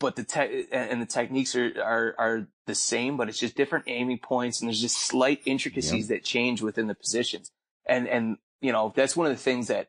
but 0.00 0.16
the 0.16 0.24
te- 0.24 0.66
and 0.72 1.02
the 1.02 1.06
techniques 1.06 1.54
are, 1.56 1.72
are, 1.82 2.14
are 2.18 2.48
the 2.66 2.74
same, 2.74 3.16
but 3.16 3.28
it's 3.28 3.38
just 3.38 3.56
different 3.56 3.86
aiming 3.88 4.18
points 4.18 4.60
and 4.60 4.68
there's 4.68 4.80
just 4.80 4.98
slight 4.98 5.40
intricacies 5.44 6.08
yep. 6.08 6.20
that 6.20 6.24
change 6.24 6.62
within 6.62 6.86
the 6.86 6.94
positions. 6.94 7.50
And, 7.86 8.08
and, 8.08 8.38
you 8.60 8.72
know, 8.72 8.92
that's 8.94 9.16
one 9.16 9.26
of 9.26 9.32
the 9.32 9.42
things 9.42 9.68
that, 9.68 9.88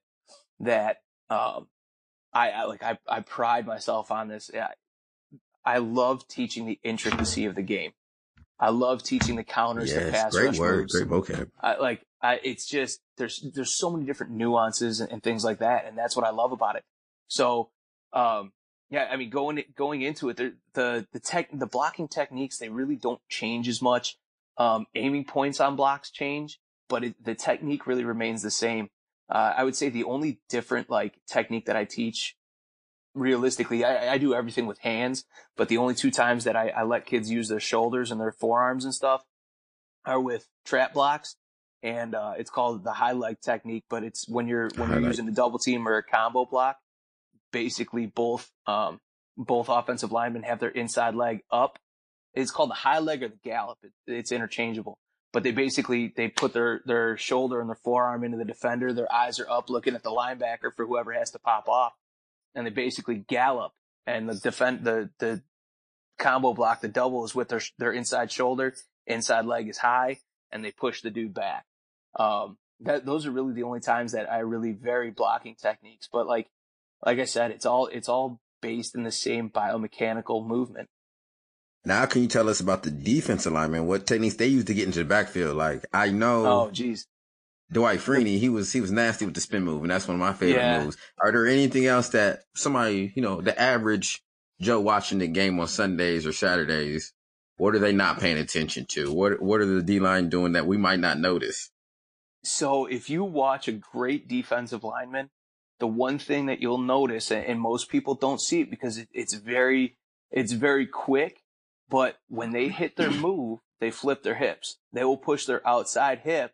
that, 0.60 0.98
um, 1.30 1.68
I, 2.34 2.50
I 2.50 2.64
like, 2.66 2.84
I, 2.84 2.98
I 3.08 3.22
pride 3.22 3.66
myself 3.66 4.12
on 4.12 4.28
this. 4.28 4.52
I, 4.54 4.74
I 5.64 5.78
love 5.78 6.28
teaching 6.28 6.66
the 6.66 6.80
intricacy 6.84 7.46
of 7.46 7.56
the 7.56 7.62
game. 7.62 7.94
I 8.60 8.70
love 8.70 9.04
teaching 9.04 9.36
the 9.36 9.44
counters, 9.44 9.92
yes, 9.92 10.06
the 10.06 10.12
pass 10.12 10.34
great 10.34 10.46
rush 10.48 10.60
word, 10.60 10.80
moves. 10.82 10.94
great 10.94 11.08
vocab. 11.08 11.50
I, 11.60 11.76
like, 11.76 12.06
I, 12.22 12.40
it's 12.44 12.66
just 12.66 13.02
there's 13.18 13.46
there's 13.54 13.76
so 13.76 13.92
many 13.92 14.06
different 14.06 14.32
nuances 14.32 15.02
and, 15.02 15.12
and, 15.12 15.22
things 15.22 15.44
like 15.44 15.60
that, 15.60 15.86
and 15.86 15.98
that's 15.98 16.16
what 16.16 16.26
I 16.26 16.32
love 16.32 16.52
about 16.52 16.76
it. 16.76 16.84
So, 17.28 17.70
um, 18.14 18.54
yeah, 18.90 19.10
I 19.12 19.18
mean, 19.18 19.30
going 19.30 19.62
going 19.76 20.02
into 20.02 20.30
it, 20.30 20.38
the 20.38 20.56
the 20.74 21.08
the 21.12 21.20
tech 21.20 21.50
the 21.54 21.68
blocking 21.68 22.08
techniques 22.08 22.58
they 22.58 22.70
really 22.70 22.96
don't 22.96 23.22
change 23.30 23.68
as 23.68 23.82
much. 23.82 24.18
Um, 24.58 24.86
aiming 24.96 25.26
points 25.26 25.60
on 25.60 25.76
blocks 25.76 26.10
change, 26.10 26.60
but 26.88 27.04
it, 27.04 27.24
the 27.24 27.36
technique 27.36 27.86
really 27.86 28.06
remains 28.06 28.42
the 28.42 28.52
same. 28.52 28.90
Uh, 29.30 29.54
I 29.58 29.64
would 29.66 29.76
say 29.76 29.90
the 29.90 30.06
only 30.06 30.40
different 30.50 30.90
like 30.90 31.20
technique 31.28 31.66
that 31.66 31.76
I 31.76 31.84
teach, 31.84 32.36
realistically, 33.16 33.84
I, 33.84 34.14
I 34.14 34.18
do 34.20 34.36
everything 34.36 34.68
with 34.68 34.78
hands, 34.80 35.26
but 35.58 35.70
the 35.70 35.78
only 35.78 35.96
two 35.96 36.12
times 36.12 36.44
that 36.44 36.56
I, 36.56 36.70
I 36.70 36.84
let 36.84 37.06
kids 37.06 37.32
use 37.32 37.48
their 37.48 37.60
shoulders 37.60 38.12
and 38.12 38.22
their 38.22 38.32
forearms 38.32 38.86
and 38.86 38.94
stuff 38.94 39.24
are 40.06 40.20
with 40.20 40.48
trap 40.66 40.94
blocks 40.94 41.36
and 41.82 42.16
uh, 42.16 42.34
it's 42.38 42.50
called 42.50 42.84
the 42.84 42.94
high 42.94 43.14
leg 43.14 43.38
technique. 43.42 43.86
But 43.90 44.04
it's 44.04 44.28
when 44.28 44.48
you're 44.48 44.70
when 44.76 44.90
you're 44.90 45.02
using 45.02 45.28
a 45.28 45.32
double 45.32 45.60
team 45.60 45.88
or 45.88 45.98
a 45.98 46.04
combo 46.04 46.46
block 46.46 46.78
basically 47.56 48.06
both 48.06 48.52
um, 48.68 49.00
both 49.38 49.70
offensive 49.70 50.12
linemen 50.12 50.44
have 50.44 50.60
their 50.60 50.70
inside 50.70 51.16
leg 51.16 51.40
up. 51.52 51.80
It's 52.34 52.52
called 52.52 52.70
the 52.70 52.76
high 52.76 53.00
leg 53.00 53.24
or 53.24 53.30
the 53.30 53.40
gallop. 53.44 53.78
It, 53.82 53.94
it's 54.08 54.34
interchangeable, 54.34 54.98
but 55.32 55.44
they 55.44 55.52
basically 55.52 56.14
they 56.18 56.28
put 56.28 56.52
their 56.52 56.82
their 56.86 57.16
shoulder 57.18 57.62
and 57.62 57.70
their 57.70 57.80
forearm 57.84 58.24
into 58.24 58.38
the 58.38 58.46
defender. 58.46 58.92
Their 58.92 59.12
eyes 59.14 59.40
are 59.40 59.50
up, 59.50 59.70
looking 59.70 59.96
at 59.96 60.04
the 60.04 60.10
linebacker 60.10 60.74
for 60.76 60.86
whoever 60.86 61.14
has 61.14 61.32
to 61.32 61.40
pop 61.40 61.70
off, 61.70 61.94
and 62.56 62.66
they 62.66 62.72
basically 62.72 63.24
gallop. 63.28 63.72
And 64.08 64.30
the 64.30 64.36
defend 64.36 64.84
the 64.84 65.10
the 65.20 65.42
combo 66.18 66.54
block, 66.54 66.82
the 66.82 66.88
double 66.88 67.26
is 67.26 67.36
with 67.36 67.50
their 67.50 67.62
their 67.78 67.92
inside 67.92 68.32
shoulder, 68.32 68.74
inside 69.06 69.46
leg 69.46 69.68
is 69.68 69.78
high, 69.78 70.20
and 70.52 70.64
they 70.64 70.72
push 70.72 71.02
the 71.02 71.12
dude 71.12 71.34
back. 71.34 71.66
Um, 72.16 72.58
that 72.82 73.06
those 73.06 73.26
are 73.26 73.32
really 73.32 73.54
the 73.54 73.64
only 73.64 73.80
times 73.80 74.12
that 74.12 74.32
I 74.32 74.40
really 74.40 74.72
vary 74.72 75.12
blocking 75.12 75.56
techniques. 75.56 76.08
But 76.12 76.28
like 76.28 76.48
like 77.06 77.20
I 77.20 77.26
said, 77.26 77.52
it's 77.52 77.66
all 77.66 77.88
it's 77.88 78.10
all 78.10 78.40
based 78.62 78.96
in 78.96 79.04
the 79.04 79.12
same 79.12 79.50
biomechanical 79.50 80.46
movement. 80.46 80.90
Now, 81.86 82.06
can 82.08 82.24
you 82.24 82.28
tell 82.28 82.50
us 82.50 82.60
about 82.60 82.82
the 82.82 82.90
defense 82.90 83.46
alignment? 83.46 83.86
What 83.86 84.08
techniques 84.08 84.36
they 84.36 84.48
use 84.48 84.66
to 84.66 84.74
get 84.74 84.88
into 84.88 85.00
the 85.00 85.06
backfield? 85.06 85.56
Like 85.56 85.86
I 85.94 86.10
know. 86.10 86.46
Oh, 86.46 86.72
geez. 86.72 87.08
Dwight 87.72 88.00
Freeney, 88.00 88.38
he 88.38 88.50
was 88.50 88.72
he 88.72 88.82
was 88.82 88.92
nasty 88.92 89.26
with 89.26 89.34
the 89.34 89.42
spin 89.42 89.64
move, 89.64 89.82
and 89.82 89.92
that's 89.92 90.08
one 90.08 90.16
of 90.16 90.22
my 90.22 90.34
favorite 90.34 90.62
yeah. 90.62 90.84
moves. 90.84 90.98
Are 91.20 91.32
there 91.32 91.48
anything 91.48 91.88
else 91.88 92.10
that 92.10 92.44
somebody, 92.54 93.12
you 93.16 93.22
know, 93.22 93.42
the 93.42 93.60
average 93.60 94.22
Joe 94.62 94.80
watching 94.80 95.20
the 95.20 95.28
game 95.28 95.60
on 95.60 95.68
Sundays 95.68 96.26
or 96.26 96.32
Saturdays, 96.32 97.14
what 97.58 97.76
are 97.76 97.80
they 97.80 97.92
not 97.92 98.20
paying 98.20 98.38
attention 98.38 98.86
to? 98.90 99.12
What 99.12 99.42
what 99.42 99.62
are 99.62 99.66
the 99.66 99.82
D 99.82 100.00
line 100.00 100.30
doing 100.30 100.54
that 100.54 100.68
we 100.68 100.78
might 100.78 101.00
not 101.00 101.20
notice? 101.20 101.72
So 102.44 102.86
if 102.86 103.10
you 103.10 103.24
watch 103.24 103.68
a 103.68 103.72
great 103.72 104.28
defensive 104.28 104.84
lineman, 104.84 105.32
the 105.80 105.88
one 105.88 106.20
thing 106.20 106.46
that 106.46 106.62
you'll 106.62 106.78
notice, 106.78 107.32
and 107.32 107.60
most 107.60 107.90
people 107.90 108.14
don't 108.14 108.40
see 108.40 108.62
it 108.62 108.70
because 108.70 109.04
it's 109.12 109.34
very, 109.34 109.98
it's 110.30 110.52
very 110.52 110.86
quick, 110.86 111.42
but 111.90 112.18
when 112.30 112.52
they 112.52 112.70
hit 112.70 112.98
their 112.98 113.10
move, 113.12 113.60
they 113.80 113.90
flip 113.90 114.22
their 114.22 114.36
hips. 114.36 114.78
They 114.94 115.04
will 115.04 115.18
push 115.18 115.46
their 115.46 115.68
outside 115.68 116.20
hip 116.20 116.54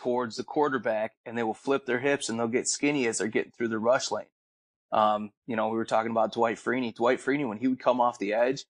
towards 0.00 0.36
the 0.36 0.44
quarterback 0.44 1.12
and 1.24 1.36
they 1.36 1.42
will 1.42 1.54
flip 1.54 1.86
their 1.86 2.00
hips 2.00 2.28
and 2.28 2.38
they'll 2.38 2.48
get 2.48 2.68
skinny 2.68 3.06
as 3.06 3.18
they're 3.18 3.28
getting 3.28 3.52
through 3.52 3.68
the 3.68 3.78
rush 3.78 4.10
lane. 4.10 4.26
Um, 4.92 5.30
you 5.46 5.56
know, 5.56 5.68
we 5.68 5.76
were 5.76 5.84
talking 5.84 6.10
about 6.10 6.32
Dwight 6.32 6.56
Freeney. 6.56 6.94
Dwight 6.94 7.20
Freeney, 7.20 7.48
when 7.48 7.58
he 7.58 7.68
would 7.68 7.78
come 7.78 8.00
off 8.00 8.18
the 8.18 8.32
edge, 8.32 8.64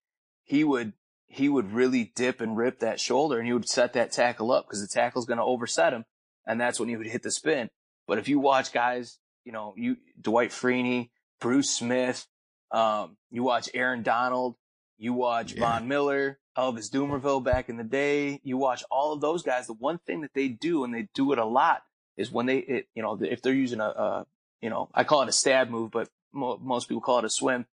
he 0.45 0.64
would, 0.64 0.93
he 1.27 1.49
would 1.49 1.73
really 1.73 2.12
dip 2.14 2.40
and 2.40 2.57
rip 2.57 2.81
that 2.81 3.01
shoulder 3.01 3.38
and 3.38 3.47
he 3.47 3.53
would 3.53 3.69
set 3.69 3.93
that 3.95 4.12
tackle 4.12 4.51
up 4.51 4.66
because 4.66 4.83
the 4.83 4.88
tackle's 4.88 5.27
going 5.27 5.38
to 5.38 5.45
overset 5.45 5.93
him. 5.93 6.05
And 6.47 6.61
that's 6.61 6.81
when 6.81 6.88
he 6.88 6.97
would 6.97 7.07
hit 7.07 7.23
the 7.23 7.31
spin. 7.31 7.71
But 8.07 8.19
if 8.19 8.29
you 8.29 8.40
watch 8.40 8.73
guys 8.73 9.19
you 9.45 9.53
know, 9.53 9.75
you 9.77 9.97
Dwight 10.21 10.51
Freeney, 10.51 11.11
Bruce 11.40 11.71
Smith, 11.71 12.27
um, 12.71 13.16
you 13.31 13.43
watch 13.43 13.69
Aaron 13.75 14.03
Donald, 14.03 14.57
you 14.99 15.12
watch 15.12 15.55
yeah. 15.55 15.61
Von 15.61 15.88
Miller, 15.88 16.38
Elvis 16.57 16.91
Dumervil 16.91 17.43
back 17.43 17.69
in 17.69 17.77
the 17.77 17.85
day. 17.85 18.41
You 18.43 18.57
watch 18.57 18.85
all 18.91 19.13
of 19.13 19.21
those 19.21 19.43
guys. 19.43 19.67
The 19.67 19.75
one 19.75 19.99
thing 19.99 20.23
that 20.23 20.35
they 20.35 20.49
do, 20.49 20.85
and 20.85 20.95
they 20.95 21.09
do 21.15 21.33
it 21.33 21.39
a 21.39 21.45
lot, 21.45 21.83
is 22.17 22.31
when 22.31 22.47
they, 22.47 22.59
it, 22.59 22.89
you 22.95 23.03
know, 23.03 23.19
if 23.21 23.43
they're 23.43 23.53
using 23.53 23.81
a, 23.81 23.89
a, 23.89 24.27
you 24.61 24.71
know, 24.71 24.91
I 24.95 25.05
call 25.05 25.23
it 25.23 25.29
a 25.29 25.33
stab 25.33 25.71
move, 25.71 25.91
but 25.91 26.09
mo- 26.33 26.59
most 26.63 26.89
people 26.89 27.01
call 27.01 27.19
it 27.19 27.25
a 27.25 27.31
swim. 27.31 27.67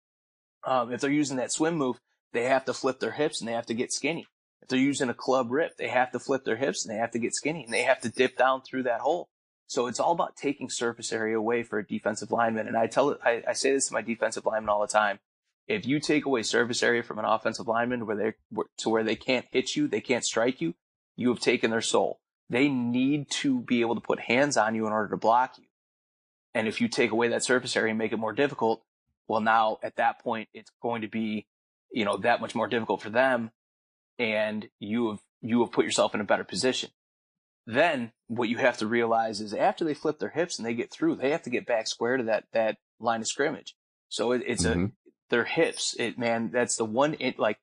Um, 0.64 0.92
if 0.92 1.00
they're 1.00 1.10
using 1.10 1.38
that 1.38 1.52
swim 1.52 1.76
move, 1.76 2.00
they 2.32 2.44
have 2.44 2.64
to 2.66 2.74
flip 2.74 3.00
their 3.00 3.12
hips 3.12 3.40
and 3.40 3.48
they 3.48 3.54
have 3.54 3.66
to 3.66 3.74
get 3.74 3.92
skinny. 3.92 4.26
If 4.62 4.68
they're 4.68 4.78
using 4.78 5.08
a 5.08 5.14
club 5.14 5.50
rip, 5.50 5.76
they 5.76 5.88
have 5.88 6.10
to 6.12 6.18
flip 6.18 6.44
their 6.44 6.56
hips 6.56 6.84
and 6.84 6.94
they 6.94 6.98
have 6.98 7.12
to 7.12 7.18
get 7.18 7.34
skinny 7.34 7.64
and 7.64 7.72
they 7.72 7.82
have 7.82 8.00
to 8.00 8.08
dip 8.08 8.36
down 8.36 8.62
through 8.62 8.84
that 8.84 9.00
hole. 9.00 9.28
So 9.68 9.86
it's 9.86 10.00
all 10.00 10.12
about 10.12 10.36
taking 10.36 10.70
surface 10.70 11.12
area 11.12 11.38
away 11.38 11.62
for 11.62 11.78
a 11.78 11.86
defensive 11.86 12.30
lineman. 12.30 12.68
And 12.68 12.76
I 12.76 12.86
tell 12.86 13.10
it, 13.10 13.18
I, 13.24 13.42
I 13.48 13.52
say 13.52 13.72
this 13.72 13.88
to 13.88 13.94
my 13.94 14.02
defensive 14.02 14.46
lineman 14.46 14.68
all 14.68 14.80
the 14.80 14.86
time. 14.86 15.18
If 15.68 15.86
you 15.86 15.98
take 15.98 16.26
away 16.26 16.42
surface 16.42 16.82
area 16.82 17.02
from 17.02 17.18
an 17.18 17.24
offensive 17.24 17.66
lineman 17.66 18.06
where 18.06 18.16
they 18.16 18.62
to 18.78 18.88
where 18.88 19.02
they 19.02 19.16
can't 19.16 19.46
hit 19.50 19.74
you, 19.74 19.88
they 19.88 20.00
can't 20.00 20.24
strike 20.24 20.60
you, 20.60 20.74
you 21.16 21.28
have 21.30 21.40
taken 21.40 21.70
their 21.70 21.80
soul. 21.80 22.20
They 22.48 22.68
need 22.68 23.30
to 23.30 23.60
be 23.60 23.80
able 23.80 23.96
to 23.96 24.00
put 24.00 24.20
hands 24.20 24.56
on 24.56 24.74
you 24.74 24.86
in 24.86 24.92
order 24.92 25.08
to 25.08 25.16
block 25.16 25.58
you. 25.58 25.64
And 26.54 26.68
if 26.68 26.80
you 26.80 26.88
take 26.88 27.10
away 27.10 27.28
that 27.28 27.44
surface 27.44 27.76
area 27.76 27.90
and 27.90 27.98
make 27.98 28.12
it 28.12 28.18
more 28.18 28.32
difficult, 28.32 28.82
well, 29.28 29.40
now 29.40 29.78
at 29.82 29.96
that 29.96 30.20
point, 30.22 30.48
it's 30.54 30.70
going 30.80 31.02
to 31.02 31.08
be, 31.08 31.46
you 31.90 32.04
know, 32.04 32.16
that 32.18 32.40
much 32.40 32.54
more 32.54 32.68
difficult 32.68 33.02
for 33.02 33.10
them. 33.10 33.50
And 34.18 34.68
you 34.78 35.10
have, 35.10 35.18
you 35.42 35.60
have 35.60 35.72
put 35.72 35.84
yourself 35.84 36.14
in 36.14 36.20
a 36.20 36.24
better 36.24 36.44
position. 36.44 36.90
Then 37.66 38.12
what 38.28 38.48
you 38.48 38.58
have 38.58 38.78
to 38.78 38.86
realize 38.86 39.40
is 39.40 39.52
after 39.52 39.84
they 39.84 39.94
flip 39.94 40.20
their 40.20 40.30
hips 40.30 40.58
and 40.58 40.64
they 40.64 40.74
get 40.74 40.92
through, 40.92 41.16
they 41.16 41.30
have 41.30 41.42
to 41.42 41.50
get 41.50 41.66
back 41.66 41.88
square 41.88 42.16
to 42.16 42.22
that, 42.24 42.44
that 42.52 42.76
line 43.00 43.20
of 43.20 43.26
scrimmage. 43.26 43.74
So 44.08 44.32
it, 44.32 44.42
it's 44.46 44.64
mm-hmm. 44.64 44.84
a, 44.84 44.90
their 45.30 45.44
hips, 45.44 45.94
it, 45.98 46.18
man, 46.18 46.50
that's 46.52 46.76
the 46.76 46.84
one, 46.84 47.16
it 47.18 47.38
like, 47.38 47.58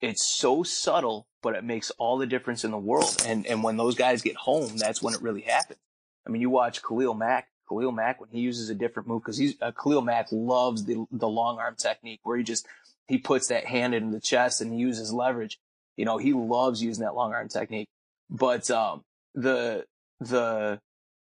it's 0.00 0.26
so 0.26 0.62
subtle, 0.62 1.26
but 1.42 1.54
it 1.54 1.64
makes 1.64 1.90
all 1.92 2.18
the 2.18 2.26
difference 2.26 2.64
in 2.64 2.70
the 2.70 2.78
world. 2.78 3.22
And, 3.26 3.46
and 3.46 3.62
when 3.62 3.76
those 3.76 3.94
guys 3.94 4.20
get 4.20 4.36
home, 4.36 4.76
that's 4.76 5.02
when 5.02 5.14
it 5.14 5.22
really 5.22 5.40
happens. 5.40 5.78
I 6.26 6.30
mean, 6.30 6.42
you 6.42 6.50
watch 6.50 6.82
Khalil 6.82 7.14
Mack, 7.14 7.48
Khalil 7.68 7.92
Mack, 7.92 8.20
when 8.20 8.28
he 8.30 8.40
uses 8.40 8.68
a 8.68 8.74
different 8.74 9.08
move, 9.08 9.24
cause 9.24 9.38
he's, 9.38 9.54
uh, 9.62 9.72
Khalil 9.72 10.02
Mack 10.02 10.28
loves 10.30 10.84
the, 10.84 11.06
the 11.10 11.28
long 11.28 11.58
arm 11.58 11.76
technique 11.76 12.20
where 12.24 12.36
he 12.36 12.44
just, 12.44 12.66
he 13.08 13.16
puts 13.16 13.48
that 13.48 13.64
hand 13.64 13.94
into 13.94 14.12
the 14.12 14.20
chest 14.20 14.60
and 14.60 14.72
he 14.72 14.78
uses 14.78 15.12
leverage. 15.12 15.58
You 15.96 16.04
know, 16.04 16.18
he 16.18 16.34
loves 16.34 16.82
using 16.82 17.04
that 17.04 17.14
long 17.14 17.32
arm 17.32 17.48
technique. 17.48 17.88
But, 18.28 18.70
um, 18.70 19.02
the, 19.34 19.86
the 20.20 20.80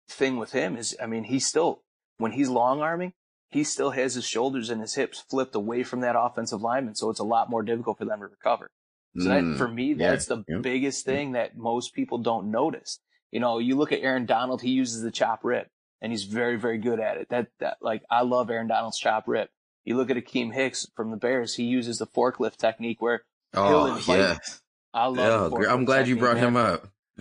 thing 0.08 0.38
with 0.38 0.52
him 0.52 0.76
is, 0.76 0.96
I 1.00 1.06
mean, 1.06 1.24
he's 1.24 1.46
still, 1.46 1.82
when 2.16 2.32
he's 2.32 2.48
long 2.48 2.80
arming, 2.80 3.12
he 3.50 3.64
still 3.64 3.90
has 3.90 4.14
his 4.14 4.26
shoulders 4.26 4.70
and 4.70 4.80
his 4.80 4.94
hips 4.94 5.24
flipped 5.28 5.54
away 5.54 5.82
from 5.82 6.00
that 6.00 6.16
offensive 6.18 6.60
lineman. 6.60 6.94
So 6.94 7.10
it's 7.10 7.20
a 7.20 7.24
lot 7.24 7.48
more 7.48 7.62
difficult 7.62 7.98
for 7.98 8.04
them 8.04 8.20
to 8.20 8.26
recover. 8.26 8.70
So 9.16 9.28
that, 9.28 9.42
mm, 9.42 9.56
for 9.56 9.66
me, 9.66 9.94
that's 9.94 10.28
yeah, 10.28 10.36
the 10.36 10.44
yeah, 10.48 10.58
biggest 10.58 11.04
thing 11.04 11.32
that 11.32 11.56
most 11.56 11.94
people 11.94 12.18
don't 12.18 12.50
notice. 12.50 13.00
You 13.32 13.40
know, 13.40 13.58
you 13.58 13.74
look 13.76 13.90
at 13.90 14.00
Aaron 14.00 14.26
Donald, 14.26 14.62
he 14.62 14.70
uses 14.70 15.02
the 15.02 15.10
chop 15.10 15.44
rip 15.44 15.68
and 16.00 16.12
he's 16.12 16.24
very, 16.24 16.56
very 16.56 16.78
good 16.78 17.00
at 17.00 17.16
it. 17.16 17.28
That, 17.30 17.48
that, 17.60 17.78
like, 17.80 18.02
I 18.10 18.22
love 18.22 18.50
Aaron 18.50 18.68
Donald's 18.68 18.98
chop 18.98 19.24
rip. 19.26 19.50
You 19.84 19.96
look 19.96 20.10
at 20.10 20.16
Akiem 20.16 20.52
Hicks 20.52 20.86
from 20.94 21.10
the 21.10 21.16
Bears, 21.16 21.54
he 21.54 21.64
uses 21.64 21.98
the 21.98 22.06
forklift 22.06 22.56
technique 22.56 23.00
where 23.00 23.22
oh, 23.54 23.86
he'll 23.86 23.96
invite, 23.96 24.18
yeah. 24.18 24.36
I 24.92 25.06
love 25.06 25.54
yeah, 25.60 25.72
I'm 25.72 25.84
glad 25.86 26.06
you 26.06 26.16
brought 26.16 26.36
man. 26.36 26.48
him 26.48 26.56
up. 26.56 26.88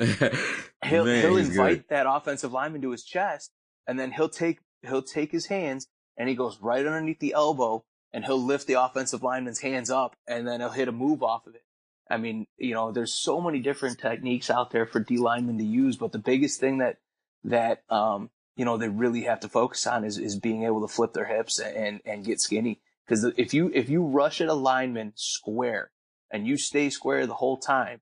he'll, 0.86 1.06
man, 1.06 1.22
he'll 1.22 1.38
invite 1.38 1.78
good. 1.78 1.86
that 1.90 2.06
offensive 2.08 2.52
lineman 2.52 2.82
to 2.82 2.92
his 2.92 3.04
chest 3.04 3.52
and 3.88 3.98
then 3.98 4.12
he'll 4.12 4.30
take, 4.30 4.60
he'll 4.84 5.02
take 5.02 5.32
his 5.32 5.48
hands 5.48 5.88
and 6.18 6.28
he 6.28 6.36
goes 6.36 6.58
right 6.62 6.86
underneath 6.86 7.20
the 7.20 7.34
elbow 7.34 7.84
and 8.12 8.26
he'll 8.26 8.42
lift 8.42 8.68
the 8.68 8.82
offensive 8.82 9.24
lineman's 9.24 9.60
hands 9.60 9.90
up 9.90 10.16
and 10.28 10.48
then 10.48 10.60
he'll 10.60 10.70
hit 10.70 10.88
a 10.88 10.92
move 10.92 11.22
off 11.22 11.46
of 11.46 11.56
it. 11.56 11.64
I 12.10 12.18
mean, 12.18 12.48
you 12.58 12.74
know, 12.74 12.92
there's 12.92 13.14
so 13.14 13.42
many 13.42 13.60
different 13.60 14.00
techniques 14.00 14.50
out 14.50 14.72
there 14.72 14.86
for 14.86 15.00
D 15.00 15.18
linemen 15.18 15.58
to 15.58 15.64
use, 15.64 15.98
but 15.98 16.14
the 16.14 16.20
biggest 16.20 16.60
thing 16.60 16.78
that, 16.78 16.98
that, 17.44 17.84
um, 17.90 18.30
you 18.56 18.66
know, 18.66 18.78
they 18.78 18.90
really 18.90 19.24
have 19.24 19.42
to 19.42 19.50
focus 19.50 19.86
on 19.86 20.04
is, 20.04 20.18
is 20.18 20.40
being 20.40 20.64
able 20.64 20.82
to 20.88 20.94
flip 20.94 21.14
their 21.14 21.26
hips 21.26 21.60
and, 21.60 22.02
and 22.06 22.26
get 22.26 22.40
skinny. 22.40 22.80
Cause 23.08 23.24
if 23.38 23.54
you, 23.54 23.72
if 23.74 23.90
you 23.90 24.04
rush 24.04 24.42
at 24.42 24.48
a 24.48 24.54
lineman 24.54 25.14
square 25.16 25.92
and 26.32 26.48
you 26.48 26.58
stay 26.58 26.90
square 26.90 27.28
the 27.28 27.36
whole 27.36 27.58
time, 27.58 28.02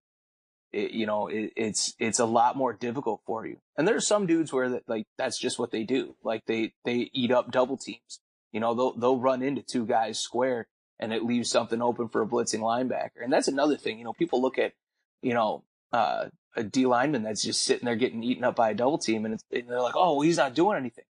it, 0.72 0.92
you 0.92 1.06
know, 1.06 1.28
it, 1.28 1.54
it's, 1.56 1.94
it's 2.00 2.20
a 2.20 2.26
lot 2.26 2.56
more 2.56 2.74
difficult 2.74 3.22
for 3.26 3.46
you. 3.46 3.58
And 3.78 3.88
there's 3.88 4.08
some 4.08 4.26
dudes 4.26 4.52
where 4.52 4.70
that, 4.70 4.84
like, 4.88 5.06
that's 5.18 5.40
just 5.40 5.60
what 5.60 5.72
they 5.72 5.84
do. 5.84 6.16
Like 6.24 6.46
they, 6.46 6.74
they 6.84 7.10
eat 7.14 7.32
up 7.32 7.52
double 7.52 7.78
teams. 7.78 8.20
You 8.52 8.60
know, 8.60 8.74
they'll, 8.74 8.98
they'll 8.98 9.20
run 9.20 9.42
into 9.42 9.62
two 9.62 9.86
guys 9.86 10.20
square 10.20 10.68
and 11.00 11.14
it 11.14 11.24
leaves 11.24 11.50
something 11.50 11.82
open 11.82 12.08
for 12.08 12.22
a 12.22 12.28
blitzing 12.28 12.62
linebacker. 12.62 13.24
And 13.24 13.32
that's 13.32 13.48
another 13.48 13.78
thing. 13.78 13.98
You 13.98 14.06
know, 14.06 14.14
people 14.14 14.42
look 14.42 14.58
at, 14.58 14.74
you 15.22 15.34
know, 15.34 15.64
uh, 15.92 16.30
a 16.56 16.64
D 16.64 16.86
lineman 16.86 17.24
that's 17.24 17.44
just 17.44 17.64
sitting 17.64 17.86
there 17.86 17.96
getting 17.96 18.24
eaten 18.24 18.44
up 18.44 18.56
by 18.56 18.72
a 18.72 18.74
double 18.74 18.98
team, 18.98 19.26
and, 19.26 19.40
and 19.52 19.70
they're 19.70 19.82
like, 19.82 19.96
"Oh, 19.96 20.22
he's 20.22 20.38
not 20.38 20.56
doing 20.56 20.78
anything." 20.78 21.06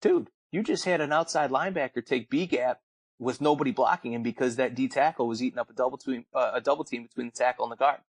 Dude, 0.00 0.28
you 0.52 0.62
just 0.62 0.84
had 0.84 1.00
an 1.00 1.12
outside 1.12 1.50
linebacker 1.50 2.04
take 2.04 2.28
B 2.28 2.46
gap 2.46 2.80
with 3.18 3.40
nobody 3.40 3.72
blocking 3.72 4.12
him 4.12 4.22
because 4.22 4.56
that 4.56 4.74
D 4.74 4.88
tackle 4.88 5.26
was 5.26 5.42
eating 5.42 5.58
up 5.58 5.70
a 5.70 5.72
double 5.72 5.98
team, 5.98 6.26
uh, 6.34 6.52
a 6.54 6.60
double 6.60 6.84
team 6.84 7.04
between 7.04 7.26
the 7.26 7.32
tackle 7.32 7.64
and 7.64 7.72
the 7.72 7.76
guard. 7.76 8.00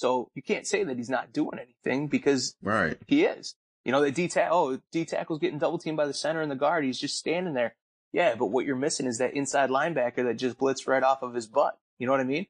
So 0.00 0.30
you 0.34 0.40
can't 0.40 0.66
say 0.66 0.82
that 0.82 0.96
he's 0.96 1.10
not 1.10 1.30
doing 1.30 1.58
anything 1.58 2.08
because 2.08 2.56
right. 2.62 2.96
he 3.06 3.24
is. 3.24 3.54
You 3.84 3.92
know, 3.92 4.00
the 4.00 4.10
D 4.10 4.28
tackle, 4.28 4.58
oh, 4.58 4.78
D 4.92 5.04
tackle's 5.04 5.40
getting 5.40 5.58
double 5.58 5.78
teamed 5.78 5.98
by 5.98 6.06
the 6.06 6.14
center 6.14 6.40
and 6.40 6.50
the 6.50 6.56
guard. 6.56 6.84
He's 6.84 6.98
just 6.98 7.18
standing 7.18 7.52
there. 7.52 7.76
Yeah, 8.10 8.34
but 8.34 8.46
what 8.46 8.64
you're 8.64 8.76
missing 8.76 9.06
is 9.06 9.18
that 9.18 9.34
inside 9.34 9.68
linebacker 9.68 10.24
that 10.24 10.38
just 10.38 10.58
blitzed 10.58 10.88
right 10.88 11.02
off 11.02 11.22
of 11.22 11.34
his 11.34 11.46
butt. 11.46 11.78
You 11.98 12.06
know 12.06 12.12
what 12.12 12.22
I 12.22 12.24
mean? 12.24 12.46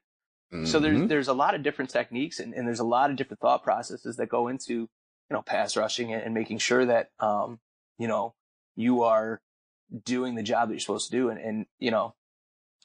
Mm-hmm. 0.53 0.65
So 0.65 0.79
there's, 0.79 0.97
mm-hmm. 0.97 1.07
there's 1.07 1.27
a 1.27 1.33
lot 1.33 1.53
of 1.53 1.61
different 1.61 1.91
techniques 1.91 2.39
and, 2.39 2.53
and 2.53 2.65
there's 2.65 2.79
a 2.79 2.85
lot 2.85 3.09
of 3.09 3.17
different 3.17 3.41
thought 3.41 3.63
processes 3.63 4.15
that 4.15 4.29
go 4.29 4.47
into, 4.47 4.73
you 4.73 4.87
know, 5.29 5.41
pass 5.41 5.75
rushing 5.75 6.13
and, 6.13 6.23
and 6.23 6.33
making 6.33 6.59
sure 6.59 6.85
that, 6.85 7.09
um, 7.19 7.59
you 7.97 8.07
know, 8.07 8.33
you 8.77 9.03
are 9.03 9.41
doing 10.05 10.35
the 10.35 10.43
job 10.43 10.69
that 10.69 10.75
you're 10.75 10.79
supposed 10.79 11.11
to 11.11 11.17
do. 11.17 11.29
And, 11.29 11.39
and, 11.39 11.65
you 11.79 11.91
know, 11.91 12.15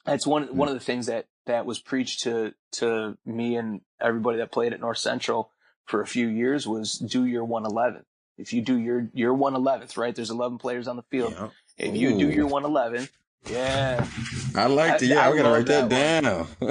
that's 0.07 0.25
one, 0.25 0.47
mm-hmm. 0.47 0.57
one 0.57 0.67
of 0.67 0.73
the 0.73 0.79
things 0.79 1.05
that, 1.05 1.27
that 1.45 1.65
was 1.65 1.79
preached 1.79 2.21
to, 2.23 2.53
to 2.73 3.17
me 3.25 3.55
and 3.55 3.81
everybody 4.01 4.39
that 4.39 4.51
played 4.51 4.73
at 4.73 4.79
North 4.79 4.97
Central 4.97 5.51
for 5.85 6.01
a 6.01 6.07
few 6.07 6.27
years 6.27 6.67
was 6.67 6.93
do 6.93 7.25
your 7.25 7.45
111. 7.45 8.03
If 8.37 8.53
you 8.53 8.61
do 8.61 8.77
your, 8.77 9.09
your 9.13 9.35
111th, 9.35 9.97
right? 9.97 10.15
There's 10.15 10.29
11 10.29 10.57
players 10.57 10.87
on 10.87 10.95
the 10.95 11.03
field. 11.03 11.33
Yeah. 11.37 11.49
If 11.77 11.93
Ooh. 11.93 11.97
you 11.97 12.17
do 12.17 12.29
your 12.29 12.47
111, 12.47 13.07
yeah. 13.49 14.05
I 14.55 14.65
like 14.67 14.97
to, 14.99 15.05
yeah, 15.05 15.27
I, 15.27 15.31
I 15.31 15.37
gotta 15.37 15.49
write 15.49 15.65
that, 15.67 15.89
that 15.89 16.23
down. 16.23 16.47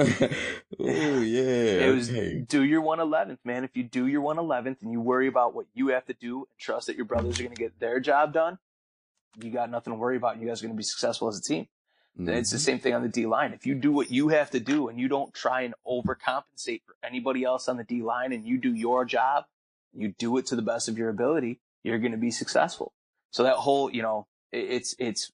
oh, 0.79 1.21
yeah. 1.21 1.87
It 1.87 1.95
was 1.95 2.09
okay. 2.09 2.39
do 2.47 2.63
your 2.63 2.81
111th, 2.81 3.39
man. 3.43 3.63
If 3.63 3.75
you 3.75 3.83
do 3.83 4.07
your 4.07 4.21
111th 4.21 4.81
and 4.81 4.91
you 4.91 5.01
worry 5.01 5.27
about 5.27 5.55
what 5.55 5.65
you 5.73 5.89
have 5.89 6.05
to 6.05 6.13
do 6.13 6.37
and 6.39 6.59
trust 6.59 6.87
that 6.87 6.95
your 6.95 7.05
brothers 7.05 7.39
are 7.39 7.43
going 7.43 7.55
to 7.55 7.61
get 7.61 7.79
their 7.79 7.99
job 7.99 8.33
done, 8.33 8.59
you 9.41 9.51
got 9.51 9.69
nothing 9.71 9.93
to 9.93 9.97
worry 9.97 10.17
about. 10.17 10.39
You 10.39 10.47
guys 10.47 10.61
are 10.61 10.65
going 10.65 10.75
to 10.75 10.77
be 10.77 10.83
successful 10.83 11.27
as 11.27 11.37
a 11.37 11.41
team. 11.41 11.67
Mm-hmm. 12.19 12.29
It's 12.29 12.49
the 12.49 12.57
mm-hmm. 12.57 12.63
same 12.63 12.79
thing 12.79 12.93
on 12.93 13.03
the 13.03 13.09
D 13.09 13.25
line. 13.25 13.53
If 13.53 13.65
you 13.65 13.75
do 13.75 13.91
what 13.91 14.11
you 14.11 14.29
have 14.29 14.49
to 14.51 14.59
do 14.59 14.87
and 14.87 14.99
you 14.99 15.07
don't 15.07 15.33
try 15.33 15.61
and 15.61 15.75
overcompensate 15.87 16.81
for 16.85 16.95
anybody 17.03 17.43
else 17.43 17.67
on 17.67 17.77
the 17.77 17.83
D 17.83 18.01
line 18.01 18.33
and 18.33 18.45
you 18.45 18.57
do 18.57 18.73
your 18.73 19.05
job, 19.05 19.45
you 19.93 20.13
do 20.17 20.37
it 20.37 20.45
to 20.47 20.55
the 20.55 20.61
best 20.61 20.89
of 20.89 20.97
your 20.97 21.09
ability, 21.09 21.59
you're 21.83 21.99
going 21.99 22.11
to 22.11 22.17
be 22.17 22.31
successful. 22.31 22.93
So 23.31 23.43
that 23.43 23.55
whole, 23.55 23.91
you 23.93 24.01
know, 24.01 24.25
it's, 24.51 24.95
it's 24.97 25.31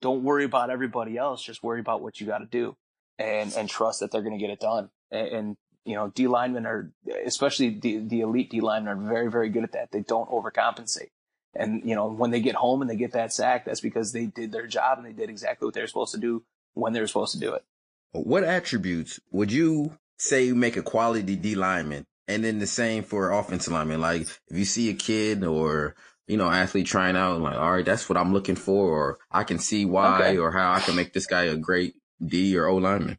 don't 0.00 0.24
worry 0.24 0.44
about 0.44 0.70
everybody 0.70 1.16
else. 1.16 1.42
Just 1.42 1.62
worry 1.62 1.80
about 1.80 2.02
what 2.02 2.20
you 2.20 2.26
got 2.26 2.38
to 2.38 2.46
do 2.46 2.76
and, 3.18 3.52
and 3.54 3.68
trust 3.68 4.00
that 4.00 4.10
they're 4.10 4.22
going 4.22 4.38
to 4.38 4.44
get 4.44 4.50
it 4.50 4.60
done. 4.60 4.90
And, 5.10 5.28
and, 5.28 5.56
you 5.84 5.94
know, 5.94 6.08
D 6.08 6.26
linemen 6.26 6.66
are, 6.66 6.90
especially 7.24 7.78
the, 7.78 7.98
the 7.98 8.20
elite 8.22 8.50
D 8.50 8.60
linemen 8.60 8.98
are 8.98 9.08
very, 9.08 9.30
very 9.30 9.48
good 9.48 9.62
at 9.62 9.72
that. 9.72 9.92
They 9.92 10.00
don't 10.00 10.28
overcompensate. 10.28 11.10
And, 11.58 11.88
you 11.88 11.94
know, 11.94 12.08
when 12.08 12.30
they 12.30 12.40
get 12.40 12.54
home 12.54 12.82
and 12.82 12.90
they 12.90 12.96
get 12.96 13.12
that 13.12 13.32
sack, 13.32 13.64
that's 13.64 13.80
because 13.80 14.12
they 14.12 14.26
did 14.26 14.52
their 14.52 14.66
job 14.66 14.98
and 14.98 15.06
they 15.06 15.12
did 15.12 15.30
exactly 15.30 15.66
what 15.66 15.74
they're 15.74 15.86
supposed 15.86 16.14
to 16.14 16.20
do 16.20 16.44
when 16.74 16.92
they 16.92 17.00
were 17.00 17.06
supposed 17.06 17.32
to 17.32 17.40
do 17.40 17.54
it. 17.54 17.64
What 18.12 18.44
attributes 18.44 19.20
would 19.30 19.50
you 19.52 19.98
say 20.18 20.52
make 20.52 20.76
a 20.76 20.82
quality 20.82 21.36
D 21.36 21.54
lineman? 21.54 22.06
And 22.28 22.44
then 22.44 22.58
the 22.58 22.66
same 22.66 23.04
for 23.04 23.30
offensive 23.30 23.72
lineman. 23.72 24.00
Like 24.00 24.22
if 24.22 24.56
you 24.56 24.64
see 24.64 24.90
a 24.90 24.94
kid 24.94 25.44
or 25.44 25.94
you 26.26 26.36
know, 26.36 26.50
athlete 26.50 26.86
trying 26.86 27.16
out, 27.16 27.40
like, 27.40 27.56
all 27.56 27.72
right, 27.72 27.84
that's 27.84 28.08
what 28.08 28.18
I'm 28.18 28.32
looking 28.32 28.56
for, 28.56 28.90
or 28.90 29.18
I 29.30 29.44
can 29.44 29.58
see 29.58 29.84
why, 29.84 30.20
okay. 30.20 30.38
or 30.38 30.50
how 30.50 30.72
I 30.72 30.80
can 30.80 30.96
make 30.96 31.12
this 31.12 31.26
guy 31.26 31.44
a 31.44 31.56
great 31.56 31.94
D 32.24 32.56
or 32.56 32.66
O 32.66 32.76
lineman. 32.76 33.18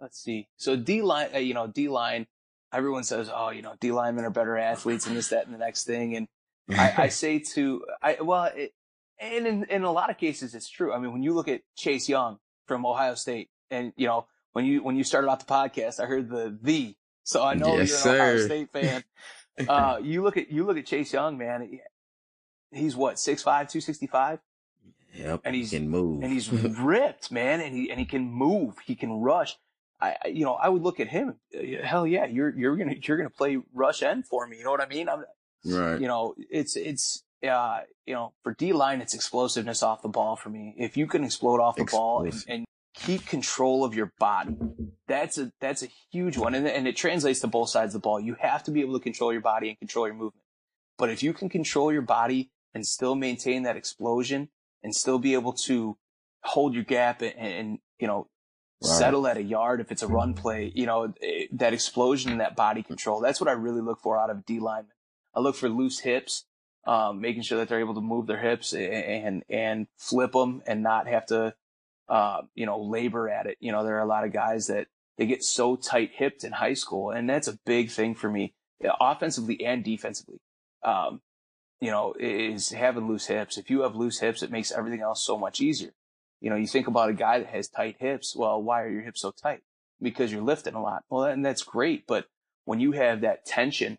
Let's 0.00 0.22
see. 0.22 0.48
So 0.56 0.76
D 0.76 1.02
line, 1.02 1.30
uh, 1.34 1.38
you 1.38 1.52
know, 1.52 1.66
D 1.66 1.88
line, 1.88 2.26
everyone 2.72 3.04
says, 3.04 3.30
oh, 3.32 3.50
you 3.50 3.62
know, 3.62 3.74
D 3.80 3.90
linemen 3.90 4.24
are 4.24 4.30
better 4.30 4.56
athletes 4.56 5.06
and 5.06 5.16
this, 5.16 5.28
that, 5.28 5.46
and 5.46 5.54
the 5.54 5.58
next 5.58 5.84
thing. 5.84 6.16
And 6.16 6.28
I, 6.74 6.94
I 7.04 7.08
say 7.08 7.38
to, 7.54 7.84
I, 8.02 8.18
well, 8.20 8.50
it, 8.54 8.72
and 9.18 9.46
in, 9.46 9.64
in 9.64 9.82
a 9.84 9.92
lot 9.92 10.10
of 10.10 10.18
cases, 10.18 10.54
it's 10.54 10.68
true. 10.68 10.92
I 10.92 10.98
mean, 10.98 11.12
when 11.12 11.22
you 11.22 11.34
look 11.34 11.48
at 11.48 11.62
Chase 11.76 12.08
Young 12.08 12.38
from 12.66 12.86
Ohio 12.86 13.14
State 13.14 13.50
and, 13.70 13.92
you 13.96 14.06
know, 14.06 14.26
when 14.52 14.64
you, 14.64 14.82
when 14.82 14.96
you 14.96 15.04
started 15.04 15.28
off 15.28 15.40
the 15.40 15.52
podcast, 15.52 16.00
I 16.00 16.06
heard 16.06 16.28
the, 16.28 16.56
the, 16.60 16.96
so 17.22 17.44
I 17.44 17.54
know 17.54 17.76
yes, 17.76 17.88
you're 17.88 17.96
an 17.96 18.02
sir. 18.02 18.14
Ohio 18.16 18.38
State 18.38 18.72
fan. 18.72 19.04
uh, 19.68 19.98
you 20.02 20.22
look 20.22 20.36
at 20.36 20.50
you 20.50 20.64
look 20.64 20.78
at 20.78 20.86
Chase 20.86 21.12
Young, 21.12 21.36
man. 21.36 21.80
He's 22.72 22.96
what 22.96 23.16
6'5", 23.16 23.42
265? 23.44 24.40
Yep, 25.14 25.40
and 25.44 25.54
he's 25.54 25.70
he 25.70 25.78
can 25.78 25.88
move, 25.88 26.22
and 26.22 26.32
he's 26.32 26.50
ripped, 26.52 27.32
man, 27.32 27.60
and 27.60 27.74
he 27.74 27.90
and 27.90 27.98
he 27.98 28.06
can 28.06 28.30
move, 28.30 28.76
he 28.84 28.94
can 28.94 29.12
rush. 29.20 29.56
I, 30.00 30.16
you 30.28 30.44
know, 30.44 30.54
I 30.54 30.68
would 30.68 30.82
look 30.82 31.00
at 31.00 31.08
him. 31.08 31.36
Uh, 31.54 31.84
hell 31.84 32.06
yeah, 32.06 32.26
you're 32.26 32.56
you're 32.56 32.76
gonna 32.76 32.94
you're 33.02 33.16
gonna 33.16 33.28
play 33.28 33.58
rush 33.74 34.02
end 34.02 34.26
for 34.26 34.46
me. 34.46 34.58
You 34.58 34.64
know 34.64 34.70
what 34.70 34.80
I 34.80 34.86
mean? 34.86 35.08
I'm, 35.08 35.24
right. 35.64 36.00
You 36.00 36.08
know, 36.08 36.34
it's 36.50 36.76
it's 36.76 37.22
uh, 37.46 37.80
you 38.06 38.14
know, 38.14 38.32
for 38.42 38.54
D 38.54 38.72
line, 38.72 39.00
it's 39.00 39.14
explosiveness 39.14 39.82
off 39.82 40.02
the 40.02 40.08
ball 40.08 40.36
for 40.36 40.50
me. 40.50 40.74
If 40.76 40.96
you 40.96 41.06
can 41.06 41.24
explode 41.24 41.60
off 41.60 41.76
the 41.76 41.82
Explosive. 41.82 42.00
ball 42.00 42.24
and, 42.24 42.44
and, 42.48 42.66
keep 42.94 43.24
control 43.24 43.84
of 43.84 43.94
your 43.94 44.12
body. 44.18 44.56
That's 45.06 45.38
a, 45.38 45.52
that's 45.60 45.82
a 45.82 45.88
huge 46.10 46.36
one. 46.36 46.54
And, 46.54 46.66
and 46.66 46.88
it 46.88 46.96
translates 46.96 47.40
to 47.40 47.46
both 47.46 47.70
sides 47.70 47.94
of 47.94 48.02
the 48.02 48.04
ball. 48.04 48.20
You 48.20 48.36
have 48.40 48.64
to 48.64 48.72
be 48.72 48.80
able 48.80 48.98
to 48.98 49.02
control 49.02 49.32
your 49.32 49.40
body 49.40 49.68
and 49.68 49.78
control 49.78 50.06
your 50.06 50.14
movement. 50.14 50.44
But 50.98 51.08
if 51.08 51.22
you 51.22 51.32
can 51.32 51.48
control 51.48 51.92
your 51.92 52.02
body 52.02 52.50
and 52.74 52.86
still 52.86 53.14
maintain 53.14 53.62
that 53.62 53.76
explosion 53.76 54.48
and 54.82 54.94
still 54.94 55.18
be 55.18 55.34
able 55.34 55.52
to 55.52 55.96
hold 56.42 56.74
your 56.74 56.84
gap 56.84 57.22
and, 57.22 57.34
and 57.38 57.78
you 57.98 58.06
know, 58.06 58.26
right. 58.82 58.98
settle 58.98 59.26
at 59.26 59.36
a 59.36 59.42
yard 59.42 59.80
if 59.80 59.92
it's 59.92 60.02
a 60.02 60.08
run 60.08 60.34
play. 60.34 60.72
You 60.74 60.86
know, 60.86 61.14
eh, 61.22 61.46
that 61.52 61.72
explosion 61.72 62.32
and 62.32 62.40
that 62.40 62.56
body 62.56 62.82
control. 62.82 63.20
That's 63.20 63.40
what 63.40 63.48
I 63.48 63.52
really 63.52 63.80
look 63.80 64.00
for 64.00 64.18
out 64.18 64.30
of 64.30 64.44
D 64.44 64.58
lineman. 64.58 64.92
I 65.34 65.40
look 65.40 65.56
for 65.56 65.68
loose 65.68 66.00
hips, 66.00 66.44
um, 66.86 67.20
making 67.20 67.42
sure 67.42 67.58
that 67.58 67.68
they're 67.68 67.80
able 67.80 67.94
to 67.94 68.00
move 68.00 68.26
their 68.26 68.40
hips 68.40 68.72
and 68.72 69.44
and, 69.48 69.86
flip 69.98 70.32
them 70.32 70.62
and 70.66 70.82
not 70.82 71.06
have 71.06 71.26
to, 71.26 71.54
uh, 72.08 72.42
you 72.54 72.66
know, 72.66 72.80
labor 72.80 73.28
at 73.28 73.46
it. 73.46 73.56
You 73.60 73.72
know, 73.72 73.84
there 73.84 73.96
are 73.96 74.02
a 74.02 74.06
lot 74.06 74.24
of 74.24 74.32
guys 74.32 74.66
that 74.68 74.86
they 75.16 75.26
get 75.26 75.44
so 75.44 75.76
tight 75.76 76.10
hipped 76.14 76.44
in 76.44 76.52
high 76.52 76.74
school, 76.74 77.10
and 77.10 77.28
that's 77.28 77.48
a 77.48 77.58
big 77.66 77.90
thing 77.90 78.14
for 78.14 78.30
me, 78.30 78.54
offensively 79.00 79.64
and 79.64 79.84
defensively. 79.84 80.40
Um, 80.82 81.20
you 81.80 81.90
know, 81.90 82.14
is 82.18 82.70
having 82.70 83.08
loose 83.08 83.26
hips. 83.26 83.56
If 83.56 83.70
you 83.70 83.82
have 83.82 83.94
loose 83.94 84.20
hips, 84.20 84.42
it 84.42 84.50
makes 84.50 84.72
everything 84.72 85.00
else 85.00 85.24
so 85.24 85.38
much 85.38 85.60
easier. 85.60 85.92
You 86.40 86.50
know, 86.50 86.56
you 86.56 86.66
think 86.66 86.86
about 86.86 87.10
a 87.10 87.14
guy 87.14 87.38
that 87.38 87.48
has 87.48 87.68
tight 87.68 87.96
hips. 87.98 88.34
Well, 88.34 88.62
why 88.62 88.82
are 88.82 88.90
your 88.90 89.02
hips 89.02 89.20
so 89.20 89.30
tight? 89.30 89.60
Because 90.00 90.32
you're 90.32 90.42
lifting 90.42 90.74
a 90.74 90.82
lot. 90.82 91.04
Well, 91.10 91.24
and 91.24 91.44
that's 91.44 91.62
great. 91.62 92.06
But 92.06 92.26
when 92.64 92.80
you 92.80 92.92
have 92.92 93.20
that 93.20 93.44
tension 93.44 93.98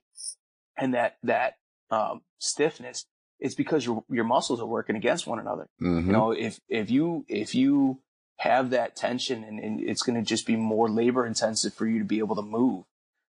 and 0.78 0.94
that, 0.94 1.18
that, 1.24 1.56
um, 1.90 2.22
stiffness, 2.40 3.06
it's 3.40 3.56
because 3.56 3.86
your, 3.86 4.04
your 4.10 4.24
muscles 4.24 4.62
are 4.62 4.68
working 4.68 4.96
against 4.96 5.28
one 5.28 5.40
another. 5.40 5.68
Mm-hmm. 5.82 6.08
You 6.08 6.14
know, 6.14 6.32
if, 6.32 6.60
if 6.70 6.90
you, 6.90 7.26
if 7.28 7.56
you 7.56 8.00
have 8.38 8.72
that 8.72 8.96
tension 8.96 9.44
and, 9.44 9.60
and 9.60 9.82
it's 9.82 10.02
going 10.02 10.16
to 10.16 10.28
just 10.28 10.48
be 10.48 10.56
more 10.56 10.90
labor 10.90 11.26
intensive 11.26 11.74
for 11.74 11.86
you 11.86 12.00
to 12.00 12.06
be 12.06 12.20
able 12.20 12.36
to 12.36 12.42
move. 12.42 12.86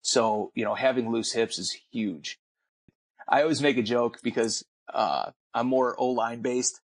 So, 0.03 0.51
you 0.55 0.65
know, 0.65 0.75
having 0.75 1.11
loose 1.11 1.33
hips 1.33 1.59
is 1.59 1.77
huge. 1.91 2.39
I 3.29 3.43
always 3.43 3.63
make 3.63 3.79
a 3.79 3.83
joke 3.83 4.19
because, 4.23 4.65
uh, 4.93 5.31
I'm 5.55 5.67
more 5.67 5.95
O 5.99 6.09
line 6.09 6.43
based. 6.43 6.81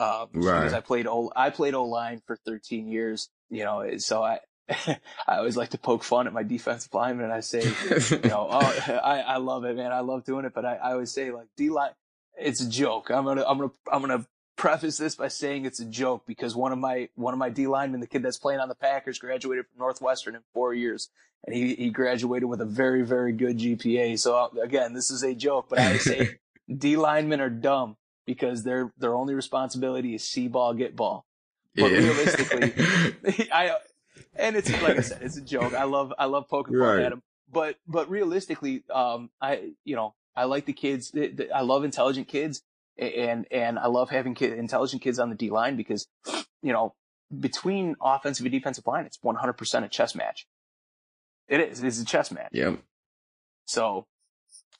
Um, 0.00 0.28
right. 0.32 0.60
because 0.60 0.72
I 0.72 0.80
played 0.80 1.06
O, 1.06 1.30
I 1.34 1.50
played 1.50 1.74
O 1.74 1.84
line 1.84 2.22
for 2.26 2.36
13 2.44 2.88
years, 2.88 3.28
you 3.50 3.62
know, 3.64 3.98
so 3.98 4.22
I, 4.22 4.40
I 4.86 4.98
always 5.36 5.56
like 5.56 5.70
to 5.70 5.78
poke 5.78 6.04
fun 6.04 6.26
at 6.26 6.32
my 6.32 6.42
defensive 6.42 6.92
lineman 6.94 7.24
and 7.24 7.34
I 7.34 7.40
say, 7.40 7.62
you 7.62 8.28
know, 8.28 8.48
oh, 8.50 9.00
I, 9.04 9.20
I 9.20 9.36
love 9.38 9.64
it, 9.64 9.76
man. 9.76 9.92
I 9.92 10.00
love 10.00 10.24
doing 10.24 10.44
it. 10.44 10.54
But 10.54 10.64
I, 10.64 10.74
I 10.76 10.92
always 10.92 11.12
say 11.12 11.30
like 11.30 11.48
D 11.56 11.70
line, 11.70 11.90
it's 12.38 12.60
a 12.60 12.68
joke. 12.68 13.10
I'm 13.10 13.24
going 13.24 13.38
to, 13.38 13.48
I'm 13.48 13.58
going 13.58 13.70
to, 13.70 13.76
I'm 13.92 14.02
going 14.02 14.20
to 14.20 14.26
preface 14.56 14.98
this 14.98 15.16
by 15.16 15.28
saying 15.28 15.64
it's 15.64 15.80
a 15.80 15.84
joke 15.84 16.24
because 16.26 16.54
one 16.54 16.72
of 16.72 16.78
my, 16.78 17.08
one 17.14 17.34
of 17.34 17.38
my 17.38 17.50
D 17.50 17.66
linemen, 17.66 18.00
the 18.00 18.06
kid 18.06 18.22
that's 18.22 18.38
playing 18.38 18.60
on 18.60 18.68
the 18.68 18.74
Packers 18.74 19.18
graduated 19.18 19.66
from 19.66 19.78
Northwestern 19.78 20.34
in 20.34 20.42
four 20.52 20.72
years 20.74 21.10
and 21.44 21.54
he, 21.56 21.74
he 21.74 21.90
graduated 21.90 22.48
with 22.48 22.60
a 22.60 22.66
very, 22.66 23.02
very 23.02 23.32
good 23.32 23.58
GPA. 23.58 24.18
So 24.18 24.50
again, 24.62 24.94
this 24.94 25.10
is 25.10 25.22
a 25.22 25.34
joke, 25.34 25.66
but 25.68 25.78
I 25.78 25.96
say 25.98 26.38
D 26.76 26.96
linemen 26.96 27.40
are 27.40 27.50
dumb 27.50 27.96
because 28.26 28.62
their 28.62 28.92
their 28.98 29.14
only 29.14 29.34
responsibility 29.34 30.14
is 30.14 30.24
see 30.24 30.48
ball, 30.48 30.74
get 30.74 30.94
ball. 30.94 31.26
But 31.74 31.90
yeah. 31.90 31.98
realistically, 31.98 33.48
I 33.52 33.76
and 34.36 34.56
it's 34.56 34.70
like 34.82 34.98
I 34.98 35.00
said, 35.00 35.22
it's 35.22 35.36
a 35.36 35.40
joke. 35.44 35.74
I 35.74 35.84
love 35.84 36.12
I 36.18 36.26
love 36.26 36.48
poking 36.48 36.74
fun 36.74 36.82
right. 36.82 37.04
at 37.04 37.12
him, 37.12 37.22
but 37.50 37.76
but 37.86 38.10
realistically, 38.10 38.84
um, 38.92 39.30
I 39.40 39.70
you 39.84 39.96
know 39.96 40.14
I 40.34 40.44
like 40.44 40.66
the 40.66 40.72
kids. 40.72 41.12
I 41.54 41.62
love 41.62 41.84
intelligent 41.84 42.28
kids, 42.28 42.62
and 42.98 43.46
and 43.50 43.78
I 43.78 43.86
love 43.86 44.10
having 44.10 44.34
kid, 44.34 44.52
intelligent 44.54 45.02
kids 45.02 45.18
on 45.18 45.30
the 45.30 45.36
D 45.36 45.50
line 45.50 45.76
because 45.76 46.06
you 46.62 46.72
know 46.72 46.94
between 47.38 47.96
offensive 48.00 48.44
and 48.44 48.52
defensive 48.52 48.86
line, 48.86 49.06
it's 49.06 49.18
100% 49.18 49.84
a 49.84 49.88
chess 49.88 50.14
match. 50.14 50.46
It 51.48 51.60
is. 51.60 51.82
It's 51.82 52.00
a 52.00 52.04
chess 52.04 52.30
match. 52.30 52.50
Yep. 52.52 52.78
So, 53.66 54.06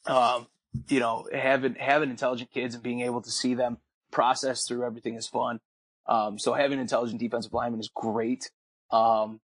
um, 0.06 0.46
you 0.88 1.00
know, 1.00 1.26
having 1.32 1.74
having 1.74 2.10
intelligent 2.10 2.50
kids 2.50 2.74
and 2.74 2.82
being 2.82 3.00
able 3.00 3.22
to 3.22 3.30
see 3.30 3.54
them 3.54 3.78
process 4.10 4.66
through 4.66 4.84
everything 4.84 5.14
is 5.16 5.26
fun. 5.26 5.60
Um, 6.06 6.38
so 6.38 6.52
having 6.52 6.80
intelligent 6.80 7.20
defensive 7.20 7.52
lineman 7.52 7.80
is 7.80 7.90
great. 7.94 8.50
Um, 8.92 9.40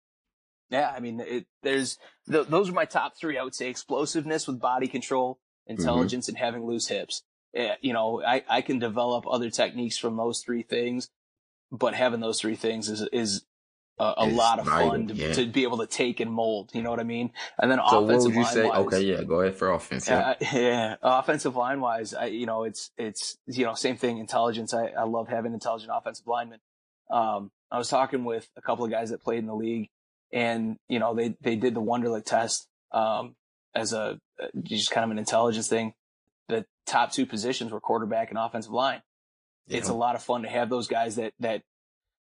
yeah, 0.69 0.93
I 0.95 0.99
mean, 0.99 1.21
it, 1.21 1.45
there's 1.63 1.97
th- 2.29 2.47
those 2.47 2.69
are 2.69 2.73
my 2.73 2.85
top 2.85 3.17
three. 3.17 3.37
I 3.37 3.43
would 3.43 3.55
say 3.55 3.69
explosiveness 3.69 4.47
with 4.47 4.59
body 4.59 4.87
control, 4.87 5.39
intelligence, 5.65 6.25
mm-hmm. 6.25 6.35
and 6.35 6.45
having 6.45 6.65
loose 6.65 6.87
hips. 6.87 7.23
Yeah, 7.53 7.75
you 7.81 7.93
know, 7.93 8.21
I, 8.21 8.43
I 8.49 8.61
can 8.61 8.77
develop 8.77 9.25
other 9.29 9.49
techniques 9.49 9.97
from 9.97 10.17
those 10.17 10.41
three 10.41 10.63
things, 10.63 11.09
but 11.71 11.93
having 11.93 12.19
those 12.19 12.41
three 12.41 12.55
things 12.55 12.89
is 12.89 13.07
is 13.13 13.45
a, 13.99 14.13
a 14.17 14.27
lot 14.27 14.59
of 14.59 14.67
fun 14.67 15.07
to, 15.07 15.13
yeah. 15.13 15.33
to, 15.33 15.45
be 15.45 15.63
able 15.63 15.77
to 15.79 15.87
take 15.87 16.19
and 16.19 16.31
mold. 16.31 16.71
You 16.73 16.81
know 16.81 16.89
what 16.89 16.99
I 16.99 17.03
mean? 17.03 17.31
And 17.57 17.71
then 17.71 17.79
so 17.89 18.03
offensive 18.03 18.35
you 18.35 18.45
say? 18.45 18.67
Wise, 18.67 18.79
okay, 18.79 19.01
yeah, 19.01 19.23
go 19.23 19.41
ahead 19.41 19.55
for 19.55 19.71
offense. 19.71 20.07
Yeah, 20.07 20.19
uh, 20.19 20.35
yeah. 20.53 20.95
Offensive 21.01 21.55
line 21.55 21.79
wise, 21.79 22.13
I, 22.13 22.25
you 22.25 22.45
know, 22.45 22.63
it's 22.63 22.91
it's 22.97 23.37
you 23.47 23.65
know 23.65 23.73
same 23.73 23.97
thing. 23.97 24.17
Intelligence. 24.17 24.73
I, 24.73 24.87
I 24.87 25.03
love 25.03 25.29
having 25.29 25.53
intelligent 25.53 25.91
offensive 25.93 26.27
linemen. 26.27 26.59
Um, 27.09 27.51
I 27.71 27.77
was 27.77 27.89
talking 27.89 28.23
with 28.23 28.47
a 28.55 28.61
couple 28.61 28.85
of 28.85 28.91
guys 28.91 29.09
that 29.09 29.21
played 29.21 29.39
in 29.39 29.45
the 29.45 29.55
league, 29.55 29.89
and 30.31 30.77
you 30.87 30.99
know 30.99 31.15
they 31.15 31.35
they 31.41 31.55
did 31.55 31.73
the 31.73 31.81
Wonderlic 31.81 32.25
test 32.25 32.67
um, 32.91 33.35
as 33.75 33.93
a 33.93 34.19
just 34.63 34.91
kind 34.91 35.03
of 35.05 35.11
an 35.11 35.19
intelligence 35.19 35.67
thing. 35.67 35.93
The 36.47 36.65
top 36.85 37.11
two 37.11 37.25
positions 37.25 37.71
were 37.71 37.81
quarterback 37.81 38.29
and 38.29 38.39
offensive 38.39 38.71
line. 38.71 39.01
Yeah. 39.67 39.79
It's 39.79 39.89
a 39.89 39.93
lot 39.93 40.15
of 40.15 40.23
fun 40.23 40.43
to 40.43 40.49
have 40.49 40.69
those 40.69 40.87
guys 40.87 41.17
that 41.17 41.33
that 41.39 41.61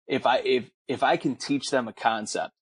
if 0.06 0.26
I 0.26 0.38
if 0.38 0.70
if 0.88 1.02
I 1.02 1.16
can 1.16 1.36
teach 1.36 1.70
them 1.70 1.88
a 1.88 1.92
concept, 1.92 2.52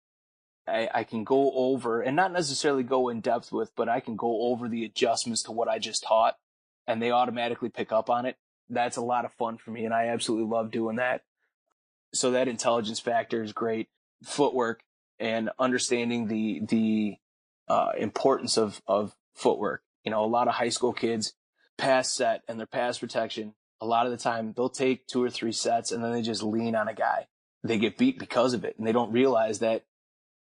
I, 0.69 0.89
I 0.95 1.05
can 1.05 1.25
go 1.25 1.53
over 1.53 2.01
and 2.01 2.15
not 2.15 2.33
necessarily 2.33 2.83
go 2.83 3.09
in 3.09 3.21
depth 3.21 3.51
with, 3.51 3.73
but 3.75 3.89
I 3.89 4.01
can 4.01 4.17
go 4.17 4.43
over 4.51 4.69
the 4.69 4.85
adjustments 4.85 5.43
to 5.45 5.53
what 5.53 5.69
I 5.69 5.79
just 5.79 6.05
taught, 6.05 6.37
and 6.87 7.03
they 7.03 7.11
automatically 7.11 7.71
pick 7.71 7.91
up 7.91 8.09
on 8.11 8.27
it. 8.27 8.37
That's 8.71 8.99
a 8.99 9.03
lot 9.03 9.25
of 9.25 9.33
fun 9.33 9.57
for 9.57 9.71
me, 9.71 9.85
and 9.85 9.95
I 9.95 10.09
absolutely 10.09 10.49
love 10.49 10.71
doing 10.71 10.97
that. 10.97 11.23
So 12.15 12.33
that 12.33 12.49
intelligence 12.49 13.01
factor 13.01 13.43
is 13.43 13.53
great. 13.53 13.89
Footwork 14.25 14.81
and 15.19 15.51
understanding 15.59 16.27
the 16.27 16.61
the 16.67 17.17
uh, 17.69 17.91
importance 17.99 18.57
of 18.57 18.81
of 18.87 19.15
footwork. 19.35 19.83
You 20.05 20.11
know, 20.11 20.25
a 20.25 20.27
lot 20.27 20.49
of 20.49 20.55
high 20.55 20.71
school 20.71 20.93
kids 20.93 21.35
pass 21.77 22.11
set 22.11 22.43
and 22.49 22.59
their 22.59 22.67
pass 22.67 22.99
protection. 22.99 23.55
A 23.81 23.87
lot 23.87 24.07
of 24.07 24.13
the 24.13 24.19
time, 24.19 24.53
they'll 24.57 24.69
take 24.69 25.07
two 25.07 25.23
or 25.23 25.31
three 25.31 25.53
sets 25.53 25.93
and 25.93 26.03
then 26.03 26.13
they 26.13 26.23
just 26.23 26.43
lean 26.43 26.75
on 26.75 26.89
a 26.89 26.95
guy 26.95 27.29
they 27.65 27.79
get 27.79 27.99
beat 27.99 28.19
because 28.19 28.55
of 28.55 28.65
it 28.65 28.77
and 28.79 28.87
they 28.87 28.93
don't 28.93 29.13
realize 29.13 29.59
that 29.61 29.85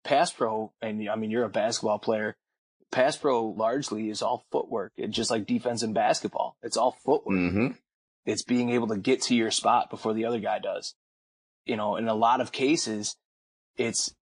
pass 0.05 0.33
pro 0.33 0.73
and 0.81 1.09
I 1.09 1.17
mean 1.17 1.31
you're 1.31 1.45
a 1.45 1.51
basketball 1.51 1.99
player 1.99 2.37
pass 2.91 3.17
pro 3.17 3.47
largely 3.47 4.09
is 4.09 4.23
all 4.23 4.45
footwork 4.51 4.93
it's 4.97 5.15
just 5.15 5.31
like 5.31 5.47
defense 5.47 5.83
in 5.83 5.93
basketball 5.93 6.57
it's 6.63 6.77
all 6.77 6.97
footwork 7.05 7.37
mm-hmm. 7.37 7.67
it's 8.25 8.43
being 8.43 8.71
able 8.71 8.89
to 8.89 8.97
get 8.97 9.23
to 9.23 9.35
your 9.35 9.51
spot 9.51 9.91
before 9.91 10.15
the 10.15 10.25
other 10.25 10.41
guy 10.41 10.59
does 10.59 10.95
you 11.71 11.77
know 11.77 11.97
in 11.97 12.09
a 12.09 12.15
lot 12.15 12.41
of 12.41 12.53
cases 12.53 13.17
it's 13.77 14.15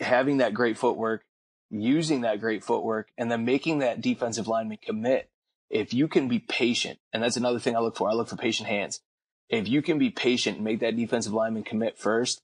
having 0.00 0.38
that 0.38 0.54
great 0.54 0.78
footwork 0.78 1.24
using 1.70 2.22
that 2.22 2.40
great 2.40 2.64
footwork 2.64 3.08
and 3.18 3.30
then 3.30 3.44
making 3.44 3.78
that 3.78 4.00
defensive 4.00 4.48
lineman 4.48 4.78
commit 4.80 5.30
if 5.68 5.92
you 5.94 6.08
can 6.08 6.28
be 6.28 6.38
patient 6.38 6.98
and 7.12 7.22
that's 7.22 7.36
another 7.36 7.58
thing 7.58 7.76
I 7.76 7.80
look 7.80 7.96
for 7.96 8.08
I 8.08 8.14
look 8.14 8.28
for 8.28 8.36
patient 8.36 8.68
hands 8.68 9.00
if 9.50 9.68
you 9.68 9.82
can 9.82 9.98
be 9.98 10.10
patient 10.10 10.56
and 10.56 10.64
make 10.64 10.80
that 10.80 10.96
defensive 10.96 11.32
lineman 11.32 11.64
commit 11.64 11.98
first, 11.98 12.40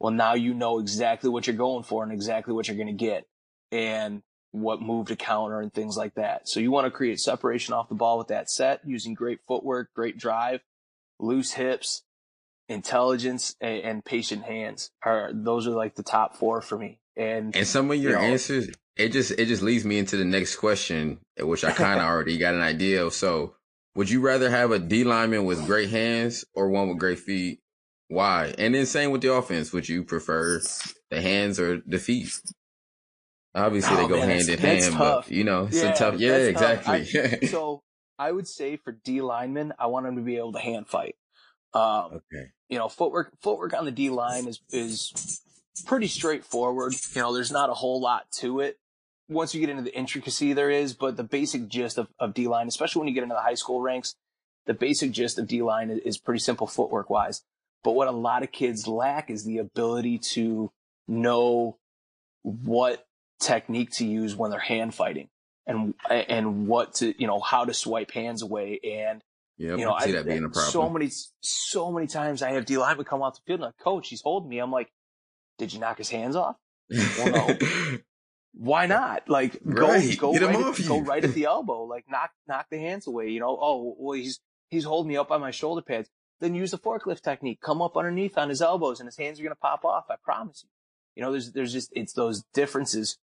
well, 0.00 0.12
now 0.12 0.34
you 0.34 0.52
know 0.52 0.80
exactly 0.80 1.30
what 1.30 1.46
you're 1.46 1.56
going 1.56 1.84
for 1.84 2.02
and 2.02 2.12
exactly 2.12 2.52
what 2.52 2.66
you're 2.66 2.76
going 2.76 2.88
to 2.88 2.92
get 2.92 3.26
and 3.70 4.22
what 4.50 4.82
move 4.82 5.06
to 5.06 5.16
counter 5.16 5.60
and 5.60 5.72
things 5.72 5.96
like 5.96 6.14
that. 6.14 6.48
So 6.48 6.58
you 6.58 6.72
want 6.72 6.86
to 6.86 6.90
create 6.90 7.20
separation 7.20 7.74
off 7.74 7.88
the 7.88 7.94
ball 7.94 8.18
with 8.18 8.28
that 8.28 8.50
set 8.50 8.80
using 8.84 9.14
great 9.14 9.38
footwork, 9.46 9.94
great 9.94 10.18
drive, 10.18 10.60
loose 11.20 11.52
hips, 11.52 12.02
intelligence 12.68 13.56
and, 13.60 13.82
and 13.82 14.04
patient 14.04 14.44
hands 14.44 14.90
are 15.02 15.30
those 15.32 15.66
are 15.66 15.72
like 15.72 15.94
the 15.96 16.02
top 16.02 16.36
four 16.36 16.60
for 16.60 16.78
me. 16.78 17.00
And 17.16 17.54
and 17.56 17.66
some 17.66 17.90
of 17.90 17.96
your 17.96 18.12
you 18.12 18.18
know, 18.18 18.22
answers, 18.22 18.70
it 18.96 19.10
just 19.10 19.32
it 19.32 19.46
just 19.46 19.62
leads 19.62 19.84
me 19.84 19.98
into 19.98 20.16
the 20.16 20.24
next 20.24 20.56
question, 20.56 21.18
which 21.38 21.64
I 21.64 21.72
kind 21.72 22.00
of 22.00 22.06
already 22.08 22.38
got 22.38 22.54
an 22.54 22.60
idea 22.60 23.04
of. 23.04 23.14
So 23.14 23.54
would 23.94 24.10
you 24.10 24.20
rather 24.20 24.50
have 24.50 24.70
a 24.70 24.78
D 24.78 25.04
lineman 25.04 25.44
with 25.44 25.64
great 25.66 25.90
hands 25.90 26.44
or 26.54 26.68
one 26.68 26.88
with 26.88 26.98
great 26.98 27.18
feet? 27.18 27.60
Why? 28.08 28.54
And 28.56 28.74
then 28.74 28.86
same 28.86 29.10
with 29.10 29.20
the 29.20 29.32
offense. 29.32 29.72
Would 29.72 29.88
you 29.88 30.04
prefer 30.04 30.60
the 31.10 31.20
hands 31.20 31.58
or 31.58 31.82
the 31.86 31.98
feet? 31.98 32.40
Obviously, 33.54 33.96
oh, 33.96 34.02
they 34.02 34.08
go 34.08 34.20
man, 34.20 34.28
hand 34.28 34.48
in 34.48 34.58
hand, 34.58 34.94
tough. 34.94 35.26
but 35.26 35.34
you 35.34 35.42
know, 35.42 35.64
it's 35.64 35.82
yeah, 35.82 35.92
a 35.92 35.96
tough. 35.96 36.18
Yeah, 36.18 36.36
exactly. 36.36 37.08
I, 37.20 37.46
so 37.46 37.82
I 38.18 38.30
would 38.30 38.46
say 38.46 38.76
for 38.76 38.92
D 38.92 39.20
linemen, 39.20 39.72
I 39.78 39.86
want 39.86 40.06
them 40.06 40.16
to 40.16 40.22
be 40.22 40.36
able 40.36 40.52
to 40.52 40.60
hand 40.60 40.86
fight. 40.86 41.16
Um, 41.74 42.20
okay. 42.32 42.50
You 42.68 42.78
know, 42.78 42.88
footwork 42.88 43.32
footwork 43.40 43.74
on 43.74 43.84
the 43.84 43.90
D 43.90 44.10
line 44.10 44.46
is 44.46 44.60
is 44.70 45.42
pretty 45.86 46.08
straightforward. 46.08 46.94
You 47.14 47.22
know, 47.22 47.34
there's 47.34 47.52
not 47.52 47.70
a 47.70 47.74
whole 47.74 48.00
lot 48.00 48.30
to 48.38 48.60
it 48.60 48.78
once 49.28 49.54
you 49.54 49.60
get 49.60 49.68
into 49.68 49.82
the 49.82 49.96
intricacy 49.96 50.52
there 50.52 50.70
is, 50.70 50.94
but 50.94 51.16
the 51.16 51.24
basic 51.24 51.68
gist 51.68 51.98
of, 51.98 52.08
of 52.18 52.34
D 52.34 52.48
line, 52.48 52.66
especially 52.66 53.00
when 53.00 53.08
you 53.08 53.14
get 53.14 53.22
into 53.22 53.34
the 53.34 53.42
high 53.42 53.54
school 53.54 53.80
ranks, 53.80 54.14
the 54.66 54.74
basic 54.74 55.10
gist 55.12 55.38
of 55.38 55.46
D 55.46 55.62
line 55.62 55.90
is, 55.90 55.98
is 56.00 56.18
pretty 56.18 56.40
simple 56.40 56.66
footwork 56.66 57.10
wise. 57.10 57.42
But 57.84 57.92
what 57.92 58.08
a 58.08 58.12
lot 58.12 58.42
of 58.42 58.52
kids 58.52 58.88
lack 58.88 59.30
is 59.30 59.44
the 59.44 59.58
ability 59.58 60.18
to 60.18 60.72
know 61.06 61.78
what 62.42 63.06
technique 63.40 63.90
to 63.92 64.06
use 64.06 64.34
when 64.34 64.50
they're 64.50 64.58
hand 64.58 64.94
fighting 64.94 65.28
and 65.66 65.94
and 66.10 66.66
what 66.66 66.94
to 66.94 67.14
you 67.20 67.26
know 67.26 67.38
how 67.38 67.64
to 67.64 67.72
swipe 67.72 68.10
hands 68.10 68.42
away 68.42 68.80
and 68.82 69.22
Yeah, 69.58 69.74
you 69.74 69.84
know, 69.84 69.92
I 69.92 70.04
see 70.04 70.10
I, 70.10 70.12
that 70.12 70.26
being 70.26 70.44
a 70.44 70.48
problem. 70.48 70.70
So 70.70 70.88
many, 70.88 71.10
so 71.40 71.90
many 71.92 72.06
times 72.06 72.42
I 72.42 72.52
have 72.52 72.64
D 72.64 72.78
linemen 72.78 73.04
come 73.04 73.22
off 73.22 73.34
the 73.34 73.40
field 73.44 73.60
and 73.60 73.66
like, 73.66 73.78
coach, 73.78 74.08
he's 74.08 74.22
holding 74.22 74.48
me. 74.48 74.60
I'm 74.60 74.70
like, 74.70 74.88
did 75.58 75.72
you 75.72 75.80
knock 75.80 75.98
his 75.98 76.08
hands 76.08 76.36
off? 76.36 76.56
Well, 76.90 77.32
no. 77.58 77.98
Why 78.54 78.86
not? 78.86 79.28
Like, 79.28 79.58
Right. 79.64 80.16
go, 80.18 80.32
Get 80.32 80.40
go, 80.40 80.48
him 80.48 80.62
right 80.62 80.80
at, 80.80 80.86
go 80.86 81.00
right 81.00 81.24
at 81.24 81.34
the 81.34 81.44
elbow. 81.46 81.82
Like, 81.84 82.04
knock, 82.08 82.30
knock 82.46 82.66
the 82.70 82.78
hands 82.78 83.06
away. 83.06 83.28
You 83.30 83.40
know, 83.40 83.58
oh, 83.60 83.96
well, 83.98 84.16
he's, 84.16 84.40
he's 84.68 84.84
holding 84.84 85.08
me 85.08 85.16
up 85.16 85.28
by 85.28 85.38
my 85.38 85.50
shoulder 85.50 85.82
pads. 85.82 86.08
Then 86.40 86.54
use 86.54 86.70
the 86.70 86.78
forklift 86.78 87.22
technique. 87.22 87.60
Come 87.60 87.82
up 87.82 87.96
underneath 87.96 88.38
on 88.38 88.48
his 88.48 88.62
elbows 88.62 89.00
and 89.00 89.08
his 89.08 89.16
hands 89.16 89.40
are 89.40 89.42
going 89.42 89.54
to 89.54 89.60
pop 89.60 89.84
off. 89.84 90.04
I 90.08 90.14
promise 90.22 90.62
you. 90.64 90.70
You 91.16 91.22
know, 91.24 91.32
there's, 91.32 91.50
there's 91.50 91.72
just, 91.72 91.90
it's 91.94 92.12
those 92.12 92.44
differences. 92.54 93.18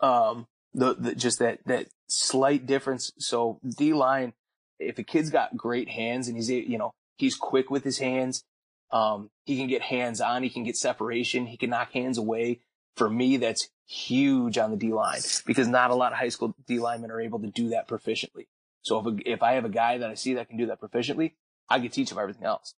Um, 0.00 0.48
the, 0.74 0.94
the, 0.94 1.14
just 1.14 1.38
that, 1.38 1.60
that 1.66 1.86
slight 2.08 2.66
difference. 2.66 3.12
So 3.18 3.60
D 3.78 3.92
line, 3.92 4.32
if 4.78 4.98
a 4.98 5.02
kid's 5.02 5.30
got 5.30 5.56
great 5.56 5.88
hands 5.88 6.28
and 6.28 6.36
he's, 6.36 6.50
you 6.50 6.78
know, 6.78 6.92
he's 7.16 7.34
quick 7.34 7.70
with 7.70 7.84
his 7.84 7.98
hands, 7.98 8.44
um, 8.90 9.30
he 9.44 9.56
can 9.56 9.66
get 9.66 9.82
hands 9.82 10.20
on, 10.20 10.42
he 10.42 10.50
can 10.50 10.64
get 10.64 10.76
separation, 10.76 11.46
he 11.46 11.56
can 11.56 11.70
knock 11.70 11.92
hands 11.92 12.18
away. 12.18 12.60
For 12.96 13.10
me, 13.10 13.36
that's 13.36 13.68
huge 13.86 14.58
on 14.58 14.70
the 14.70 14.76
D 14.76 14.92
line 14.92 15.20
because 15.44 15.68
not 15.68 15.90
a 15.90 15.94
lot 15.94 16.12
of 16.12 16.18
high 16.18 16.28
school 16.28 16.54
D 16.66 16.78
linemen 16.78 17.10
are 17.10 17.20
able 17.20 17.40
to 17.40 17.48
do 17.48 17.70
that 17.70 17.88
proficiently. 17.88 18.46
So 18.82 18.98
if, 18.98 19.06
a, 19.06 19.30
if 19.30 19.42
I 19.42 19.52
have 19.52 19.64
a 19.64 19.70
guy 19.70 19.98
that 19.98 20.08
I 20.08 20.14
see 20.14 20.34
that 20.34 20.48
can 20.48 20.56
do 20.56 20.66
that 20.66 20.80
proficiently, 20.80 21.32
I 21.68 21.80
could 21.80 21.92
teach 21.92 22.10
him 22.10 22.18
everything 22.18 22.44
else. 22.44 22.74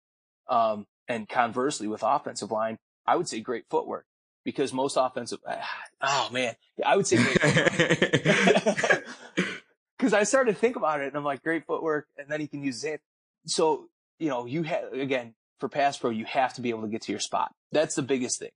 Um, 0.47 0.87
and 1.07 1.27
conversely 1.27 1.87
with 1.87 2.03
offensive 2.03 2.51
line, 2.51 2.77
I 3.05 3.15
would 3.15 3.27
say 3.27 3.41
great 3.41 3.65
footwork 3.69 4.05
because 4.43 4.73
most 4.73 4.97
offensive, 4.97 5.39
oh 6.01 6.29
man, 6.31 6.55
I 6.85 6.95
would 6.95 7.05
say 7.05 7.17
great 7.17 7.41
footwork. 7.41 9.05
Cause 9.99 10.13
I 10.13 10.23
started 10.23 10.53
to 10.53 10.59
think 10.59 10.75
about 10.75 11.01
it 11.01 11.07
and 11.07 11.15
I'm 11.15 11.23
like, 11.23 11.41
great 11.41 11.65
footwork. 11.65 12.07
And 12.17 12.29
then 12.29 12.39
he 12.39 12.47
can 12.47 12.63
use 12.63 12.83
hand. 12.83 12.99
So, 13.45 13.87
you 14.19 14.29
know, 14.29 14.45
you 14.45 14.63
have, 14.63 14.93
again, 14.93 15.33
for 15.59 15.69
pass 15.69 15.97
pro, 15.97 16.11
you 16.11 16.25
have 16.25 16.53
to 16.53 16.61
be 16.61 16.69
able 16.69 16.83
to 16.83 16.87
get 16.87 17.01
to 17.03 17.11
your 17.11 17.19
spot. 17.19 17.51
That's 17.71 17.95
the 17.95 18.03
biggest 18.03 18.39
thing. 18.39 18.51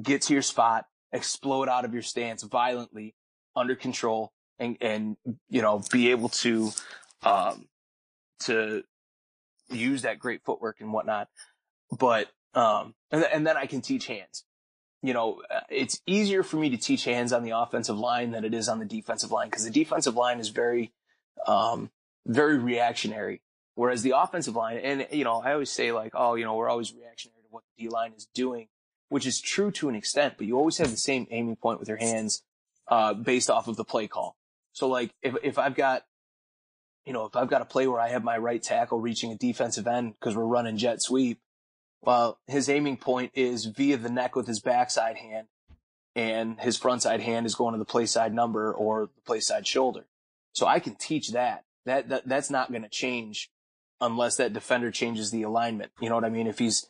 Get 0.00 0.22
to 0.22 0.34
your 0.34 0.42
spot, 0.42 0.84
explode 1.12 1.68
out 1.68 1.84
of 1.84 1.94
your 1.94 2.02
stance 2.02 2.42
violently, 2.42 3.14
under 3.56 3.74
control, 3.74 4.32
and, 4.58 4.76
and, 4.80 5.16
you 5.48 5.62
know, 5.62 5.82
be 5.90 6.10
able 6.10 6.28
to, 6.28 6.70
um, 7.22 7.66
to 8.40 8.82
use 9.70 10.02
that 10.02 10.18
great 10.18 10.42
footwork 10.44 10.80
and 10.80 10.92
whatnot. 10.92 11.28
But, 11.98 12.28
um, 12.54 12.94
and, 13.10 13.24
and 13.24 13.46
then 13.46 13.56
I 13.56 13.66
can 13.66 13.80
teach 13.80 14.06
hands. 14.06 14.44
You 15.02 15.14
know, 15.14 15.42
uh, 15.50 15.60
it's 15.70 16.00
easier 16.06 16.42
for 16.42 16.56
me 16.56 16.70
to 16.70 16.76
teach 16.76 17.04
hands 17.04 17.32
on 17.32 17.42
the 17.42 17.56
offensive 17.56 17.98
line 17.98 18.32
than 18.32 18.44
it 18.44 18.52
is 18.52 18.68
on 18.68 18.78
the 18.78 18.84
defensive 18.84 19.30
line 19.30 19.48
because 19.48 19.64
the 19.64 19.70
defensive 19.70 20.14
line 20.14 20.40
is 20.40 20.50
very, 20.50 20.92
um, 21.46 21.90
very 22.26 22.58
reactionary. 22.58 23.40
Whereas 23.76 24.02
the 24.02 24.14
offensive 24.16 24.54
line, 24.56 24.78
and 24.78 25.06
you 25.10 25.24
know, 25.24 25.40
I 25.40 25.52
always 25.52 25.70
say 25.70 25.90
like, 25.92 26.12
oh, 26.14 26.34
you 26.34 26.44
know, 26.44 26.54
we're 26.54 26.68
always 26.68 26.92
reactionary 26.92 27.40
to 27.42 27.48
what 27.50 27.62
the 27.78 27.84
D 27.84 27.88
line 27.88 28.12
is 28.14 28.26
doing, 28.34 28.68
which 29.08 29.26
is 29.26 29.40
true 29.40 29.70
to 29.72 29.88
an 29.88 29.94
extent, 29.94 30.34
but 30.36 30.46
you 30.46 30.58
always 30.58 30.76
have 30.78 30.90
the 30.90 30.98
same 30.98 31.26
aiming 31.30 31.56
point 31.56 31.80
with 31.80 31.88
your 31.88 31.96
hands, 31.96 32.42
uh, 32.88 33.14
based 33.14 33.48
off 33.48 33.68
of 33.68 33.76
the 33.76 33.84
play 33.84 34.06
call. 34.06 34.36
So 34.72 34.88
like, 34.88 35.14
if, 35.22 35.34
if 35.42 35.58
I've 35.58 35.74
got, 35.74 36.04
you 37.06 37.12
know, 37.12 37.24
if 37.24 37.34
I've 37.36 37.48
got 37.48 37.62
a 37.62 37.64
play 37.64 37.86
where 37.86 38.00
I 38.00 38.08
have 38.08 38.22
my 38.22 38.36
right 38.36 38.62
tackle 38.62 39.00
reaching 39.00 39.32
a 39.32 39.36
defensive 39.36 39.86
end 39.86 40.14
because 40.18 40.36
we're 40.36 40.44
running 40.44 40.76
jet 40.76 41.00
sweep, 41.00 41.40
well, 42.02 42.38
his 42.46 42.68
aiming 42.68 42.96
point 42.96 43.32
is 43.34 43.66
via 43.66 43.96
the 43.96 44.08
neck 44.08 44.34
with 44.34 44.46
his 44.46 44.60
backside 44.60 45.16
hand 45.16 45.48
and 46.16 46.58
his 46.60 46.76
front 46.76 47.02
side 47.02 47.20
hand 47.20 47.46
is 47.46 47.54
going 47.54 47.72
to 47.72 47.78
the 47.78 47.84
play 47.84 48.06
side 48.06 48.34
number 48.34 48.72
or 48.72 49.06
the 49.14 49.22
play 49.22 49.40
side 49.40 49.66
shoulder. 49.66 50.06
So 50.52 50.66
I 50.66 50.80
can 50.80 50.94
teach 50.94 51.32
that. 51.32 51.64
That, 51.86 52.08
that 52.08 52.28
that's 52.28 52.50
not 52.50 52.70
going 52.70 52.82
to 52.82 52.88
change 52.88 53.50
unless 54.00 54.36
that 54.36 54.52
defender 54.52 54.90
changes 54.90 55.30
the 55.30 55.42
alignment. 55.42 55.92
You 56.00 56.08
know 56.08 56.14
what 56.14 56.24
I 56.24 56.30
mean? 56.30 56.46
If 56.46 56.58
he's, 56.58 56.86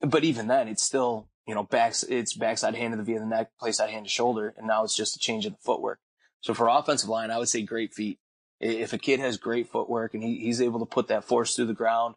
but 0.00 0.24
even 0.24 0.46
then, 0.46 0.68
it's 0.68 0.82
still, 0.82 1.28
you 1.46 1.54
know, 1.54 1.62
backs, 1.62 2.02
it's 2.04 2.34
backside 2.34 2.74
hand 2.74 2.92
to 2.92 2.96
the 2.96 3.02
via 3.02 3.18
the 3.18 3.26
neck, 3.26 3.50
play 3.58 3.72
side 3.72 3.90
hand 3.90 4.06
to 4.06 4.10
shoulder. 4.10 4.54
And 4.56 4.66
now 4.66 4.84
it's 4.84 4.96
just 4.96 5.16
a 5.16 5.18
change 5.18 5.46
in 5.46 5.52
the 5.52 5.58
footwork. 5.58 6.00
So 6.40 6.54
for 6.54 6.68
offensive 6.68 7.08
line, 7.08 7.30
I 7.30 7.38
would 7.38 7.48
say 7.48 7.62
great 7.62 7.92
feet. 7.92 8.18
If 8.60 8.92
a 8.92 8.98
kid 8.98 9.20
has 9.20 9.36
great 9.36 9.68
footwork 9.68 10.14
and 10.14 10.22
he, 10.22 10.38
he's 10.38 10.60
able 10.60 10.80
to 10.80 10.86
put 10.86 11.08
that 11.08 11.24
force 11.24 11.56
through 11.56 11.66
the 11.66 11.74
ground 11.74 12.14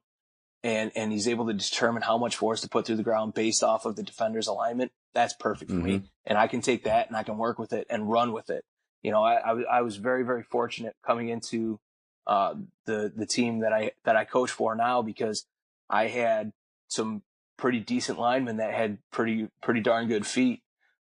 and, 0.64 0.92
and 0.96 1.12
he's 1.12 1.28
able 1.28 1.46
to 1.48 1.54
determine 1.54 2.02
how 2.04 2.18
much 2.18 2.36
force 2.38 2.62
to 2.62 2.70
put 2.70 2.86
through 2.86 2.96
the 2.96 3.04
ground 3.04 3.34
based 3.34 3.64
off 3.64 3.86
of 3.86 3.96
the 3.96 4.04
defender's 4.04 4.48
alignment, 4.48 4.92
that's 5.14 5.34
perfect 5.34 5.70
for 5.72 5.78
me. 5.78 6.04
And 6.26 6.38
I 6.38 6.48
can 6.48 6.62
take 6.62 6.86
that 6.86 7.08
and 7.08 7.18
I 7.18 7.24
can 7.24 7.38
work 7.38 7.60
with 7.60 7.74
it 7.74 7.86
and 7.90 8.10
run 8.10 8.32
with 8.32 8.50
it. 8.50 8.64
You 9.02 9.12
know, 9.12 9.22
I, 9.24 9.34
I, 9.36 9.54
was- 9.54 9.66
I 9.70 9.82
was 9.82 9.98
very, 9.98 10.24
very 10.24 10.44
fortunate 10.44 10.96
coming 11.06 11.28
into, 11.30 11.80
uh, 12.26 12.54
the, 12.86 13.12
the 13.14 13.26
team 13.26 13.60
that 13.60 13.74
I, 13.74 13.92
that 14.06 14.16
I 14.16 14.24
coach 14.24 14.52
for 14.52 14.74
now 14.76 15.02
because 15.02 15.46
I 15.90 16.08
had 16.08 16.54
some 16.88 17.22
pretty 17.58 17.82
decent 17.82 18.18
linemen 18.18 18.58
that 18.58 18.74
had 18.74 19.00
pretty, 19.12 19.50
pretty 19.62 19.82
darn 19.82 20.08
good 20.08 20.26
feet. 20.26 20.62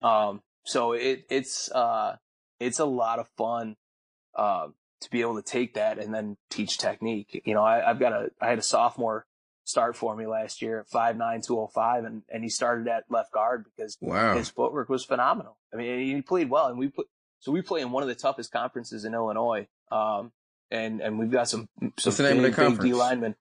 Um, 0.02 0.42
so 0.64 0.92
it, 0.92 1.24
it's, 1.28 1.70
uh, 1.72 2.16
it's 2.60 2.78
a 2.78 2.84
lot 2.84 3.18
of 3.18 3.28
fun, 3.36 3.74
uh, 4.36 4.68
to 5.00 5.10
be 5.10 5.22
able 5.22 5.34
to 5.36 5.42
take 5.42 5.74
that 5.74 5.98
and 5.98 6.14
then 6.14 6.36
teach 6.50 6.78
technique. 6.78 7.42
You 7.44 7.54
know, 7.54 7.62
I, 7.64 7.88
I've 7.90 7.98
got 7.98 8.12
a, 8.12 8.30
I 8.40 8.48
had 8.48 8.58
a 8.58 8.62
sophomore 8.62 9.26
start 9.70 9.96
for 9.96 10.14
me 10.16 10.26
last 10.26 10.60
year 10.60 10.80
at 10.80 10.88
five 10.88 11.16
nine 11.16 11.40
two 11.40 11.58
oh 11.58 11.68
five, 11.68 12.04
and, 12.04 12.22
and 12.28 12.42
he 12.42 12.50
started 12.50 12.88
at 12.88 13.04
left 13.08 13.32
guard 13.32 13.64
because 13.64 13.96
wow. 14.00 14.36
his 14.36 14.48
footwork 14.48 14.88
was 14.88 15.04
phenomenal. 15.04 15.56
I 15.72 15.76
mean, 15.76 16.14
he 16.14 16.22
played 16.22 16.50
well, 16.50 16.66
and 16.66 16.78
we 16.78 16.88
put 16.88 17.06
so 17.40 17.52
we 17.52 17.62
play 17.62 17.80
in 17.80 17.90
one 17.90 18.02
of 18.02 18.08
the 18.08 18.14
toughest 18.14 18.52
conferences 18.52 19.04
in 19.04 19.14
Illinois. 19.14 19.66
Um, 19.90 20.32
and 20.70 21.00
and 21.00 21.18
we've 21.18 21.30
got 21.30 21.48
some 21.48 21.68
some 21.98 22.12
the 22.14 22.22
name 22.22 22.44
of 22.44 22.54
the 22.54 22.62
big, 22.62 22.78
big 22.78 22.80
D 22.80 22.92
linemen. 22.92 23.34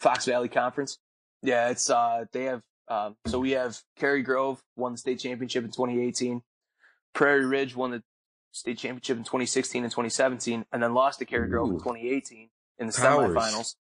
Fox 0.00 0.26
Valley 0.26 0.48
Conference. 0.48 0.98
Yeah, 1.42 1.70
it's 1.70 1.90
uh 1.90 2.24
they 2.32 2.44
have 2.44 2.62
um 2.88 3.16
so 3.26 3.38
we 3.38 3.52
have 3.52 3.80
Cary 3.96 4.22
Grove 4.22 4.62
won 4.76 4.92
the 4.92 4.98
state 4.98 5.20
championship 5.20 5.64
in 5.64 5.70
2018. 5.70 6.42
Prairie 7.14 7.46
Ridge 7.46 7.76
won 7.76 7.92
the 7.92 8.02
state 8.52 8.78
championship 8.78 9.18
in 9.18 9.24
2016 9.24 9.84
and 9.84 9.90
2017, 9.90 10.64
and 10.72 10.82
then 10.82 10.94
lost 10.94 11.20
to 11.20 11.24
Cary 11.24 11.48
Grove 11.48 11.70
in 11.70 11.78
2018 11.78 12.48
in 12.78 12.86
the 12.86 12.92
Powers. 12.92 13.34
semifinals. 13.34 13.74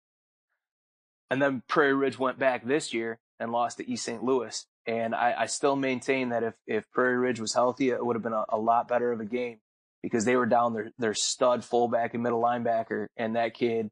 And 1.30 1.40
then 1.40 1.62
Prairie 1.68 1.94
Ridge 1.94 2.18
went 2.18 2.38
back 2.38 2.64
this 2.64 2.92
year 2.92 3.18
and 3.38 3.52
lost 3.52 3.78
to 3.78 3.88
East 3.88 4.04
St. 4.04 4.22
Louis. 4.22 4.66
And 4.86 5.14
I, 5.14 5.34
I 5.38 5.46
still 5.46 5.76
maintain 5.76 6.30
that 6.30 6.42
if, 6.42 6.54
if 6.66 6.90
Prairie 6.90 7.18
Ridge 7.18 7.38
was 7.40 7.54
healthy, 7.54 7.90
it 7.90 8.04
would 8.04 8.16
have 8.16 8.22
been 8.22 8.32
a, 8.32 8.44
a 8.48 8.58
lot 8.58 8.88
better 8.88 9.12
of 9.12 9.20
a 9.20 9.24
game 9.24 9.58
because 10.02 10.24
they 10.24 10.34
were 10.36 10.46
down 10.46 10.72
their, 10.74 10.90
their 10.98 11.14
stud 11.14 11.64
fullback 11.64 12.14
and 12.14 12.22
middle 12.22 12.42
linebacker. 12.42 13.06
And 13.16 13.36
that 13.36 13.54
kid, 13.54 13.90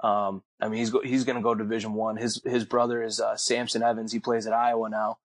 um, 0.00 0.42
I 0.60 0.68
mean, 0.68 0.78
he's 0.80 0.90
go, 0.90 1.00
he's 1.02 1.24
going 1.24 1.36
to 1.36 1.42
go 1.42 1.54
division 1.54 1.92
one. 1.94 2.16
His, 2.16 2.42
his 2.44 2.64
brother 2.64 3.02
is, 3.02 3.20
uh, 3.20 3.36
Samson 3.36 3.82
Evans. 3.82 4.12
He 4.12 4.18
plays 4.18 4.46
at 4.46 4.52
Iowa 4.52 4.88
now. 4.88 5.18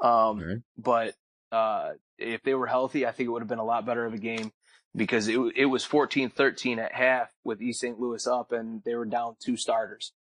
Um, 0.00 0.40
Okay. 0.40 0.62
but, 0.78 1.14
uh, 1.50 1.92
if 2.18 2.42
they 2.42 2.54
were 2.54 2.66
healthy, 2.66 3.04
I 3.06 3.10
think 3.12 3.26
it 3.26 3.30
would 3.30 3.42
have 3.42 3.48
been 3.48 3.58
a 3.58 3.64
lot 3.64 3.84
better 3.84 4.06
of 4.06 4.14
a 4.14 4.18
game 4.18 4.52
because 4.94 5.26
it, 5.26 5.38
it 5.56 5.66
was 5.66 5.84
14-13 5.84 6.78
at 6.78 6.92
half 6.92 7.32
with 7.42 7.60
East 7.60 7.80
St. 7.80 7.98
Louis 7.98 8.26
up 8.26 8.52
and 8.52 8.82
they 8.84 8.94
were 8.94 9.04
down 9.06 9.34
two 9.40 9.56
starters. 9.56 10.12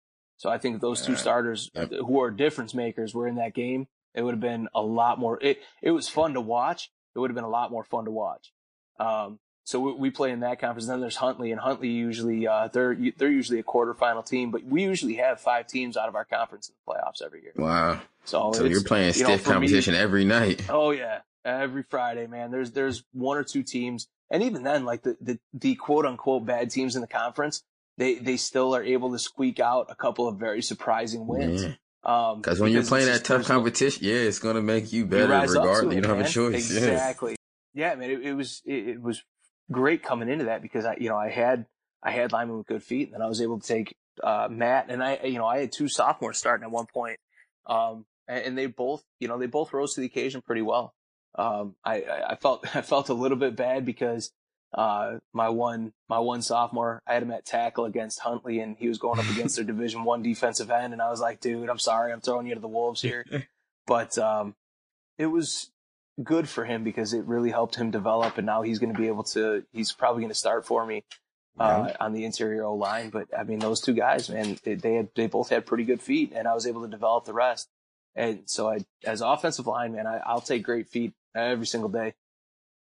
So 0.41 0.49
I 0.49 0.57
think 0.57 0.81
those 0.81 1.05
two 1.05 1.15
starters 1.15 1.69
Yep. 1.75 1.91
who 2.07 2.19
are 2.19 2.31
difference 2.31 2.73
makers 2.73 3.13
were 3.13 3.27
in 3.27 3.35
that 3.35 3.53
game, 3.53 3.87
it 4.15 4.23
would 4.23 4.31
have 4.33 4.39
been 4.41 4.67
a 4.73 4.81
lot 4.81 5.19
more. 5.19 5.37
It 5.39 5.61
it 5.83 5.91
was 5.91 6.09
fun 6.09 6.33
to 6.33 6.41
watch. 6.41 6.89
It 7.15 7.19
would 7.19 7.29
have 7.29 7.35
been 7.35 7.43
a 7.43 7.49
lot 7.49 7.69
more 7.69 7.83
fun 7.83 8.05
to 8.05 8.11
watch. 8.11 8.51
Um, 8.99 9.37
so 9.65 9.79
we, 9.79 9.91
we 9.93 10.09
play 10.09 10.31
in 10.31 10.39
that 10.39 10.59
conference. 10.59 10.87
Then 10.87 10.99
there's 10.99 11.17
Huntley, 11.17 11.51
and 11.51 11.61
Huntley 11.61 11.89
usually 11.89 12.47
uh, 12.47 12.69
they're 12.73 12.97
they're 13.17 13.29
usually 13.29 13.59
a 13.59 13.63
quarterfinal 13.63 14.25
team, 14.25 14.49
but 14.49 14.63
we 14.63 14.81
usually 14.81 15.13
have 15.17 15.39
five 15.39 15.67
teams 15.67 15.95
out 15.95 16.09
of 16.09 16.15
our 16.15 16.25
conference 16.25 16.69
in 16.69 16.73
the 16.75 16.91
playoffs 16.91 17.23
every 17.23 17.43
year. 17.43 17.53
Wow. 17.55 18.01
So, 18.25 18.51
So 18.51 18.63
you're 18.63 18.81
playing 18.81 19.13
you 19.13 19.21
know, 19.21 19.29
stiff 19.29 19.45
me- 19.45 19.53
competition 19.53 19.93
every 19.93 20.25
night. 20.25 20.63
Oh 20.69 20.89
yeah, 20.89 21.19
every 21.45 21.83
Friday, 21.83 22.25
man. 22.25 22.49
There's 22.49 22.71
there's 22.71 23.03
one 23.13 23.37
or 23.37 23.43
two 23.43 23.61
teams, 23.61 24.07
and 24.31 24.41
even 24.41 24.63
then, 24.63 24.85
like 24.85 25.03
the 25.03 25.17
the, 25.21 25.39
the 25.53 25.75
quote 25.75 26.07
unquote 26.07 26.47
bad 26.47 26.71
teams 26.71 26.95
in 26.95 27.01
the 27.01 27.07
conference, 27.07 27.61
they 27.97 28.15
they 28.15 28.37
still 28.37 28.75
are 28.75 28.83
able 28.83 29.11
to 29.11 29.19
squeak 29.19 29.59
out 29.59 29.87
a 29.89 29.95
couple 29.95 30.27
of 30.27 30.37
very 30.39 30.61
surprising 30.61 31.27
wins. 31.27 31.63
Yeah. 31.63 31.73
Um, 32.03 32.41
Because 32.41 32.59
when 32.59 32.71
you're 32.71 32.83
playing 32.83 33.07
that 33.07 33.23
tough 33.23 33.45
competition, 33.45 34.03
yeah, 34.05 34.15
it's 34.15 34.39
gonna 34.39 34.61
make 34.61 34.91
you 34.91 34.99
you 34.99 35.05
better 35.05 35.27
to 35.27 35.51
regardless. 35.51 35.93
it, 35.93 35.95
You 35.95 36.01
don't 36.01 36.17
have 36.17 36.25
a 36.25 36.29
choice. 36.29 36.71
Exactly. 36.71 37.35
Yeah, 37.73 37.95
man. 37.95 38.09
It, 38.09 38.21
it 38.21 38.33
was 38.33 38.61
it, 38.65 38.87
it 38.87 39.01
was 39.01 39.23
great 39.71 40.03
coming 40.03 40.29
into 40.29 40.45
that 40.45 40.61
because 40.61 40.85
I 40.85 40.97
you 40.99 41.09
know 41.09 41.17
I 41.17 41.29
had 41.29 41.65
I 42.03 42.11
had 42.11 42.31
linemen 42.31 42.57
with 42.57 42.67
good 42.67 42.83
feet, 42.83 43.07
and 43.07 43.15
then 43.15 43.21
I 43.21 43.27
was 43.27 43.41
able 43.41 43.59
to 43.59 43.67
take 43.67 43.95
uh, 44.23 44.47
Matt 44.49 44.87
and 44.89 45.03
I 45.03 45.19
you 45.23 45.37
know 45.37 45.45
I 45.45 45.59
had 45.59 45.71
two 45.71 45.87
sophomores 45.87 46.37
starting 46.37 46.65
at 46.65 46.71
one 46.71 46.87
point, 46.91 47.17
um, 47.67 48.05
and, 48.27 48.45
and 48.45 48.57
they 48.57 48.65
both 48.65 49.03
you 49.19 49.27
know 49.27 49.37
they 49.37 49.45
both 49.47 49.73
rose 49.73 49.93
to 49.93 50.01
the 50.01 50.07
occasion 50.07 50.41
pretty 50.41 50.61
well. 50.63 50.93
Um, 51.35 51.75
I, 51.85 52.01
I 52.01 52.31
I 52.31 52.35
felt 52.35 52.65
I 52.75 52.81
felt 52.81 53.09
a 53.09 53.13
little 53.13 53.37
bit 53.37 53.55
bad 53.55 53.85
because 53.85 54.31
uh, 54.73 55.17
my 55.33 55.49
one 55.49 55.93
my 56.07 56.19
one 56.19 56.41
sophomore 56.41 57.01
I 57.05 57.13
had 57.13 57.23
him 57.23 57.31
at 57.31 57.45
tackle 57.45 57.85
against 57.85 58.19
Huntley, 58.19 58.59
and 58.59 58.77
he 58.77 58.87
was 58.87 58.97
going 58.97 59.19
up 59.19 59.29
against 59.29 59.55
their 59.55 59.65
Division 59.73 60.03
One 60.03 60.21
defensive 60.21 60.71
end, 60.71 60.93
and 60.93 61.01
I 61.01 61.09
was 61.09 61.19
like, 61.19 61.39
dude, 61.39 61.69
I'm 61.69 61.79
sorry, 61.79 62.11
I'm 62.11 62.21
throwing 62.21 62.47
you 62.47 62.55
to 62.55 62.61
the 62.61 62.67
wolves 62.67 63.01
here, 63.01 63.25
but 63.87 64.17
um, 64.17 64.55
it 65.17 65.27
was 65.27 65.71
good 66.23 66.47
for 66.47 66.65
him 66.65 66.83
because 66.83 67.13
it 67.13 67.25
really 67.25 67.49
helped 67.49 67.75
him 67.75 67.89
develop 67.89 68.37
and 68.37 68.45
now 68.45 68.61
he's 68.61 68.77
going 68.77 68.93
to 68.93 68.99
be 68.99 69.07
able 69.07 69.23
to 69.23 69.63
he's 69.71 69.91
probably 69.91 70.21
going 70.21 70.29
to 70.29 70.35
start 70.35 70.67
for 70.67 70.85
me 70.85 71.03
uh, 71.59 71.91
on 71.99 72.13
the 72.13 72.25
interior 72.25 72.63
O 72.63 72.75
line. 72.75 73.09
But 73.09 73.27
I 73.37 73.43
mean, 73.43 73.59
those 73.59 73.81
two 73.81 73.93
guys, 73.93 74.29
man, 74.29 74.57
they, 74.63 74.75
they 74.75 74.95
had 74.95 75.09
they 75.15 75.27
both 75.27 75.49
had 75.49 75.65
pretty 75.65 75.83
good 75.83 76.01
feet, 76.01 76.31
and 76.35 76.47
I 76.47 76.53
was 76.53 76.65
able 76.65 76.81
to 76.83 76.87
develop 76.87 77.25
the 77.25 77.33
rest. 77.33 77.69
And 78.15 78.41
so, 78.45 78.69
I 78.69 78.79
as 79.05 79.21
offensive 79.21 79.67
line, 79.67 79.93
man, 79.93 80.07
I, 80.07 80.21
I'll 80.25 80.41
take 80.41 80.63
great 80.63 80.87
feet 80.87 81.13
every 81.35 81.65
single 81.65 81.89
day. 81.89 82.13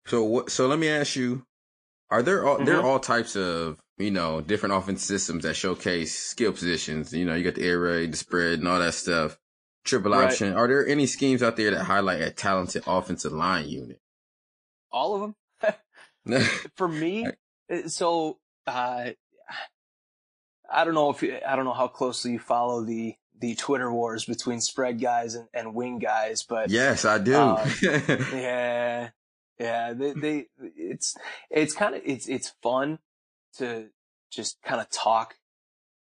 So 0.06 0.24
what? 0.24 0.50
So 0.50 0.68
let 0.68 0.80
me 0.80 0.90
ask 0.90 1.16
you: 1.16 1.46
Are 2.12 2.24
there 2.24 2.46
all, 2.46 2.56
mm-hmm. 2.56 2.66
there 2.66 2.78
are 2.78 2.86
all 2.86 3.00
types 3.00 3.36
of 3.36 3.80
you 3.98 4.12
know 4.12 4.42
different 4.42 4.76
offense 4.76 5.04
systems 5.04 5.44
that 5.44 5.56
showcase 5.56 6.18
skill 6.18 6.52
positions? 6.52 7.14
You 7.14 7.26
know, 7.26 7.36
you 7.36 7.44
got 7.44 7.56
the 7.56 7.68
air 7.68 7.80
raid, 7.80 8.14
the 8.14 8.18
spread, 8.18 8.60
and 8.60 8.68
all 8.68 8.80
that 8.80 8.94
stuff. 8.94 9.38
Triple 9.84 10.12
right. 10.12 10.26
option. 10.26 10.54
Are 10.54 10.68
there 10.68 10.88
any 10.88 11.06
schemes 11.06 11.42
out 11.42 11.56
there 11.56 11.72
that 11.72 11.84
highlight 11.84 12.22
a 12.22 12.32
talented 12.32 12.84
offensive 12.86 13.32
line 13.32 13.68
unit? 13.68 14.00
All 14.92 15.16
of 15.16 15.22
them. 15.22 15.76
For 16.76 16.88
me, 16.88 17.28
uh, 17.72 17.88
so 17.88 18.38
uh, 18.68 19.12
I 20.72 20.84
don't 20.84 20.94
know 20.94 21.10
if 21.10 21.24
you, 21.24 21.38
I 21.48 21.56
don't 21.56 21.66
know 21.66 21.74
how 21.74 21.88
closely 21.88 22.34
you 22.34 22.40
follow 22.40 22.84
the 22.84 23.16
the 23.40 23.56
Twitter 23.56 23.92
wars 23.92 24.26
between 24.26 24.60
spread 24.60 25.00
guys 25.00 25.36
and, 25.36 25.48
and 25.54 25.74
wing 25.74 26.00
guys, 26.00 26.44
but 26.44 26.70
yes, 26.70 27.06
I 27.06 27.18
do. 27.20 27.36
um, 27.36 27.70
yeah, 27.82 29.10
yeah, 29.60 29.94
they, 29.94 30.14
they 30.14 30.46
it's 30.60 31.16
it's 31.50 31.74
kind 31.74 31.96
of 31.96 32.02
it's 32.06 32.28
it's 32.28 32.54
fun 32.62 33.00
to 33.58 33.88
just 34.32 34.62
kind 34.64 34.80
of 34.80 34.90
talk 34.90 35.36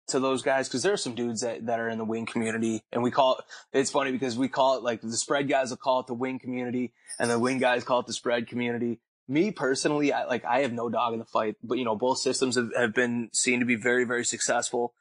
to 0.07 0.19
those 0.19 0.41
guys 0.41 0.67
because 0.67 0.81
there 0.81 0.93
are 0.93 0.97
some 0.97 1.13
dudes 1.13 1.41
that, 1.41 1.65
that 1.67 1.79
are 1.79 1.89
in 1.89 1.99
the 1.99 2.05
wing 2.05 2.25
community 2.25 2.83
and 2.91 3.03
we 3.03 3.11
call 3.11 3.37
it 3.37 3.45
it's 3.73 3.91
funny 3.91 4.11
because 4.11 4.37
we 4.37 4.47
call 4.47 4.75
it 4.75 4.83
like 4.83 5.01
the 5.01 5.15
spread 5.15 5.47
guys 5.47 5.69
will 5.69 5.77
call 5.77 5.99
it 5.99 6.07
the 6.07 6.15
wing 6.15 6.39
community 6.39 6.93
and 7.19 7.29
the 7.29 7.37
wing 7.37 7.59
guys 7.59 7.83
call 7.83 7.99
it 7.99 8.07
the 8.07 8.13
spread 8.13 8.47
community 8.47 8.99
me 9.29 9.51
personally, 9.51 10.11
I 10.11 10.25
like, 10.25 10.43
I 10.43 10.61
have 10.61 10.73
no 10.73 10.89
dog 10.89 11.13
in 11.13 11.19
the 11.19 11.25
fight, 11.25 11.55
but 11.63 11.77
you 11.77 11.85
know, 11.85 11.95
both 11.95 12.17
systems 12.17 12.55
have, 12.55 12.71
have 12.75 12.93
been 12.95 13.29
seen 13.31 13.59
to 13.59 13.65
be 13.65 13.75
very, 13.75 14.03
very 14.03 14.25
successful. 14.25 14.93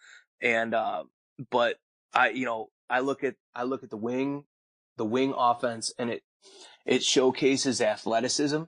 And, 0.42 0.74
uh, 0.74 1.04
but 1.50 1.76
I, 2.12 2.28
you 2.30 2.44
know, 2.44 2.68
I 2.90 3.00
look 3.00 3.24
at, 3.24 3.36
I 3.54 3.62
look 3.62 3.82
at 3.82 3.90
the 3.90 3.96
wing, 3.96 4.44
the 4.98 5.06
wing 5.06 5.34
offense 5.36 5.92
and 5.98 6.11
it, 6.11 6.22
it 6.86 7.03
showcases 7.03 7.80
athleticism, 7.80 8.62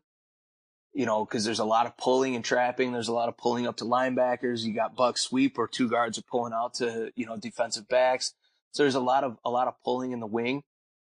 you 0.92 1.06
know, 1.06 1.24
cause 1.24 1.44
there's 1.44 1.58
a 1.58 1.64
lot 1.64 1.86
of 1.86 1.96
pulling 1.96 2.36
and 2.36 2.44
trapping. 2.44 2.92
There's 2.92 3.08
a 3.08 3.12
lot 3.12 3.28
of 3.28 3.36
pulling 3.36 3.66
up 3.66 3.76
to 3.78 3.84
linebackers. 3.84 4.62
You 4.62 4.74
got 4.74 4.96
buck 4.96 5.18
sweep 5.18 5.58
or 5.58 5.68
two 5.68 5.88
guards 5.88 6.18
are 6.18 6.22
pulling 6.22 6.52
out 6.52 6.74
to, 6.74 7.12
you 7.16 7.26
know, 7.26 7.36
defensive 7.36 7.88
backs. 7.88 8.34
So 8.72 8.82
there's 8.82 8.94
a 8.94 9.00
lot 9.00 9.24
of, 9.24 9.36
a 9.44 9.50
lot 9.50 9.68
of 9.68 9.74
pulling 9.84 10.12
in 10.12 10.20
the 10.20 10.26
wing. 10.26 10.62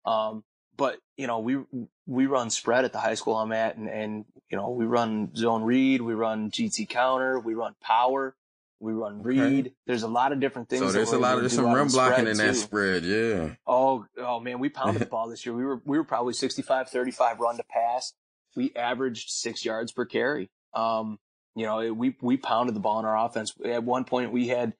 Um, 0.04 0.44
but 0.76 0.98
you 1.16 1.26
know, 1.26 1.38
we 1.38 1.58
we 2.06 2.26
run 2.26 2.50
spread 2.50 2.84
at 2.84 2.92
the 2.92 2.98
high 2.98 3.14
school 3.14 3.36
I'm 3.36 3.52
at, 3.52 3.76
and 3.76 3.88
and 3.88 4.24
you 4.50 4.56
know, 4.56 4.70
we 4.70 4.84
run 4.84 5.34
zone 5.36 5.62
read, 5.62 6.02
we 6.02 6.14
run 6.14 6.50
GT 6.50 6.88
counter, 6.88 7.38
we 7.38 7.54
run 7.54 7.74
power, 7.80 8.34
we 8.82 8.92
run 8.92 9.22
read. 9.22 9.66
Okay. 9.66 9.74
There's 9.86 10.02
a 10.02 10.08
lot 10.08 10.32
of 10.32 10.40
different 10.40 10.68
things. 10.68 10.82
So 10.82 10.90
there's 10.90 11.12
a 11.12 11.18
lot 11.18 11.36
of 11.36 11.40
there's 11.40 11.54
some 11.54 11.66
run 11.66 11.88
blocking 11.88 12.26
in 12.26 12.36
that 12.38 12.56
spread, 12.56 13.04
yeah. 13.04 13.54
Oh, 13.66 14.06
oh 14.18 14.40
man, 14.40 14.58
we 14.58 14.68
pounded 14.68 15.00
the 15.00 15.06
ball 15.10 15.28
this 15.28 15.46
year. 15.46 15.54
We 15.54 15.64
were 15.64 15.80
we 15.84 15.96
were 15.96 16.04
probably 16.04 16.34
65 16.34 16.88
35 16.88 17.40
run 17.40 17.56
to 17.56 17.64
pass. 17.64 18.12
We 18.56 18.72
averaged 18.74 19.30
six 19.30 19.64
yards 19.64 19.92
per 19.92 20.04
carry. 20.04 20.50
Um, 20.74 21.18
you 21.54 21.64
know, 21.64 21.80
it, 21.80 21.96
we 21.96 22.16
we 22.20 22.36
pounded 22.36 22.74
the 22.74 22.80
ball 22.80 22.98
in 22.98 23.04
our 23.04 23.16
offense. 23.24 23.54
At 23.64 23.84
one 23.84 24.04
point, 24.04 24.32
we 24.32 24.48
had 24.48 24.74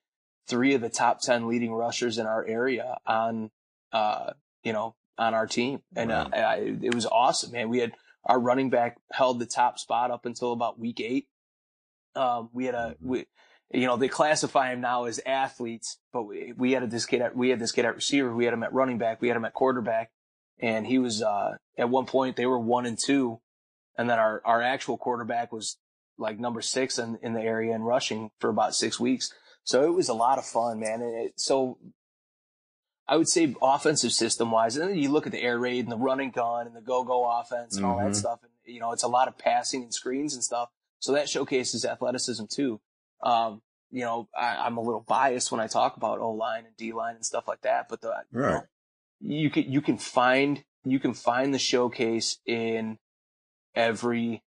three 0.47 0.73
of 0.73 0.81
the 0.81 0.89
top 0.89 1.21
ten 1.21 1.47
leading 1.47 1.71
rushers 1.71 2.17
in 2.17 2.25
our 2.25 2.45
area 2.45 2.97
on, 3.07 3.51
uh, 3.93 4.31
you 4.63 4.73
know, 4.73 4.95
on 5.17 5.33
our 5.33 5.47
team, 5.47 5.81
and 5.95 6.11
uh, 6.11 6.27
I, 6.33 6.75
it 6.81 6.93
was 6.93 7.05
awesome, 7.05 7.51
man. 7.51 7.69
We 7.69 7.79
had 7.79 7.93
our 8.25 8.39
running 8.39 8.69
back 8.69 8.97
held 9.11 9.39
the 9.39 9.45
top 9.45 9.79
spot 9.79 10.11
up 10.11 10.25
until 10.25 10.51
about 10.51 10.79
week 10.79 10.99
eight. 10.99 11.27
Um, 12.15 12.49
we 12.53 12.65
had 12.65 12.75
a 12.75 12.95
mm-hmm. 12.95 13.07
we, 13.07 13.25
you 13.73 13.87
know, 13.87 13.97
they 13.97 14.07
classify 14.07 14.71
him 14.71 14.81
now 14.81 15.05
as 15.05 15.19
athletes, 15.25 15.97
but 16.11 16.23
we, 16.23 16.53
we 16.55 16.71
had 16.73 16.89
this 16.91 17.05
kid 17.05 17.21
at 17.21 17.35
we 17.35 17.49
had 17.49 17.59
this 17.59 17.71
kid 17.71 17.85
at 17.85 17.95
receiver, 17.95 18.33
we 18.33 18.45
had 18.45 18.53
him 18.53 18.63
at 18.63 18.73
running 18.73 18.97
back, 18.97 19.21
we 19.21 19.27
had 19.27 19.37
him 19.37 19.45
at 19.45 19.53
quarterback, 19.53 20.11
and 20.59 20.85
he 20.85 20.99
was 20.99 21.21
uh, 21.21 21.57
at 21.77 21.89
one 21.89 22.05
point 22.05 22.35
they 22.35 22.45
were 22.45 22.59
one 22.59 22.85
and 22.85 22.97
two, 22.97 23.39
and 23.97 24.09
then 24.09 24.19
our 24.19 24.41
our 24.45 24.61
actual 24.61 24.97
quarterback 24.97 25.51
was 25.51 25.77
like 26.17 26.39
number 26.39 26.61
six 26.61 26.99
in 26.99 27.17
in 27.23 27.33
the 27.33 27.41
area 27.41 27.73
and 27.73 27.85
rushing 27.85 28.29
for 28.39 28.49
about 28.49 28.75
six 28.75 28.99
weeks. 28.99 29.33
So 29.63 29.83
it 29.83 29.93
was 29.93 30.09
a 30.09 30.13
lot 30.13 30.37
of 30.37 30.45
fun, 30.45 30.79
man. 30.79 31.01
And 31.01 31.15
it, 31.25 31.39
so 31.39 31.77
I 33.07 33.17
would 33.17 33.27
say 33.27 33.55
offensive 33.61 34.11
system 34.11 34.51
wise, 34.51 34.77
and 34.77 34.89
then 34.89 34.97
you 34.97 35.09
look 35.09 35.25
at 35.25 35.31
the 35.31 35.41
air 35.41 35.57
raid 35.57 35.85
and 35.85 35.91
the 35.91 35.97
running 35.97 36.31
gun 36.31 36.67
and 36.67 36.75
the 36.75 36.81
go 36.81 37.03
go 37.03 37.29
offense 37.39 37.75
and 37.75 37.85
mm-hmm. 37.85 37.91
all 37.91 37.97
that 37.97 38.05
mm-hmm. 38.05 38.13
stuff. 38.13 38.39
And, 38.43 38.51
you 38.65 38.79
know, 38.79 38.91
it's 38.91 39.03
a 39.03 39.07
lot 39.07 39.27
of 39.27 39.37
passing 39.37 39.83
and 39.83 39.93
screens 39.93 40.33
and 40.33 40.43
stuff. 40.43 40.69
So 40.99 41.11
that 41.13 41.27
showcases 41.27 41.83
athleticism 41.83 42.45
too. 42.49 42.79
Um, 43.23 43.61
you 43.91 44.01
know, 44.01 44.27
I, 44.37 44.67
am 44.67 44.77
a 44.77 44.81
little 44.81 45.05
biased 45.07 45.51
when 45.51 45.61
I 45.61 45.67
talk 45.67 45.97
about 45.97 46.19
O 46.19 46.31
line 46.31 46.65
and 46.65 46.75
D 46.75 46.93
line 46.93 47.15
and 47.15 47.25
stuff 47.25 47.47
like 47.47 47.61
that, 47.61 47.87
but 47.89 48.01
the, 48.01 48.13
right. 48.31 48.63
you, 49.21 49.29
know, 49.29 49.41
you 49.41 49.49
can, 49.49 49.71
you 49.71 49.81
can 49.81 49.97
find, 49.97 50.63
you 50.83 50.99
can 50.99 51.13
find 51.13 51.53
the 51.53 51.59
showcase 51.59 52.39
in 52.45 52.97
every, 53.75 54.43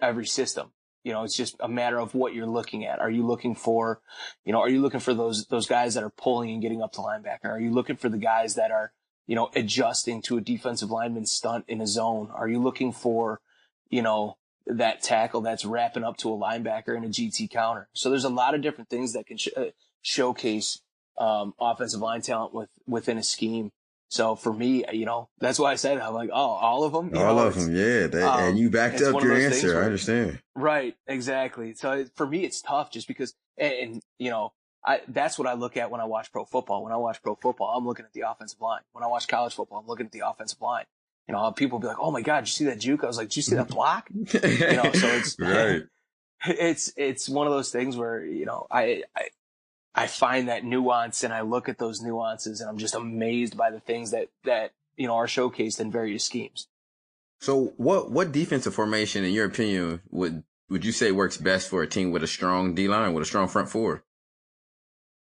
every 0.00 0.26
system. 0.26 0.72
You 1.04 1.12
know, 1.12 1.22
it's 1.24 1.36
just 1.36 1.56
a 1.60 1.68
matter 1.68 1.98
of 1.98 2.14
what 2.14 2.34
you're 2.34 2.46
looking 2.46 2.86
at. 2.86 2.98
Are 2.98 3.10
you 3.10 3.26
looking 3.26 3.54
for, 3.54 4.00
you 4.46 4.52
know, 4.52 4.60
are 4.60 4.70
you 4.70 4.80
looking 4.80 5.00
for 5.00 5.12
those, 5.12 5.46
those 5.46 5.66
guys 5.66 5.92
that 5.94 6.02
are 6.02 6.10
pulling 6.10 6.50
and 6.50 6.62
getting 6.62 6.80
up 6.80 6.92
to 6.92 7.00
linebacker? 7.00 7.44
Are 7.44 7.60
you 7.60 7.70
looking 7.70 7.96
for 7.96 8.08
the 8.08 8.16
guys 8.16 8.54
that 8.54 8.70
are, 8.70 8.92
you 9.26 9.36
know, 9.36 9.50
adjusting 9.54 10.22
to 10.22 10.38
a 10.38 10.40
defensive 10.40 10.90
lineman 10.90 11.26
stunt 11.26 11.66
in 11.68 11.82
a 11.82 11.86
zone? 11.86 12.30
Are 12.34 12.48
you 12.48 12.58
looking 12.58 12.92
for, 12.92 13.42
you 13.90 14.00
know, 14.00 14.38
that 14.66 15.02
tackle 15.02 15.40
that's 15.40 15.64
wrapping 15.64 16.04
up 16.04 16.16
to 16.18 16.32
a 16.32 16.36
linebacker 16.36 16.96
in 16.96 17.04
a 17.04 17.08
GT 17.08 17.50
counter? 17.50 17.88
So 17.92 18.10
there's 18.10 18.24
a 18.24 18.30
lot 18.30 18.54
of 18.54 18.62
different 18.62 18.90
things 18.90 19.12
that 19.12 19.26
can 19.26 19.36
sh- 19.36 19.48
uh, 19.56 19.66
showcase, 20.02 20.80
um, 21.18 21.54
offensive 21.60 22.00
line 22.00 22.22
talent 22.22 22.54
with, 22.54 22.68
within 22.86 23.18
a 23.18 23.22
scheme. 23.22 23.70
So 24.08 24.36
for 24.36 24.52
me, 24.52 24.84
you 24.92 25.06
know, 25.06 25.28
that's 25.40 25.58
why 25.58 25.72
I 25.72 25.74
said 25.74 25.98
I'm 25.98 26.14
like, 26.14 26.30
oh, 26.32 26.36
all 26.36 26.84
of 26.84 26.92
them. 26.92 27.10
all 27.16 27.36
know, 27.36 27.46
of 27.46 27.54
them, 27.56 27.74
yeah. 27.74 28.06
They, 28.06 28.22
um, 28.22 28.40
and 28.40 28.58
you 28.58 28.70
backed 28.70 29.02
up 29.02 29.20
your 29.22 29.34
answer. 29.34 29.74
Where, 29.74 29.82
I 29.82 29.86
understand. 29.86 30.40
Right, 30.54 30.94
exactly. 31.06 31.74
So 31.74 32.04
for 32.14 32.26
me, 32.26 32.44
it's 32.44 32.60
tough 32.60 32.92
just 32.92 33.08
because, 33.08 33.34
and, 33.58 33.72
and, 33.72 34.02
you 34.18 34.30
know, 34.30 34.52
I 34.84 35.00
that's 35.08 35.38
what 35.38 35.48
I 35.48 35.54
look 35.54 35.76
at 35.76 35.90
when 35.90 36.00
I 36.00 36.04
watch 36.04 36.30
pro 36.30 36.44
football. 36.44 36.84
When 36.84 36.92
I 36.92 36.96
watch 36.96 37.22
pro 37.22 37.34
football, 37.34 37.74
I'm 37.76 37.86
looking 37.86 38.04
at 38.04 38.12
the 38.12 38.22
offensive 38.28 38.60
line. 38.60 38.82
When 38.92 39.02
I 39.02 39.06
watch 39.06 39.26
college 39.26 39.54
football, 39.54 39.78
I'm 39.78 39.86
looking 39.86 40.06
at 40.06 40.12
the 40.12 40.22
offensive 40.28 40.60
line. 40.60 40.84
You 41.28 41.34
know, 41.34 41.52
people 41.52 41.78
be 41.78 41.86
like, 41.86 41.98
"Oh 41.98 42.10
my 42.10 42.20
god, 42.20 42.40
did 42.40 42.48
you 42.48 42.52
see 42.52 42.64
that 42.66 42.80
juke?" 42.80 43.02
I 43.02 43.06
was 43.06 43.16
like, 43.16 43.28
"Did 43.28 43.36
you 43.36 43.42
see 43.42 43.56
that 43.56 43.68
block?" 43.68 44.08
you 44.14 44.22
know, 44.22 44.92
so 44.92 45.08
it's 45.08 45.38
right. 45.38 45.82
It's 46.46 46.92
it's 46.98 47.26
one 47.26 47.46
of 47.46 47.54
those 47.54 47.70
things 47.70 47.96
where 47.96 48.22
you 48.22 48.44
know 48.44 48.66
I, 48.70 49.04
I 49.16 49.28
I 49.94 50.06
find 50.08 50.48
that 50.48 50.64
nuance 50.64 51.22
and 51.22 51.32
I 51.32 51.42
look 51.42 51.68
at 51.68 51.78
those 51.78 52.02
nuances 52.02 52.60
and 52.60 52.68
I'm 52.68 52.78
just 52.78 52.94
amazed 52.94 53.56
by 53.56 53.70
the 53.70 53.78
things 53.78 54.10
that, 54.10 54.28
that, 54.44 54.72
you 54.96 55.06
know, 55.06 55.14
are 55.14 55.26
showcased 55.26 55.78
in 55.78 55.92
various 55.92 56.24
schemes. 56.24 56.66
So 57.40 57.74
what, 57.76 58.10
what 58.10 58.32
defensive 58.32 58.74
formation 58.74 59.24
in 59.24 59.32
your 59.32 59.46
opinion 59.46 60.00
would, 60.10 60.42
would 60.68 60.84
you 60.84 60.92
say 60.92 61.12
works 61.12 61.36
best 61.36 61.68
for 61.68 61.82
a 61.82 61.86
team 61.86 62.10
with 62.10 62.24
a 62.24 62.26
strong 62.26 62.74
D 62.74 62.88
line, 62.88 63.12
with 63.12 63.22
a 63.22 63.26
strong 63.26 63.46
front 63.46 63.68
four? 63.68 64.02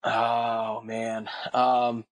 Oh 0.04 0.82
man. 0.82 1.28
Um, 1.54 2.06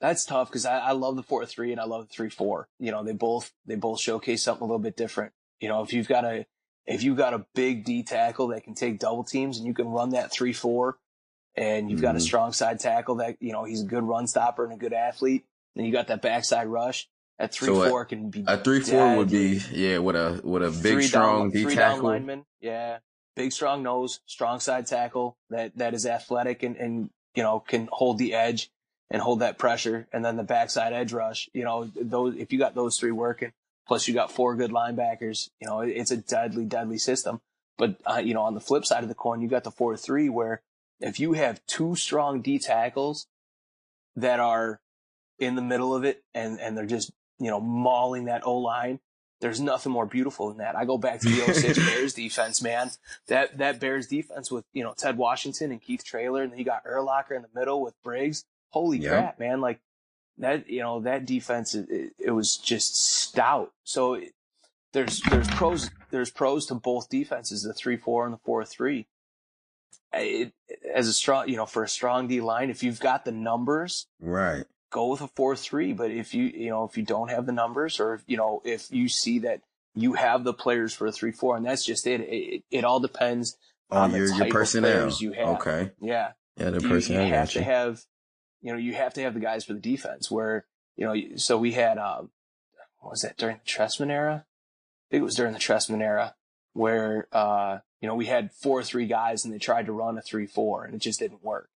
that's 0.00 0.24
tough 0.24 0.48
because 0.48 0.66
I, 0.66 0.78
I 0.78 0.92
love 0.92 1.16
the 1.16 1.22
four 1.22 1.44
three 1.46 1.72
and 1.72 1.80
I 1.80 1.84
love 1.84 2.08
the 2.08 2.14
three 2.14 2.30
four. 2.30 2.68
You 2.78 2.90
know, 2.90 3.02
they 3.02 3.12
both 3.12 3.52
they 3.66 3.76
both 3.76 4.00
showcase 4.00 4.42
something 4.42 4.62
a 4.62 4.66
little 4.66 4.78
bit 4.78 4.96
different. 4.96 5.32
You 5.60 5.68
know, 5.68 5.82
if 5.82 5.92
you've 5.92 6.08
got 6.08 6.24
a 6.24 6.46
if 6.86 7.02
you've 7.02 7.16
got 7.16 7.34
a 7.34 7.46
big 7.54 7.84
D 7.84 8.02
tackle 8.02 8.48
that 8.48 8.64
can 8.64 8.74
take 8.74 8.98
double 8.98 9.24
teams 9.24 9.58
and 9.58 9.66
you 9.66 9.74
can 9.74 9.88
run 9.88 10.10
that 10.10 10.32
three 10.32 10.52
four 10.52 10.98
and 11.56 11.90
you've 11.90 11.98
mm-hmm. 11.98 12.06
got 12.06 12.14
a 12.14 12.18
mm-hmm. 12.18 12.24
strong 12.24 12.52
side 12.52 12.80
tackle 12.80 13.16
that, 13.16 13.36
you 13.40 13.52
know, 13.52 13.64
he's 13.64 13.82
a 13.82 13.86
good 13.86 14.04
run 14.04 14.26
stopper 14.26 14.64
and 14.64 14.72
a 14.72 14.76
good 14.76 14.92
athlete. 14.92 15.44
Then 15.74 15.84
you 15.86 15.92
got 15.92 16.08
that 16.08 16.22
backside 16.22 16.68
rush. 16.68 17.08
At 17.38 17.52
three 17.52 17.66
so 17.66 17.90
four 17.90 18.02
a, 18.02 18.06
can 18.06 18.30
be 18.30 18.44
a 18.46 18.56
three 18.56 18.80
four 18.80 19.18
would 19.18 19.28
be 19.28 19.60
yeah 19.70 19.98
with 19.98 20.16
a 20.16 20.40
with 20.42 20.62
a 20.62 20.70
big 20.70 20.94
three 20.94 21.02
strong 21.02 21.50
down, 21.50 21.68
D 21.68 21.74
tackle 21.74 22.04
lineman 22.04 22.46
yeah 22.62 23.00
big 23.34 23.52
strong 23.52 23.82
nose 23.82 24.20
strong 24.24 24.58
side 24.58 24.86
tackle 24.86 25.36
that 25.50 25.76
that 25.76 25.92
is 25.92 26.06
athletic 26.06 26.62
and 26.62 26.76
and 26.78 27.10
you 27.34 27.42
know 27.42 27.60
can 27.60 27.90
hold 27.92 28.16
the 28.16 28.32
edge 28.32 28.70
and 29.10 29.22
hold 29.22 29.40
that 29.40 29.58
pressure 29.58 30.06
and 30.12 30.24
then 30.24 30.36
the 30.36 30.42
backside 30.42 30.92
edge 30.92 31.12
rush 31.12 31.48
you 31.52 31.64
know 31.64 31.90
those 32.00 32.36
if 32.36 32.52
you 32.52 32.58
got 32.58 32.74
those 32.74 32.98
three 32.98 33.12
working 33.12 33.52
plus 33.86 34.08
you 34.08 34.14
got 34.14 34.32
four 34.32 34.54
good 34.56 34.70
linebackers 34.70 35.50
you 35.60 35.68
know 35.68 35.80
it's 35.80 36.10
a 36.10 36.16
deadly 36.16 36.64
deadly 36.64 36.98
system 36.98 37.40
but 37.78 37.96
uh, 38.06 38.18
you 38.18 38.34
know 38.34 38.42
on 38.42 38.54
the 38.54 38.60
flip 38.60 38.84
side 38.84 39.02
of 39.02 39.08
the 39.08 39.14
coin 39.14 39.40
you 39.40 39.48
got 39.48 39.64
the 39.64 39.70
four 39.70 39.96
three 39.96 40.28
where 40.28 40.60
if 41.00 41.20
you 41.20 41.34
have 41.34 41.64
two 41.66 41.94
strong 41.94 42.40
D 42.40 42.58
tackles 42.58 43.26
that 44.14 44.40
are 44.40 44.80
in 45.38 45.54
the 45.54 45.62
middle 45.62 45.94
of 45.94 46.04
it 46.04 46.22
and, 46.34 46.60
and 46.60 46.76
they're 46.76 46.86
just, 46.86 47.12
you 47.38 47.50
know, 47.50 47.60
mauling 47.60 48.26
that 48.26 48.46
O 48.46 48.56
line, 48.56 49.00
there's 49.40 49.60
nothing 49.60 49.92
more 49.92 50.06
beautiful 50.06 50.48
than 50.48 50.58
that. 50.58 50.74
I 50.76 50.86
go 50.86 50.96
back 50.96 51.20
to 51.20 51.28
the 51.28 51.52
06 51.52 51.78
Bears 51.78 52.14
defense, 52.14 52.62
man. 52.62 52.90
That, 53.28 53.58
that 53.58 53.78
Bears 53.78 54.06
defense 54.06 54.50
with, 54.50 54.64
you 54.72 54.82
know, 54.82 54.94
Ted 54.96 55.18
Washington 55.18 55.70
and 55.70 55.82
Keith 55.82 56.04
Traylor, 56.04 56.42
and 56.42 56.52
then 56.52 56.58
you 56.58 56.64
got 56.64 56.84
Urlacher 56.84 57.32
in 57.36 57.42
the 57.42 57.48
middle 57.54 57.82
with 57.82 57.94
Briggs. 58.02 58.44
Holy 58.76 59.00
crap, 59.00 59.38
man. 59.38 59.60
Like 59.60 59.80
that, 60.38 60.68
you 60.68 60.80
know, 60.80 61.00
that 61.00 61.24
defense, 61.24 61.74
it, 61.74 62.12
it 62.18 62.30
was 62.30 62.56
just 62.58 62.96
stout. 62.96 63.72
So 63.84 64.14
it, 64.14 64.34
there's, 64.92 65.20
there's 65.30 65.48
pros, 65.48 65.90
there's 66.10 66.30
pros 66.30 66.66
to 66.66 66.74
both 66.74 67.08
defenses, 67.08 67.62
the 67.62 67.72
3-4 67.72 68.26
and 68.26 68.34
the 68.34 68.38
4-3. 68.46 69.06
it, 70.12 70.52
as 70.94 71.08
a 71.08 71.12
strong, 71.12 71.48
you 71.48 71.56
know, 71.56 71.66
for 71.66 71.84
a 71.84 71.88
strong 71.88 72.28
D 72.28 72.40
line, 72.40 72.70
if 72.70 72.82
you've 72.82 73.00
got 73.00 73.24
the 73.24 73.32
numbers, 73.32 74.06
right, 74.20 74.64
go 74.90 75.08
with 75.08 75.20
a 75.20 75.28
four 75.28 75.56
three. 75.56 75.92
But 75.92 76.10
if 76.10 76.34
you, 76.34 76.44
you 76.44 76.70
know, 76.70 76.84
if 76.84 76.96
you 76.96 77.02
don't 77.02 77.30
have 77.30 77.46
the 77.46 77.52
numbers, 77.52 78.00
or 78.00 78.20
you 78.26 78.36
know, 78.36 78.62
if 78.64 78.90
you 78.90 79.08
see 79.08 79.40
that 79.40 79.60
you 79.94 80.14
have 80.14 80.44
the 80.44 80.54
players 80.54 80.94
for 80.94 81.06
a 81.06 81.12
three 81.12 81.32
four, 81.32 81.56
and 81.56 81.64
that's 81.64 81.84
just 81.84 82.06
it. 82.06 82.20
It, 82.20 82.62
it 82.70 82.84
all 82.84 83.00
depends 83.00 83.56
oh, 83.90 83.98
on, 83.98 84.10
on 84.10 84.16
your, 84.16 84.34
your 84.34 84.48
personnel. 84.48 85.10
you 85.18 85.32
have. 85.32 85.48
Okay. 85.56 85.90
Yeah. 86.00 86.32
Yeah, 86.56 86.70
the 86.70 86.80
personnel. 86.80 87.22
You, 87.22 87.28
you 87.28 87.34
have 87.34 87.50
to 87.52 87.62
have, 87.62 88.02
you 88.62 88.72
know, 88.72 88.78
you 88.78 88.94
have 88.94 89.14
to 89.14 89.22
have 89.22 89.34
the 89.34 89.40
guys 89.40 89.64
for 89.64 89.72
the 89.72 89.80
defense. 89.80 90.30
Where 90.30 90.64
you 90.96 91.04
know, 91.04 91.36
so 91.36 91.58
we 91.58 91.72
had, 91.72 91.98
um, 91.98 92.30
what 92.98 93.10
was 93.10 93.22
that 93.22 93.36
during 93.36 93.58
the 93.58 93.70
Trestman 93.70 94.10
era? 94.10 94.46
I 94.46 95.06
think 95.10 95.20
it 95.20 95.24
was 95.24 95.36
during 95.36 95.52
the 95.52 95.58
Trestman 95.58 96.02
era 96.02 96.34
where, 96.72 97.28
uh, 97.32 97.78
you 98.00 98.08
know, 98.08 98.14
we 98.14 98.26
had 98.26 98.52
four 98.52 98.82
three 98.82 99.06
guys 99.06 99.44
and 99.44 99.52
they 99.52 99.58
tried 99.58 99.86
to 99.86 99.92
run 99.92 100.18
a 100.18 100.22
three 100.22 100.46
four 100.46 100.84
and 100.84 100.94
it 100.94 100.98
just 100.98 101.20
didn't 101.20 101.44
work. 101.44 101.68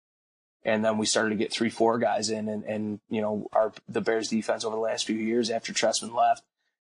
And 0.63 0.85
then 0.85 0.99
we 0.99 1.07
started 1.07 1.31
to 1.31 1.37
get 1.37 1.53
three 1.53 1.71
four 1.71 1.99
guys 1.99 2.29
in, 2.29 2.47
and 2.49 2.65
and 2.65 3.01
you 3.09 3.23
know, 3.23 3.49
our 3.53 3.73
the 3.89 4.03
Bears 4.03 4.29
defense 4.29 4.63
over 4.65 4.77
the 4.77 4.83
last 4.83 5.07
few 5.07 5.17
years 5.17 5.49
after 5.49 5.73
Trestman 5.73 6.15
left, 6.15 6.43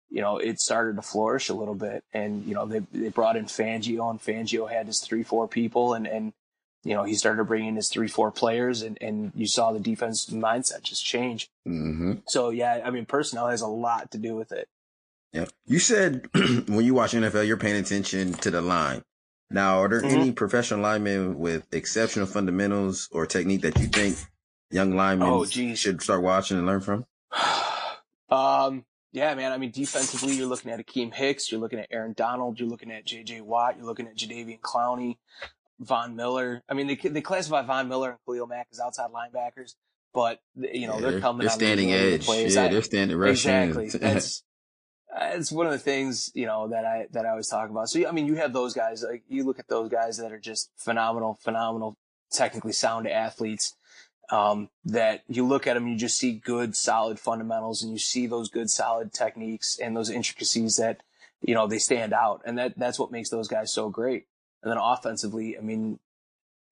you 0.09 0.19
know, 0.19 0.37
it 0.37 0.59
started 0.59 0.97
to 0.97 1.01
flourish 1.01 1.47
a 1.47 1.53
little 1.53 1.75
bit. 1.75 2.03
And 2.13 2.45
you 2.45 2.53
know, 2.53 2.65
they 2.65 2.79
they 2.91 3.07
brought 3.07 3.37
in 3.37 3.45
Fangio, 3.45 4.09
and 4.09 4.19
Fangio 4.19 4.69
had 4.69 4.87
his 4.87 4.99
three 4.99 5.23
four 5.23 5.47
people, 5.47 5.93
and 5.93 6.05
and 6.05 6.33
you 6.83 6.95
know, 6.95 7.03
he 7.03 7.13
started 7.13 7.43
bringing 7.45 7.75
his 7.75 7.89
three, 7.89 8.07
four 8.07 8.31
players 8.31 8.81
and, 8.81 8.97
and 9.01 9.31
you 9.35 9.47
saw 9.47 9.71
the 9.71 9.79
defense 9.79 10.25
mindset 10.27 10.81
just 10.81 11.05
change. 11.05 11.49
Mm-hmm. 11.67 12.13
So 12.27 12.49
yeah, 12.49 12.81
I 12.83 12.89
mean, 12.89 13.05
personnel 13.05 13.47
has 13.49 13.61
a 13.61 13.67
lot 13.67 14.11
to 14.11 14.17
do 14.17 14.35
with 14.35 14.51
it. 14.51 14.67
Yeah. 15.33 15.45
You 15.65 15.79
said 15.79 16.27
when 16.33 16.85
you 16.85 16.93
watch 16.93 17.13
NFL, 17.13 17.47
you're 17.47 17.57
paying 17.57 17.79
attention 17.79 18.33
to 18.33 18.51
the 18.51 18.61
line. 18.61 19.03
Now, 19.49 19.81
are 19.81 19.89
there 19.89 20.01
mm-hmm. 20.01 20.19
any 20.19 20.31
professional 20.31 20.79
linemen 20.79 21.37
with 21.37 21.67
exceptional 21.71 22.25
fundamentals 22.25 23.09
or 23.11 23.25
technique 23.25 23.61
that 23.61 23.77
you 23.77 23.87
think 23.87 24.17
young 24.71 24.95
linemen 24.95 25.27
oh, 25.27 25.45
should 25.45 26.01
start 26.01 26.21
watching 26.21 26.57
and 26.57 26.65
learn 26.65 26.81
from? 26.81 27.05
um, 28.29 28.85
yeah, 29.11 29.35
man. 29.35 29.51
I 29.51 29.57
mean, 29.57 29.71
defensively, 29.71 30.35
you're 30.35 30.47
looking 30.47 30.71
at 30.71 30.79
Akiem 30.79 31.13
Hicks, 31.13 31.51
you're 31.51 31.59
looking 31.59 31.79
at 31.79 31.87
Aaron 31.91 32.13
Donald, 32.13 32.59
you're 32.59 32.69
looking 32.69 32.91
at 32.91 33.05
J.J. 33.05 33.41
Watt, 33.41 33.75
you're 33.77 33.85
looking 33.85 34.07
at 34.07 34.15
Jadeveon 34.15 34.61
Clowney, 34.61 35.17
Von 35.81 36.15
Miller. 36.15 36.63
I 36.69 36.73
mean, 36.73 36.87
they 36.87 36.95
they 36.95 37.21
classify 37.21 37.63
Von 37.63 37.89
Miller 37.89 38.11
and 38.11 38.19
Khalil 38.25 38.47
Mack 38.47 38.67
as 38.71 38.79
outside 38.79 39.09
linebackers, 39.11 39.73
but 40.13 40.39
you 40.55 40.87
know 40.87 40.95
yeah, 40.95 41.01
they're 41.01 41.19
coming. 41.19 41.41
They're 41.41 41.49
standing 41.49 41.91
edge. 41.91 42.27
Yeah, 42.27 42.67
they're 42.67 42.81
standing 42.81 43.17
rushing. 43.17 43.51
Exactly. 43.51 43.89
That's 43.99 44.43
it's 45.19 45.51
one 45.51 45.65
of 45.65 45.71
the 45.71 45.79
things 45.79 46.31
you 46.33 46.45
know 46.45 46.69
that 46.69 46.85
I 46.85 47.07
that 47.11 47.25
I 47.25 47.29
always 47.29 47.47
talk 47.47 47.69
about. 47.69 47.89
So 47.89 48.07
I 48.07 48.11
mean, 48.11 48.27
you 48.27 48.35
have 48.35 48.53
those 48.53 48.73
guys. 48.73 49.03
Like 49.03 49.23
you 49.27 49.43
look 49.43 49.59
at 49.59 49.67
those 49.67 49.89
guys 49.89 50.17
that 50.17 50.31
are 50.31 50.39
just 50.39 50.69
phenomenal, 50.77 51.39
phenomenal, 51.41 51.97
technically 52.31 52.73
sound 52.73 53.07
athletes. 53.07 53.75
Um, 54.29 54.69
that 54.85 55.23
you 55.27 55.45
look 55.45 55.67
at 55.67 55.73
them, 55.73 55.89
you 55.89 55.97
just 55.97 56.17
see 56.17 56.31
good, 56.31 56.73
solid 56.73 57.19
fundamentals, 57.19 57.83
and 57.83 57.91
you 57.91 57.97
see 57.97 58.27
those 58.27 58.49
good, 58.49 58.69
solid 58.69 59.11
techniques 59.11 59.77
and 59.77 59.93
those 59.93 60.09
intricacies 60.09 60.77
that 60.77 61.01
you 61.41 61.53
know 61.53 61.67
they 61.67 61.79
stand 61.79 62.13
out, 62.13 62.41
and 62.45 62.57
that 62.57 62.77
that's 62.77 62.97
what 62.97 63.11
makes 63.11 63.29
those 63.29 63.49
guys 63.49 63.73
so 63.73 63.89
great. 63.89 64.27
And 64.63 64.71
then 64.71 64.77
offensively, 64.77 65.57
I 65.57 65.61
mean, 65.61 65.99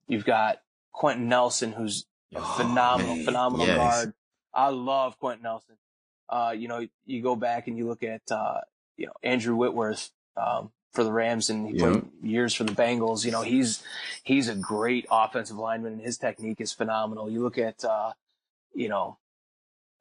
you've 0.08 0.26
got 0.26 0.62
Quenton 0.92 1.28
Nelson, 1.28 1.72
who's 1.72 2.06
a 2.34 2.40
oh, 2.40 2.42
phenomenal, 2.58 3.16
man. 3.16 3.26
phenomenal 3.26 3.68
yes. 3.68 3.78
guard. 3.78 4.14
I 4.54 4.70
love 4.70 5.20
Quenton 5.20 5.44
Nelson. 5.44 5.76
Uh, 6.30 6.54
you 6.56 6.68
know, 6.68 6.88
you 7.06 7.22
go 7.24 7.36
back 7.36 7.68
and 7.68 7.78
you 7.78 7.88
look 7.88 8.04
at, 8.04 8.22
uh, 8.32 8.62
you 8.98 9.08
know, 9.08 9.14
Andrew 9.24 9.56
Whitworth, 9.56 10.12
um, 10.38 10.72
for 10.92 11.04
the 11.04 11.12
Rams 11.12 11.50
and 11.50 11.68
he 11.68 11.78
yep. 11.78 11.92
played 11.92 12.06
years 12.22 12.54
for 12.54 12.64
the 12.64 12.74
Bengals. 12.74 13.26
You 13.26 13.32
know, 13.32 13.42
he's, 13.42 13.84
he's 14.24 14.50
a 14.50 14.56
great 14.56 15.06
offensive 15.12 15.58
lineman 15.58 15.94
and 15.94 16.02
his 16.02 16.18
technique 16.18 16.62
is 16.62 16.74
phenomenal. 16.74 17.30
You 17.30 17.42
look 17.42 17.58
at, 17.58 17.84
uh, 17.84 18.14
you 18.74 18.90
know, 18.90 19.18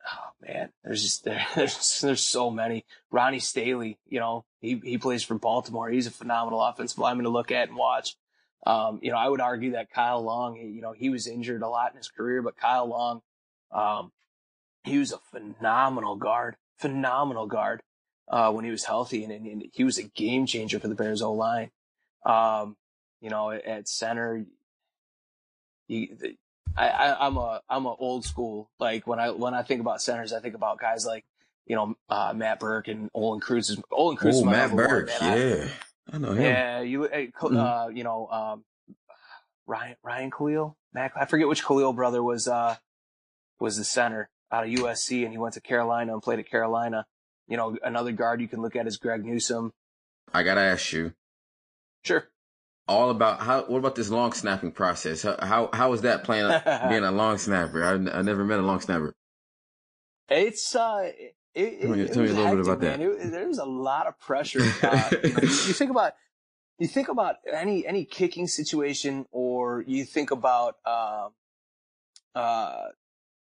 oh 0.07 0.47
man, 0.47 0.71
there's 0.85 1.03
just, 1.03 1.25
there, 1.25 1.47
there's, 1.55 2.01
there's 2.01 2.23
so 2.25 2.51
many. 2.51 2.85
Ronnie 3.11 3.41
Stanley, 3.41 3.99
you 4.09 4.21
know, 4.21 4.45
he, 4.61 4.81
he 4.85 4.99
plays 4.99 5.23
for 5.23 5.37
Baltimore. 5.37 5.89
He's 5.89 6.07
a 6.07 6.11
phenomenal 6.11 6.63
offensive 6.63 6.99
lineman 6.99 7.25
to 7.25 7.31
look 7.31 7.51
at 7.51 7.69
and 7.69 7.77
watch. 7.77 8.17
Um, 8.67 8.99
you 9.03 9.13
know, 9.13 9.17
I 9.17 9.29
would 9.29 9.41
argue 9.41 9.73
that 9.73 9.91
Kyle 9.91 10.23
Long, 10.23 10.57
you 10.57 10.81
know, 10.81 10.93
he 10.93 11.11
was 11.11 11.27
injured 11.27 11.63
a 11.63 11.69
lot 11.69 11.93
in 11.93 11.97
his 11.97 12.09
career, 12.09 12.43
but 12.43 12.57
Kyle 12.57 12.87
Long, 12.87 13.21
um, 13.71 14.11
he 14.85 14.99
was 14.99 15.13
a 15.13 15.19
phenomenal 15.31 16.17
guard, 16.17 16.57
phenomenal 16.79 17.47
guard, 17.47 17.83
uh, 18.29 18.51
when 18.53 18.65
he 18.65 18.71
was 18.71 18.85
healthy 18.85 19.25
and, 19.25 19.33
and, 19.33 19.65
he 19.73 19.85
was 19.85 19.99
a 19.99 20.03
game 20.03 20.45
changer 20.45 20.79
for 20.79 20.89
the 20.89 20.95
Bears 20.95 21.23
O 21.23 21.33
line. 21.33 21.71
Um, 22.27 22.77
you 23.21 23.31
know, 23.31 23.51
at 23.51 23.89
center, 23.89 24.45
he, 25.87 26.13
the, 26.19 26.37
I, 26.77 26.89
I, 26.89 27.27
am 27.27 27.37
a, 27.37 27.63
I'm 27.69 27.87
a 27.87 27.95
old 27.95 28.25
school. 28.25 28.71
Like 28.79 29.07
when 29.07 29.19
I, 29.19 29.31
when 29.31 29.55
I 29.55 29.63
think 29.63 29.81
about 29.81 30.03
centers, 30.03 30.33
I 30.33 30.41
think 30.41 30.55
about 30.55 30.79
guys 30.79 31.07
like, 31.07 31.25
you 31.69 31.77
know, 31.77 31.95
uh, 32.09 32.33
Matt 32.35 32.61
Birk 32.61 32.89
and 32.89 33.11
Olin 33.15 33.41
Kreutz. 33.41 33.71
is 33.71 33.81
Olin 33.93 34.17
Kreutz. 34.17 34.37
Oh, 34.37 34.45
Matt 34.45 34.75
Birk, 34.75 35.11
One, 35.21 35.39
yeah. 35.39 35.69
I, 36.11 36.17
I, 36.17 36.19
know 36.19 36.33
him. 36.33 36.43
Yeah. 36.43 36.81
You, 36.81 37.05
uh, 37.05 37.09
mm-hmm. 37.09 37.97
you 37.97 38.05
know, 38.05 38.27
um, 38.29 38.65
Ryan, 39.67 39.97
Ryan 40.03 40.31
Kalil, 40.31 40.77
Mac, 40.95 41.13
I 41.15 41.27
forget 41.27 41.47
which 41.47 41.65
Kalil 41.65 41.93
brother 41.93 42.23
was, 42.23 42.49
uh, 42.49 42.77
was 43.61 43.77
the 43.77 43.85
center 43.85 44.31
out 44.51 44.65
of 44.65 44.71
USC 44.71 45.23
and 45.25 45.33
he 45.33 45.39
went 45.39 45.55
to 45.55 45.61
Carolina 45.61 46.15
and 46.15 46.23
played 46.23 46.39
at 46.39 46.51
Carolina. 46.51 47.07
You 47.47 47.57
know, 47.57 47.77
another 47.83 48.13
guard 48.13 48.41
you 48.41 48.49
can 48.49 48.63
look 48.63 48.75
at 48.75 48.87
is 48.87 48.97
Greg 48.97 49.25
Newsome. 49.25 49.73
I 50.33 50.43
gotta 50.43 50.61
ask 50.61 50.93
you. 50.93 51.13
Sure. 52.05 52.29
All 52.87 53.11
about 53.11 53.41
how? 53.41 53.63
What 53.63 53.79
about 53.79 53.95
this 53.95 54.11
long 54.11 54.33
snapping 54.33 54.73
process? 54.73 55.23
How 55.23 55.37
how, 55.41 55.71
how 55.73 55.93
is 55.95 56.03
that 56.03 56.25
playing 56.25 56.49
being 56.89 57.05
a 57.05 57.11
long 57.11 57.39
snapper? 57.39 57.85
I, 57.85 58.19
I 58.19 58.23
never 58.23 58.45
met 58.45 58.59
a 58.59 58.63
long 58.63 58.81
snapper. 58.81 59.15
It's 60.29 60.75
uh, 60.77 61.11
it, 61.59 61.81
tell 61.81 61.91
me, 61.91 62.01
it 62.01 62.13
tell 62.13 62.23
me 62.23 62.29
a 62.31 62.33
little 62.33 62.47
hectic, 62.47 62.65
bit 62.65 62.73
about 62.73 62.81
man. 62.81 63.01
that. 63.01 63.27
It, 63.27 63.31
there's 63.31 63.59
a 63.59 63.65
lot 63.65 64.07
of 64.07 64.19
pressure. 64.19 64.61
Uh, 64.83 65.11
you, 65.23 65.33
know, 65.33 65.41
you 65.43 65.73
think 65.73 65.91
about 65.91 66.13
you 66.79 66.87
think 66.87 67.09
about 67.09 67.37
any 67.53 67.87
any 67.87 68.05
kicking 68.05 68.47
situation, 68.47 69.27
or 69.33 69.85
you 69.87 70.05
think 70.05 70.31
about 70.31 70.77
uh, 70.87 71.29
uh, 72.35 72.89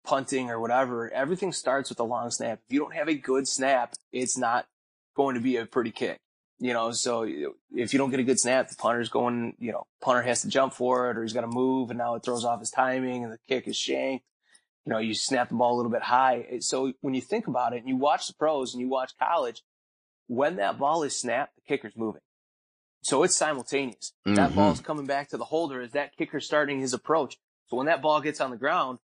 punting 0.05 0.51
or 0.51 0.61
whatever, 0.61 1.13
everything 1.13 1.53
starts 1.53 1.89
with 1.89 2.01
a 2.01 2.05
long 2.05 2.31
snap. 2.31 2.61
If 2.67 2.73
you 2.73 2.81
don't 2.81 2.95
have 2.95 3.09
a 3.09 3.15
good 3.15 3.47
snap, 3.47 3.95
it's 4.13 4.37
not 4.37 4.67
going 5.17 5.35
to 5.35 5.41
be 5.41 5.57
a 5.57 5.67
pretty 5.67 5.91
kick. 5.91 6.19
You 6.59 6.75
know, 6.75 6.93
so 6.93 7.23
if 7.23 7.93
you 7.93 7.99
don't 7.99 8.11
get 8.11 8.21
a 8.21 8.25
good 8.25 8.39
snap, 8.39 8.69
the 8.69 8.77
punter's 8.77 9.09
going, 9.09 9.55
you 9.59 9.73
know, 9.73 9.87
punter 10.03 10.23
has 10.23 10.43
to 10.43 10.49
jump 10.49 10.75
for 10.75 11.11
it 11.11 11.17
or 11.17 11.23
he's 11.23 11.33
got 11.33 11.41
to 11.41 11.47
move 11.47 11.91
and 11.91 11.99
now 11.99 12.17
it 12.17 12.23
throws 12.23 12.45
off 12.45 12.61
his 12.61 12.71
timing 12.71 13.25
and 13.25 13.33
the 13.33 13.39
kick 13.49 13.67
is 13.67 13.77
shanked. 13.77 14.27
You 14.91 14.97
know, 14.97 15.01
you 15.01 15.15
snap 15.15 15.51
the 15.51 15.55
ball 15.55 15.77
a 15.77 15.77
little 15.77 15.93
bit 15.93 16.03
high. 16.03 16.59
So 16.59 16.93
when 17.01 17.15
you 17.15 17.21
think 17.21 17.47
about 17.47 17.75
it 17.75 17.79
and 17.79 17.89
you 17.89 17.95
watch 17.95 18.27
the 18.27 18.35
pros 18.35 18.75
and 18.75 18.81
you 18.81 18.89
watch 18.89 19.13
college, 19.21 19.63
when 20.27 20.57
that 20.57 20.81
ball 20.81 21.05
is 21.05 21.17
snapped, 21.17 21.55
the 21.55 21.63
kicker's 21.63 21.97
moving. 21.97 22.23
So 23.03 23.23
it's 23.23 23.37
simultaneous. 23.37 24.15
Mm-hmm. 24.27 24.35
That 24.35 24.53
ball's 24.53 24.81
coming 24.81 25.07
back 25.07 25.29
to 25.29 25.37
the 25.37 25.45
holder 25.45 25.81
as 25.81 25.93
that 25.93 26.17
kicker 26.17 26.41
starting 26.41 26.81
his 26.81 26.93
approach. 26.93 27.37
So 27.69 27.77
when 27.77 27.87
that 27.87 28.03
ball 28.03 28.21
gets 28.21 28.41
on 28.41 28.51
the 28.51 28.57
ground, 28.57 28.99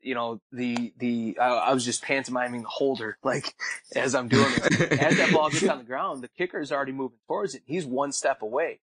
you 0.00 0.14
know, 0.14 0.40
the, 0.52 0.94
the, 0.96 1.36
I, 1.38 1.48
I 1.48 1.74
was 1.74 1.84
just 1.84 2.02
pantomiming 2.02 2.62
the 2.62 2.68
holder, 2.68 3.18
like, 3.22 3.54
as 3.94 4.14
I'm 4.14 4.28
doing 4.28 4.50
it. 4.56 4.80
as 5.02 5.18
that 5.18 5.32
ball 5.34 5.50
gets 5.50 5.68
on 5.68 5.76
the 5.76 5.84
ground, 5.84 6.22
the 6.22 6.30
kicker 6.38 6.60
is 6.60 6.72
already 6.72 6.92
moving 6.92 7.18
towards 7.28 7.54
it. 7.54 7.60
He's 7.66 7.84
one 7.84 8.12
step 8.12 8.40
away. 8.40 8.80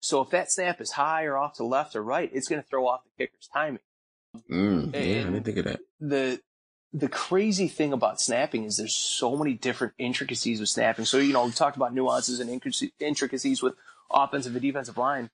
So 0.00 0.20
if 0.20 0.28
that 0.28 0.52
snap 0.52 0.78
is 0.82 0.92
high 0.92 1.24
or 1.24 1.38
off 1.38 1.54
to 1.54 1.64
left 1.64 1.96
or 1.96 2.02
right, 2.02 2.30
it's 2.34 2.48
going 2.48 2.60
to 2.60 2.68
throw 2.68 2.86
off 2.86 3.00
the 3.04 3.24
kicker's 3.24 3.48
timing. 3.50 3.80
Mm, 4.50 4.92
yeah, 4.92 5.00
I 5.00 5.24
didn't 5.24 5.44
think 5.44 5.58
of 5.58 5.64
that. 5.64 5.80
The, 6.00 6.40
the 6.92 7.08
crazy 7.08 7.68
thing 7.68 7.92
about 7.92 8.20
snapping 8.20 8.64
is 8.64 8.76
there's 8.76 8.96
so 8.96 9.36
many 9.36 9.54
different 9.54 9.94
intricacies 9.98 10.60
with 10.60 10.68
snapping. 10.68 11.04
So, 11.04 11.18
you 11.18 11.32
know, 11.32 11.44
we 11.46 11.52
talked 11.52 11.76
about 11.76 11.94
nuances 11.94 12.40
and 12.40 12.50
intricacies 13.00 13.62
with 13.62 13.74
offensive 14.10 14.54
and 14.54 14.62
defensive 14.62 14.98
line. 14.98 15.30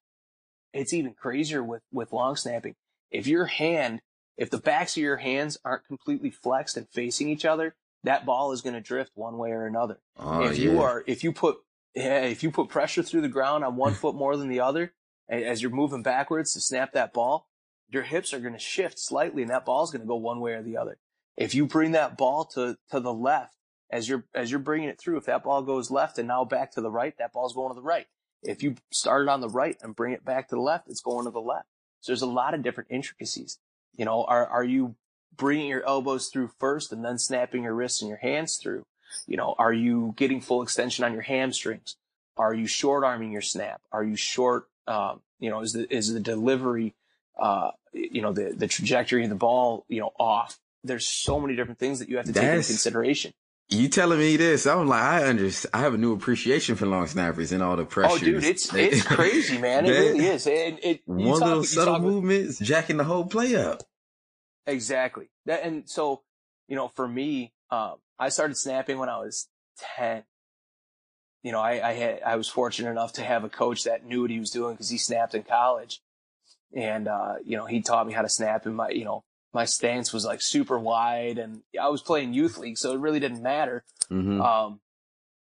It's 0.73 0.93
even 0.93 1.15
crazier 1.15 1.63
with, 1.63 1.83
with 1.93 2.13
long 2.13 2.37
snapping. 2.37 2.75
If 3.11 3.27
your 3.27 3.47
hand 3.47 4.01
if 4.37 4.51
the 4.51 4.59
backs 4.59 4.97
of 4.97 5.03
your 5.03 5.17
hands 5.17 5.59
aren't 5.65 5.87
completely 5.87 6.31
flexed 6.31 6.77
and 6.77 6.89
facing 6.89 7.29
each 7.29 7.45
other, 7.45 7.75
that 8.05 8.27
ball 8.27 8.53
is 8.53 8.61
going 8.61 8.75
to 8.75 8.81
drift 8.81 9.13
one 9.15 9.39
way 9.39 9.51
or 9.51 9.67
another. 9.67 9.99
Oh, 10.19 10.45
if 10.45 10.59
yeah. 10.59 10.71
you 10.71 10.83
are, 10.83 11.03
if 11.07 11.25
you 11.25 11.33
put, 11.33 11.57
yeah, 11.95 12.23
if 12.23 12.43
you 12.43 12.51
put 12.51 12.69
pressure 12.69 13.03
through 13.03 13.23
the 13.23 13.29
ground 13.29 13.65
on 13.65 13.77
one 13.77 13.95
foot 13.95 14.15
more 14.15 14.37
than 14.37 14.49
the 14.49 14.61
other, 14.61 14.93
as 15.29 15.61
you're 15.63 15.71
moving 15.71 16.03
backwards 16.03 16.53
to 16.53 16.61
snap 16.61 16.93
that 16.93 17.13
ball, 17.13 17.49
your 17.91 18.03
hips 18.03 18.33
are 18.33 18.41
going 18.41 18.53
to 18.53 18.59
shift 18.59 18.99
slightly 18.99 19.43
and 19.43 19.51
that 19.51 19.65
ball 19.65 19.85
is 19.85 19.91
going 19.91 20.03
to 20.03 20.07
go 20.07 20.17
one 20.17 20.41
way 20.41 20.53
or 20.53 20.63
the 20.63 20.77
other. 20.77 20.99
If 21.37 21.55
you 21.55 21.67
bring 21.67 21.93
that 21.93 22.17
ball 22.17 22.45
to, 22.55 22.77
to 22.91 23.01
the 23.01 23.13
left 23.13 23.55
as 23.91 24.09
you're, 24.09 24.25
as 24.35 24.51
you're 24.51 24.61
bringing 24.61 24.89
it 24.89 24.99
through, 24.99 25.19
if 25.19 25.27
that 25.27 25.45
ball 25.45 25.63
goes 25.63 25.91
left 25.91 26.19
and 26.19 26.27
now 26.27 26.45
back 26.45 26.73
to 26.73 26.81
the 26.81 26.91
right, 26.91 27.17
that 27.19 27.33
ball's 27.33 27.55
going 27.55 27.71
to 27.71 27.81
the 27.81 27.87
right. 27.87 28.07
If 28.43 28.63
you 28.63 28.77
start 28.91 29.23
it 29.23 29.29
on 29.29 29.41
the 29.41 29.49
right 29.49 29.77
and 29.83 29.95
bring 29.95 30.13
it 30.13 30.25
back 30.25 30.49
to 30.49 30.55
the 30.55 30.61
left, 30.61 30.89
it's 30.89 31.01
going 31.01 31.25
to 31.25 31.31
the 31.31 31.41
left. 31.41 31.69
So 32.01 32.13
there's 32.13 32.23
a 32.23 32.27
lot 32.27 32.55
of 32.55 32.63
different 32.63 32.91
intricacies. 32.91 33.59
You 33.97 34.05
know, 34.05 34.25
are, 34.25 34.47
are 34.47 34.65
you 34.65 34.95
bringing 35.37 35.69
your 35.69 35.87
elbows 35.87 36.29
through 36.29 36.51
first 36.59 36.93
and 36.93 37.05
then 37.05 37.19
snapping 37.19 37.65
your 37.65 37.75
wrists 37.75 38.03
and 38.03 38.09
your 38.09 38.19
hands 38.19 38.57
through? 38.57 38.87
You 39.27 39.37
know, 39.37 39.55
are 39.59 39.73
you 39.73 40.15
getting 40.17 40.41
full 40.41 40.63
extension 40.63 41.05
on 41.05 41.13
your 41.13 41.23
hamstrings? 41.23 41.97
Are 42.37 42.55
you 42.55 42.67
short 42.67 43.05
arming 43.05 43.33
your 43.33 43.43
snap? 43.43 43.81
Are 43.93 44.05
you 44.05 44.17
short 44.17 44.69
Um, 44.87 45.21
you 45.39 45.51
know, 45.51 45.61
is 45.63 45.73
the 45.73 45.93
is 45.93 46.13
the 46.13 46.21
delivery, 46.21 46.95
uh, 47.37 47.71
you 47.93 48.23
know, 48.23 48.33
the 48.33 48.55
the 48.57 48.67
trajectory 48.67 49.25
of 49.25 49.31
the 49.31 49.37
ball, 49.37 49.85
you 49.89 50.01
know, 50.01 50.13
off. 50.19 50.59
There's 50.85 51.07
so 51.07 51.41
many 51.41 51.57
different 51.57 51.79
things 51.79 51.99
that 51.99 52.09
you 52.09 52.17
have 52.17 52.27
to 52.27 52.33
take 52.33 52.45
into 52.45 52.67
consideration. 52.67 53.33
You 53.69 53.89
telling 53.89 54.21
me 54.21 54.37
this? 54.37 54.65
I'm 54.65 54.87
like, 54.87 55.03
I 55.03 55.25
understand. 55.25 55.75
I 55.75 55.81
have 55.81 55.95
a 55.95 55.99
new 55.99 56.13
appreciation 56.13 56.77
for 56.77 56.87
long 56.87 57.09
snappers 57.09 57.51
and 57.51 57.63
all 57.63 57.77
the 57.77 57.85
pressure. 57.85 58.15
Oh, 58.15 58.19
dude, 58.19 58.45
it's 58.45 58.73
it's 58.73 59.03
crazy, 59.07 59.59
man. 59.59 59.87
It 59.87 59.91
really 59.91 60.27
is. 60.27 60.47
And 60.47 60.79
it, 60.85 61.01
one 61.05 61.41
talk, 61.41 61.49
little 61.49 61.65
subtle 61.65 61.99
movements, 61.99 62.61
jacking 62.61 62.97
the 62.97 63.05
whole 63.05 63.25
play 63.25 63.57
up. 63.57 63.83
Exactly. 64.69 65.31
That, 65.47 65.65
and 65.65 65.89
so, 65.89 66.23
you 66.69 66.77
know, 66.77 66.89
for 66.89 67.09
me, 67.09 67.53
um, 67.71 67.97
I 68.19 68.29
started 68.29 68.57
snapping 68.57 68.99
when 68.99 69.09
I 69.09 69.19
was 69.19 69.49
ten. 69.97 70.23
You 71.43 71.51
know, 71.51 71.61
I, 71.61 71.89
I 71.89 71.93
had 71.95 72.23
I 72.23 72.37
was 72.37 72.49
fortunate 72.49 72.91
enough 72.91 73.15
to 73.15 73.23
have 73.23 73.43
a 73.43 73.49
coach 73.49 73.83
that 73.83 74.05
knew 74.05 74.23
what 74.23 74.31
he 74.31 74.39
was 74.39 74.51
doing 74.51 74.75
because 74.75 74.91
he 74.91 74.99
snapped 74.99 75.35
in 75.35 75.43
college, 75.43 76.01
and 76.75 77.09
uh, 77.09 77.35
you 77.45 77.57
know, 77.57 77.67
he 77.67 77.81
taught 77.81 78.07
me 78.07 78.13
how 78.13 78.23
to 78.23 78.29
snap. 78.29 78.67
And 78.67 78.77
my, 78.77 78.91
you 78.91 79.05
know, 79.05 79.25
my 79.53 79.65
stance 79.65 80.13
was 80.13 80.25
like 80.25 80.43
super 80.43 80.79
wide 80.79 81.39
and 81.39 81.63
I 81.81 81.89
was 81.89 82.03
playing 82.03 82.35
youth 82.35 82.59
league, 82.59 82.79
so 82.79 82.93
it 82.93 83.01
really 83.01 83.21
didn't 83.21 83.43
matter. 83.43 83.85
Mm-hmm. 84.11 84.41
Um, 84.41 84.81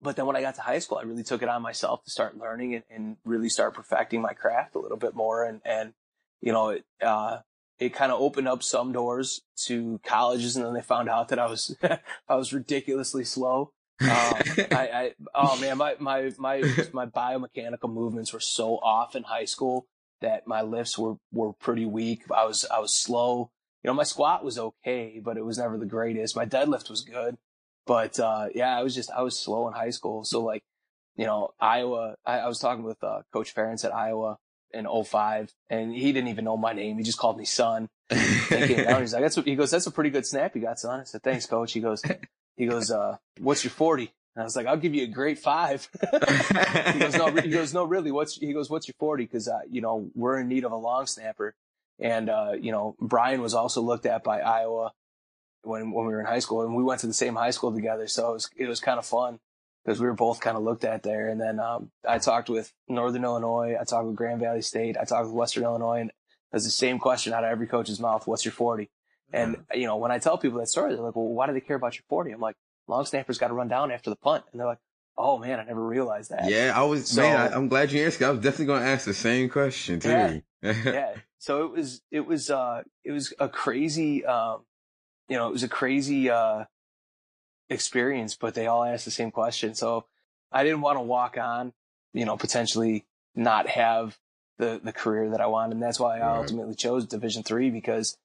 but 0.02 0.16
then 0.16 0.26
when 0.26 0.36
I 0.36 0.42
got 0.42 0.56
to 0.56 0.62
high 0.62 0.80
school, 0.80 0.98
I 0.98 1.04
really 1.04 1.24
took 1.24 1.44
it 1.44 1.50
on 1.50 1.62
myself 1.62 2.04
to 2.06 2.10
start 2.10 2.38
learning 2.38 2.76
and, 2.76 2.84
and 2.90 3.18
really 3.26 3.50
start 3.50 3.74
perfecting 3.74 4.22
my 4.22 4.34
craft 4.34 4.76
a 4.76 4.80
little 4.80 4.98
bit 4.98 5.14
more. 5.16 5.44
And, 5.44 5.62
and, 5.66 5.94
you 6.42 6.54
know, 6.54 6.70
it, 6.70 6.86
uh, 7.02 7.40
it 7.80 7.94
kind 7.94 8.12
of 8.12 8.22
opened 8.22 8.48
up 8.48 8.64
some 8.64 8.94
doors 8.94 9.42
to 9.66 10.00
colleges 10.06 10.56
and 10.56 10.66
then 10.66 10.74
they 10.74 10.82
found 10.82 11.10
out 11.10 11.30
that 11.30 11.40
I 11.40 11.48
was, 11.48 11.76
I 12.30 12.36
was 12.36 12.54
ridiculously 12.54 13.26
slow. 13.26 13.74
um, 14.02 14.08
I, 14.10 14.90
I, 14.94 15.12
oh 15.36 15.60
man, 15.60 15.78
my, 15.78 15.96
my, 16.00 16.32
my, 16.38 16.62
my 16.94 17.06
biomechanical 17.06 17.92
movements 17.92 18.32
were 18.32 18.40
so 18.40 18.76
off 18.78 19.16
in 19.18 19.24
high 19.24 19.46
school 19.46 19.88
that 20.22 20.48
my 20.48 20.62
lifts 20.62 20.98
were, 20.98 21.16
were 21.32 21.54
pretty 21.54 21.86
weak. 21.86 22.24
I 22.36 22.46
was, 22.46 22.66
I 22.72 22.80
was 22.80 22.94
slow 22.94 23.52
you 23.84 23.90
know, 23.90 23.94
my 23.94 24.04
squat 24.04 24.44
was 24.44 24.60
okay, 24.60 25.22
but 25.24 25.38
it 25.38 25.46
was 25.46 25.58
never 25.58 25.78
the 25.78 25.86
greatest. 25.86 26.36
My 26.36 26.46
deadlift 26.46 26.90
was 26.90 27.02
good, 27.02 27.38
but, 27.86 28.20
uh, 28.20 28.48
yeah, 28.54 28.78
I 28.78 28.84
was 28.84 28.94
just, 28.94 29.10
I 29.12 29.22
was 29.22 29.40
slow 29.40 29.68
in 29.68 29.74
high 29.74 29.92
school. 29.92 30.26
So 30.26 30.44
like, 30.44 30.64
you 31.16 31.26
know, 31.26 31.52
Iowa, 31.60 32.16
I, 32.26 32.40
I 32.40 32.48
was 32.48 32.60
talking 32.60 32.84
with, 32.84 33.02
uh, 33.04 33.22
Coach 33.32 33.56
Ferentz 33.56 33.86
at 33.86 33.96
Iowa 33.96 34.38
in 34.74 34.86
05 34.86 35.54
and 35.70 35.94
he 35.94 36.12
didn't 36.12 36.28
even 36.28 36.46
know 36.46 36.58
my 36.58 36.74
name. 36.74 36.98
He 36.98 37.04
just 37.04 37.18
called 37.18 37.38
me 37.38 37.46
son. 37.46 37.88
he 38.10 38.16
he's 38.18 39.14
like, 39.14 39.24
that's 39.24 39.38
what, 39.38 39.48
he 39.48 39.56
goes, 39.56 39.72
that's 39.72 39.88
a 39.88 39.92
pretty 39.92 40.10
good 40.10 40.26
snap 40.26 40.56
you 40.56 40.62
got, 40.62 40.80
son. 40.80 41.00
I 41.00 41.04
said, 41.04 41.24
thanks, 41.24 41.46
coach. 41.46 41.72
He 41.72 41.80
goes, 41.80 42.04
he 42.58 42.66
goes, 42.66 42.92
uh, 42.92 43.18
what's 43.40 43.64
your 43.64 43.72
40? 43.72 44.12
And 44.40 44.44
I 44.44 44.46
was 44.46 44.56
like, 44.56 44.68
I'll 44.68 44.78
give 44.78 44.96
you 44.96 45.04
a 45.04 45.08
great 45.08 45.38
five. 45.38 45.90
he 46.94 47.00
goes, 47.00 47.14
no, 47.14 47.28
he 47.30 47.50
goes, 47.50 47.74
no, 47.74 47.84
really, 47.84 48.10
what's, 48.10 48.38
he 48.38 48.54
goes, 48.54 48.70
what's 48.70 48.88
your 48.88 48.96
40? 48.98 49.28
Cause, 49.28 49.50
uh, 49.50 49.60
you 49.70 49.82
know, 49.82 50.10
we're 50.16 50.40
in 50.40 50.48
need 50.48 50.64
of 50.64 50.72
a 50.72 50.78
long 50.78 51.08
snapper. 51.08 51.56
And, 52.00 52.30
uh, 52.30 52.54
you 52.58 52.72
know, 52.72 52.96
Brian 53.02 53.42
was 53.42 53.54
also 53.54 53.82
looked 53.82 54.06
at 54.06 54.24
by 54.24 54.40
Iowa 54.40 54.94
when, 55.64 55.92
when 55.92 56.06
we 56.06 56.14
were 56.14 56.22
in 56.22 56.26
high 56.26 56.40
school 56.40 56.62
and 56.62 56.74
we 56.74 56.84
went 56.84 57.02
to 57.02 57.08
the 57.08 57.14
same 57.14 57.36
high 57.36 57.50
school 57.50 57.74
together. 57.74 58.08
So 58.08 58.30
it 58.30 58.34
was, 58.34 58.50
it 58.56 58.68
was 58.68 58.80
kind 58.80 58.98
of 58.98 59.06
fun 59.06 59.40
because 59.84 60.00
we 60.00 60.08
were 60.08 60.14
both 60.14 60.40
kind 60.40 60.56
of 60.56 60.64
looked 60.64 60.86
at 60.86 61.04
there. 61.04 61.28
And 61.28 61.42
then, 61.42 61.60
um, 61.60 61.92
I 62.08 62.18
talked 62.18 62.48
with 62.50 62.72
Northern 62.88 63.26
Illinois. 63.26 63.76
I 63.78 63.84
talked 63.84 64.08
with 64.08 64.16
Grand 64.16 64.40
Valley 64.40 64.62
State. 64.62 64.96
I 64.96 65.04
talked 65.04 65.26
with 65.26 65.36
Western 65.36 65.66
Illinois 65.66 66.00
and 66.00 66.12
there's 66.54 66.64
the 66.64 66.72
same 66.72 66.98
question 66.98 67.34
out 67.34 67.44
of 67.44 67.50
every 67.50 67.68
coach's 67.68 68.00
mouth. 68.00 68.26
What's 68.26 68.46
your 68.46 68.54
40? 68.54 68.90
And, 69.34 69.58
you 69.74 69.86
know, 69.86 69.98
when 69.98 70.12
I 70.12 70.20
tell 70.20 70.38
people 70.38 70.60
that 70.60 70.68
story, 70.68 70.94
they're 70.94 71.04
like, 71.04 71.18
well, 71.18 71.28
why 71.28 71.46
do 71.46 71.52
they 71.52 71.60
care 71.60 71.76
about 71.76 71.96
your 71.96 72.06
40? 72.08 72.32
I'm 72.32 72.40
like, 72.40 72.56
long 72.90 73.06
snappers 73.06 73.38
got 73.38 73.50
to 73.50 73.54
run 73.54 73.68
down 73.68 73.92
after 73.92 74.10
the 74.10 74.16
punt. 74.16 74.44
And 74.52 74.60
they're 74.60 74.68
like, 74.68 74.80
oh 75.18 75.38
man, 75.38 75.60
I 75.60 75.64
never 75.64 75.86
realized 75.86 76.32
that. 76.32 76.50
Yeah, 76.50 76.74
I 76.76 76.84
was, 76.84 77.08
so, 77.08 77.22
man, 77.22 77.54
I, 77.54 77.56
am 77.56 77.68
glad 77.68 77.92
you 77.92 78.06
asked. 78.06 78.22
I 78.22 78.32
was 78.32 78.40
definitely 78.40 78.66
going 78.66 78.82
to 78.82 78.88
ask 78.88 79.06
the 79.06 79.14
same 79.14 79.50
question 79.50 80.00
too. 80.00 80.10
Yeah, 80.10 80.40
yeah. 80.62 81.14
So 81.38 81.66
it 81.66 81.72
was, 81.72 82.02
it 82.12 82.26
was, 82.26 82.50
uh, 82.50 82.84
it 83.04 83.12
was 83.12 83.34
a 83.40 83.48
crazy, 83.48 84.26
um, 84.26 84.66
you 85.28 85.38
know, 85.38 85.48
it 85.48 85.52
was 85.52 85.64
a 85.64 85.70
crazy, 85.70 86.30
uh, 86.30 86.66
experience, 87.70 88.36
but 88.36 88.56
they 88.56 88.68
all 88.68 88.84
asked 88.84 89.06
the 89.06 89.12
same 89.12 89.32
question. 89.32 89.76
So 89.76 90.06
I 90.52 90.64
didn't 90.64 90.82
want 90.82 90.98
to 90.98 91.04
walk 91.04 91.38
on, 91.38 91.74
you 92.14 92.26
know, 92.26 92.36
potentially 92.36 93.06
not 93.36 93.68
have 93.68 94.18
the, 94.58 94.82
the 94.84 94.92
career 94.92 95.30
that 95.30 95.42
I 95.42 95.48
wanted. 95.48 95.74
And 95.74 95.84
that's 95.84 96.00
why 96.00 96.18
I 96.18 96.22
right. 96.22 96.38
ultimately 96.38 96.76
chose 96.76 97.06
division 97.06 97.44
three 97.44 97.70
because 97.70 98.18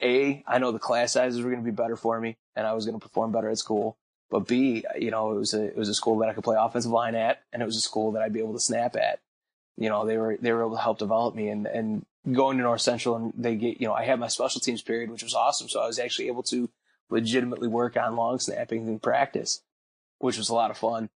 a, 0.00 0.42
I 0.46 0.58
know 0.58 0.72
the 0.72 0.78
class 0.78 1.12
sizes 1.12 1.42
were 1.42 1.50
going 1.50 1.62
to 1.62 1.70
be 1.70 1.74
better 1.74 1.96
for 1.96 2.20
me 2.20 2.36
and 2.56 2.66
I 2.66 2.72
was 2.72 2.84
going 2.84 2.98
to 2.98 3.04
perform 3.06 3.32
better 3.32 3.50
at 3.50 3.58
school. 3.58 3.96
But 4.30 4.46
B, 4.46 4.84
you 4.98 5.10
know, 5.10 5.32
it 5.32 5.38
was 5.38 5.54
a, 5.54 5.64
it 5.64 5.76
was 5.76 5.88
a 5.88 5.94
school 5.94 6.18
that 6.18 6.28
I 6.28 6.32
could 6.32 6.44
play 6.44 6.56
offensive 6.58 6.90
line 6.90 7.14
at 7.14 7.42
and 7.52 7.62
it 7.62 7.66
was 7.66 7.76
a 7.76 7.80
school 7.80 8.12
that 8.12 8.22
I'd 8.22 8.32
be 8.32 8.40
able 8.40 8.54
to 8.54 8.60
snap 8.60 8.96
at. 8.96 9.20
You 9.76 9.88
know, 9.88 10.06
they 10.06 10.16
were, 10.16 10.36
they 10.40 10.52
were 10.52 10.62
able 10.62 10.76
to 10.76 10.82
help 10.82 10.98
develop 10.98 11.34
me 11.34 11.48
and, 11.48 11.66
and 11.66 12.04
going 12.30 12.56
to 12.56 12.62
North 12.62 12.80
Central 12.80 13.16
and 13.16 13.32
they 13.36 13.56
get, 13.56 13.80
you 13.80 13.86
know, 13.86 13.94
I 13.94 14.04
had 14.04 14.20
my 14.20 14.28
special 14.28 14.60
teams 14.60 14.82
period, 14.82 15.10
which 15.10 15.22
was 15.22 15.34
awesome. 15.34 15.68
So 15.68 15.80
I 15.80 15.86
was 15.86 15.98
actually 15.98 16.28
able 16.28 16.42
to 16.44 16.70
legitimately 17.10 17.68
work 17.68 17.96
on 17.96 18.16
long 18.16 18.38
snapping 18.38 18.86
in 18.86 18.98
practice, 18.98 19.62
which 20.18 20.38
was 20.38 20.48
a 20.48 20.54
lot 20.54 20.70
of 20.70 20.78
fun. 20.78 21.10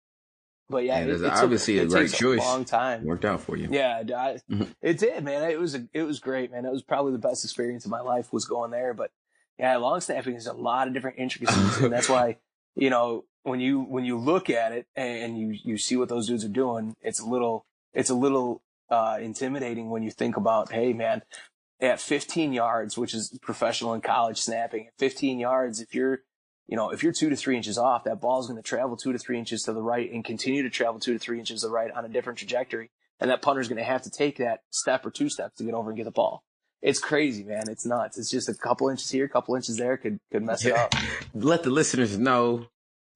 But 0.69 0.85
yeah, 0.85 1.01
it, 1.01 1.11
it 1.11 1.25
obviously 1.25 1.77
took, 1.77 1.87
a 1.87 1.89
great 1.89 2.12
choice. 2.12 2.41
A 2.41 2.45
long 2.45 2.65
time 2.65 3.05
worked 3.05 3.25
out 3.25 3.41
for 3.41 3.57
you. 3.57 3.69
Yeah, 3.71 3.99
I, 3.99 4.39
mm-hmm. 4.51 4.65
it 4.81 4.99
did, 4.99 5.23
man. 5.23 5.49
It 5.51 5.59
was 5.59 5.75
a, 5.75 5.87
it 5.93 6.03
was 6.03 6.21
great, 6.21 6.51
man. 6.51 6.65
It 6.65 6.73
was 6.73 6.83
probably 6.83 7.12
the 7.12 7.19
best 7.19 7.45
experience 7.45 7.85
of 7.85 7.91
my 7.91 8.01
life 8.01 8.33
was 8.33 8.47
going 8.47 8.71
there. 8.71 8.95
But 8.95 9.11
yeah, 9.59 9.77
long 9.77 10.01
snapping 10.01 10.35
is 10.35 10.47
a 10.47 10.55
lot 10.55 10.89
of 10.89 10.95
different 10.95 11.19
intricacies, 11.19 11.79
and 11.79 11.93
that's 11.93 12.09
why 12.09 12.39
you 12.77 12.89
know 12.89 13.25
when 13.43 13.61
you 13.61 13.81
when 13.81 14.05
you 14.05 14.19
look 14.19 14.49
at 14.49 14.73
it 14.73 14.87
and 14.97 15.39
you 15.39 15.59
you 15.62 15.77
see 15.77 15.97
what 15.97 16.09
those 16.09 16.29
dudes 16.29 16.45
are 16.45 16.49
doing, 16.49 16.95
it's 17.03 17.21
a 17.21 17.27
little 17.27 17.67
it's 17.93 18.11
a 18.11 18.15
little 18.15 18.62
uh, 18.91 19.19
intimidating 19.21 19.91
when 19.91 20.03
you 20.03 20.11
think 20.11 20.37
about, 20.37 20.73
hey 20.73 20.93
man, 20.93 21.23
at 21.81 22.01
15 22.01 22.53
yards, 22.53 22.97
which 22.97 23.15
is 23.15 23.39
professional 23.43 23.95
in 23.95 24.01
college 24.01 24.41
snapping, 24.41 24.87
at 24.89 24.99
15 24.99 25.39
yards, 25.39 25.81
if 25.81 25.95
you're, 25.95 26.21
you 26.67 26.77
know, 26.77 26.91
if 26.91 27.03
you're 27.03 27.12
two 27.12 27.31
to 27.31 27.37
three 27.37 27.57
inches 27.57 27.77
off, 27.77 28.05
that 28.05 28.21
ball 28.21 28.41
is 28.41 28.47
going 28.47 28.57
to 28.57 28.62
travel 28.62 28.97
two 28.97 29.12
to 29.12 29.19
three 29.19 29.39
inches 29.39 29.62
to 29.65 29.73
the 29.73 29.83
right 29.83 30.11
and 30.11 30.25
continue 30.25 30.62
to 30.62 30.71
travel 30.71 30.99
two 30.99 31.12
to 31.12 31.19
three 31.19 31.39
inches 31.39 31.61
to 31.61 31.69
the 31.69 31.73
right 31.73 31.91
on 31.91 32.05
a 32.05 32.09
different 32.09 32.39
trajectory. 32.39 32.91
And 33.21 33.31
that 33.31 33.43
punter 33.43 33.61
is 33.61 33.69
going 33.69 33.79
to 33.79 33.85
have 33.85 34.03
to 34.03 34.11
take 34.11 34.39
that 34.39 34.62
step 34.71 35.05
or 35.07 35.11
two 35.11 35.29
steps 35.29 35.59
to 35.59 35.65
get 35.65 35.75
over 35.75 35.91
and 35.91 35.97
get 35.97 36.05
the 36.05 36.11
ball. 36.11 36.43
It's 36.83 36.99
crazy, 36.99 37.45
man. 37.45 37.65
It's 37.69 37.87
nuts. 37.87 38.19
It's 38.19 38.31
just 38.31 38.49
a 38.49 38.55
couple 38.55 38.89
inches 38.89 39.11
here, 39.11 39.25
a 39.25 39.29
couple 39.29 39.55
inches 39.55 39.77
there 39.77 39.97
could, 39.97 40.21
could 40.31 40.43
mess 40.43 40.65
it 40.65 40.75
up. 40.75 40.95
Let 41.35 41.62
the 41.62 41.71
listeners 41.71 42.19
know 42.19 42.67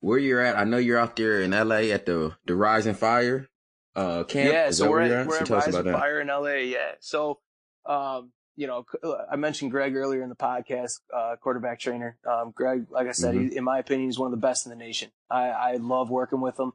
where 0.01 0.19
you're 0.19 0.41
at. 0.41 0.57
I 0.57 0.65
know 0.65 0.79
you're 0.79 0.99
out 0.99 1.17
there 1.17 1.41
in 1.43 1.51
LA 1.51 1.93
at 1.93 2.07
the, 2.07 2.35
the 2.47 2.55
Rising 2.55 2.95
Fire 2.95 3.49
uh, 3.95 4.25
camp? 4.25 4.53
Yeah, 4.53 4.71
so 4.71 4.89
we're 4.89 5.01
at, 5.01 5.27
we're 5.27 5.45
so 5.45 5.57
at 5.57 5.67
Rise 5.67 5.75
Fire 5.75 6.21
in 6.21 6.29
LA. 6.29 6.55
Yeah. 6.65 6.93
So, 7.01 7.41
um, 7.85 8.31
you 8.59 8.67
know, 8.67 8.85
I 9.31 9.37
mentioned 9.37 9.71
Greg 9.71 9.95
earlier 9.95 10.21
in 10.21 10.29
the 10.29 10.35
podcast, 10.35 10.99
uh, 11.15 11.37
quarterback 11.41 11.79
trainer. 11.79 12.19
Um, 12.29 12.51
Greg, 12.51 12.87
like 12.91 13.07
I 13.07 13.13
said, 13.13 13.37
mm-hmm. 13.37 13.51
he, 13.51 13.57
in 13.57 13.63
my 13.63 13.79
opinion, 13.79 14.09
he's 14.09 14.19
one 14.19 14.27
of 14.27 14.33
the 14.33 14.45
best 14.45 14.67
in 14.67 14.71
the 14.71 14.77
nation. 14.77 15.13
I, 15.31 15.49
I 15.51 15.77
love 15.77 16.11
working 16.11 16.41
with 16.41 16.59
him 16.59 16.73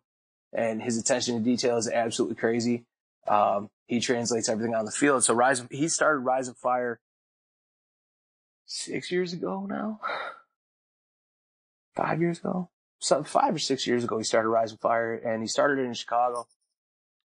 and 0.53 0.81
his 0.81 0.97
attention 0.97 1.37
to 1.37 1.43
detail 1.43 1.75
is 1.75 1.89
absolutely 1.89 2.37
crazy. 2.37 2.85
Um, 3.27 3.69
he 3.85 3.99
translates 3.99 4.47
everything 4.47 4.73
on 4.73 4.85
the 4.85 4.91
field. 4.91 5.25
So 5.25 5.33
Rise, 5.33 5.65
he 5.71 5.89
started 5.89 6.19
Rise 6.19 6.47
of 6.47 6.55
Fire 6.55 7.01
six 8.65 9.11
years 9.11 9.33
ago 9.33 9.65
now, 9.69 9.99
five 11.97 12.21
years 12.21 12.39
ago, 12.39 12.69
so 12.99 13.25
five 13.25 13.53
or 13.53 13.59
six 13.59 13.85
years 13.85 14.05
ago, 14.05 14.17
he 14.17 14.23
started 14.23 14.47
Rise 14.47 14.71
of 14.71 14.79
Fire 14.79 15.15
and 15.15 15.41
he 15.43 15.47
started 15.47 15.79
it 15.79 15.85
in 15.85 15.93
Chicago 15.93 16.47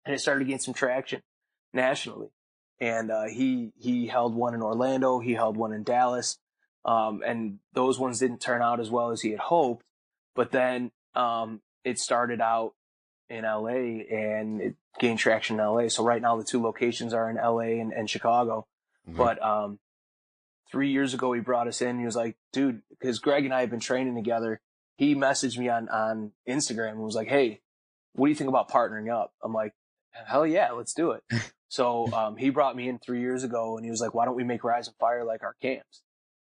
and 0.04 0.16
it 0.16 0.20
started 0.20 0.46
to 0.46 0.50
gain 0.50 0.58
some 0.58 0.74
traction 0.74 1.22
nationally. 1.74 2.30
And 2.80 3.10
uh, 3.12 3.26
he 3.26 3.72
he 3.78 4.08
held 4.08 4.36
one 4.36 4.54
in 4.54 4.62
Orlando, 4.62 5.20
he 5.20 5.34
held 5.34 5.58
one 5.58 5.74
in 5.74 5.84
Dallas, 5.84 6.38
um, 6.86 7.24
and 7.26 7.60
those 7.74 8.00
ones 8.00 8.20
didn't 8.20 8.40
turn 8.40 8.62
out 8.62 8.80
as 8.80 8.90
well 8.90 9.12
as 9.12 9.22
he 9.22 9.32
had 9.32 9.40
hoped. 9.40 9.86
But 10.36 10.52
then 10.52 10.92
um, 11.16 11.62
it 11.84 12.00
started 12.00 12.40
out 12.40 12.74
in 13.30 13.44
LA 13.44 14.04
and 14.12 14.62
it 14.62 14.76
gained 15.00 15.20
traction 15.20 15.60
in 15.60 15.66
LA. 15.66 15.90
So 15.90 16.04
right 16.04 16.22
now 16.22 16.38
the 16.38 16.44
two 16.44 16.62
locations 16.62 17.14
are 17.14 17.30
in 17.30 17.38
LA 17.38 17.82
and, 17.82 17.92
and 17.92 18.10
Chicago. 18.10 18.68
Mm-hmm. 19.08 19.18
But 19.18 19.44
um, 19.44 19.80
three 20.72 20.92
years 20.92 21.14
ago 21.14 21.34
he 21.34 21.42
brought 21.42 21.68
us 21.68 21.82
in. 21.82 22.00
He 22.00 22.06
was 22.06 22.16
like, 22.16 22.38
dude, 22.54 22.82
because 22.90 23.20
Greg 23.20 23.46
and 23.46 23.54
I 23.54 23.62
have 23.62 23.70
been 23.70 23.80
training 23.80 24.16
together. 24.16 24.62
He 24.98 25.16
messaged 25.16 25.58
me 25.58 25.70
on 25.70 25.90
on 25.90 26.32
Instagram 26.48 26.92
and 26.92 27.00
was 27.00 27.16
like, 27.16 27.28
hey, 27.28 27.62
what 28.14 28.28
do 28.28 28.30
you 28.30 28.36
think 28.36 28.50
about 28.50 28.70
partnering 28.70 29.14
up? 29.14 29.34
I'm 29.44 29.54
like, 29.54 29.74
hell 30.26 30.46
yeah, 30.46 30.72
let's 30.72 30.94
do 30.94 31.12
it. 31.12 31.24
so 31.70 32.12
um, 32.14 32.38
he 32.38 32.50
brought 32.50 32.76
me 32.76 32.88
in 32.88 33.00
three 33.00 33.20
years 33.20 33.44
ago 33.44 33.76
and 33.78 33.86
he 33.86 33.92
was 33.92 34.02
like, 34.02 34.14
why 34.14 34.26
don't 34.26 34.36
we 34.36 34.44
make 34.44 34.64
Rise 34.64 34.88
and 34.88 34.96
Fire 34.98 35.24
like 35.24 35.44
our 35.44 35.56
camps? 35.62 36.02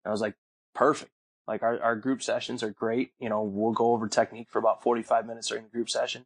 And 0.04 0.10
I 0.10 0.14
was 0.14 0.22
like, 0.22 0.36
perfect. 0.74 1.12
Like 1.48 1.64
our, 1.64 1.82
our 1.82 1.96
group 1.96 2.22
sessions 2.22 2.64
are 2.64 2.72
great. 2.72 3.12
You 3.20 3.30
know, 3.30 3.44
we'll 3.44 3.74
go 3.74 3.92
over 3.92 4.08
technique 4.08 4.48
for 4.50 4.60
about 4.60 4.82
45 4.84 5.26
minutes 5.26 5.48
during 5.48 5.66
the 5.66 5.70
group 5.70 5.90
session. 5.90 6.26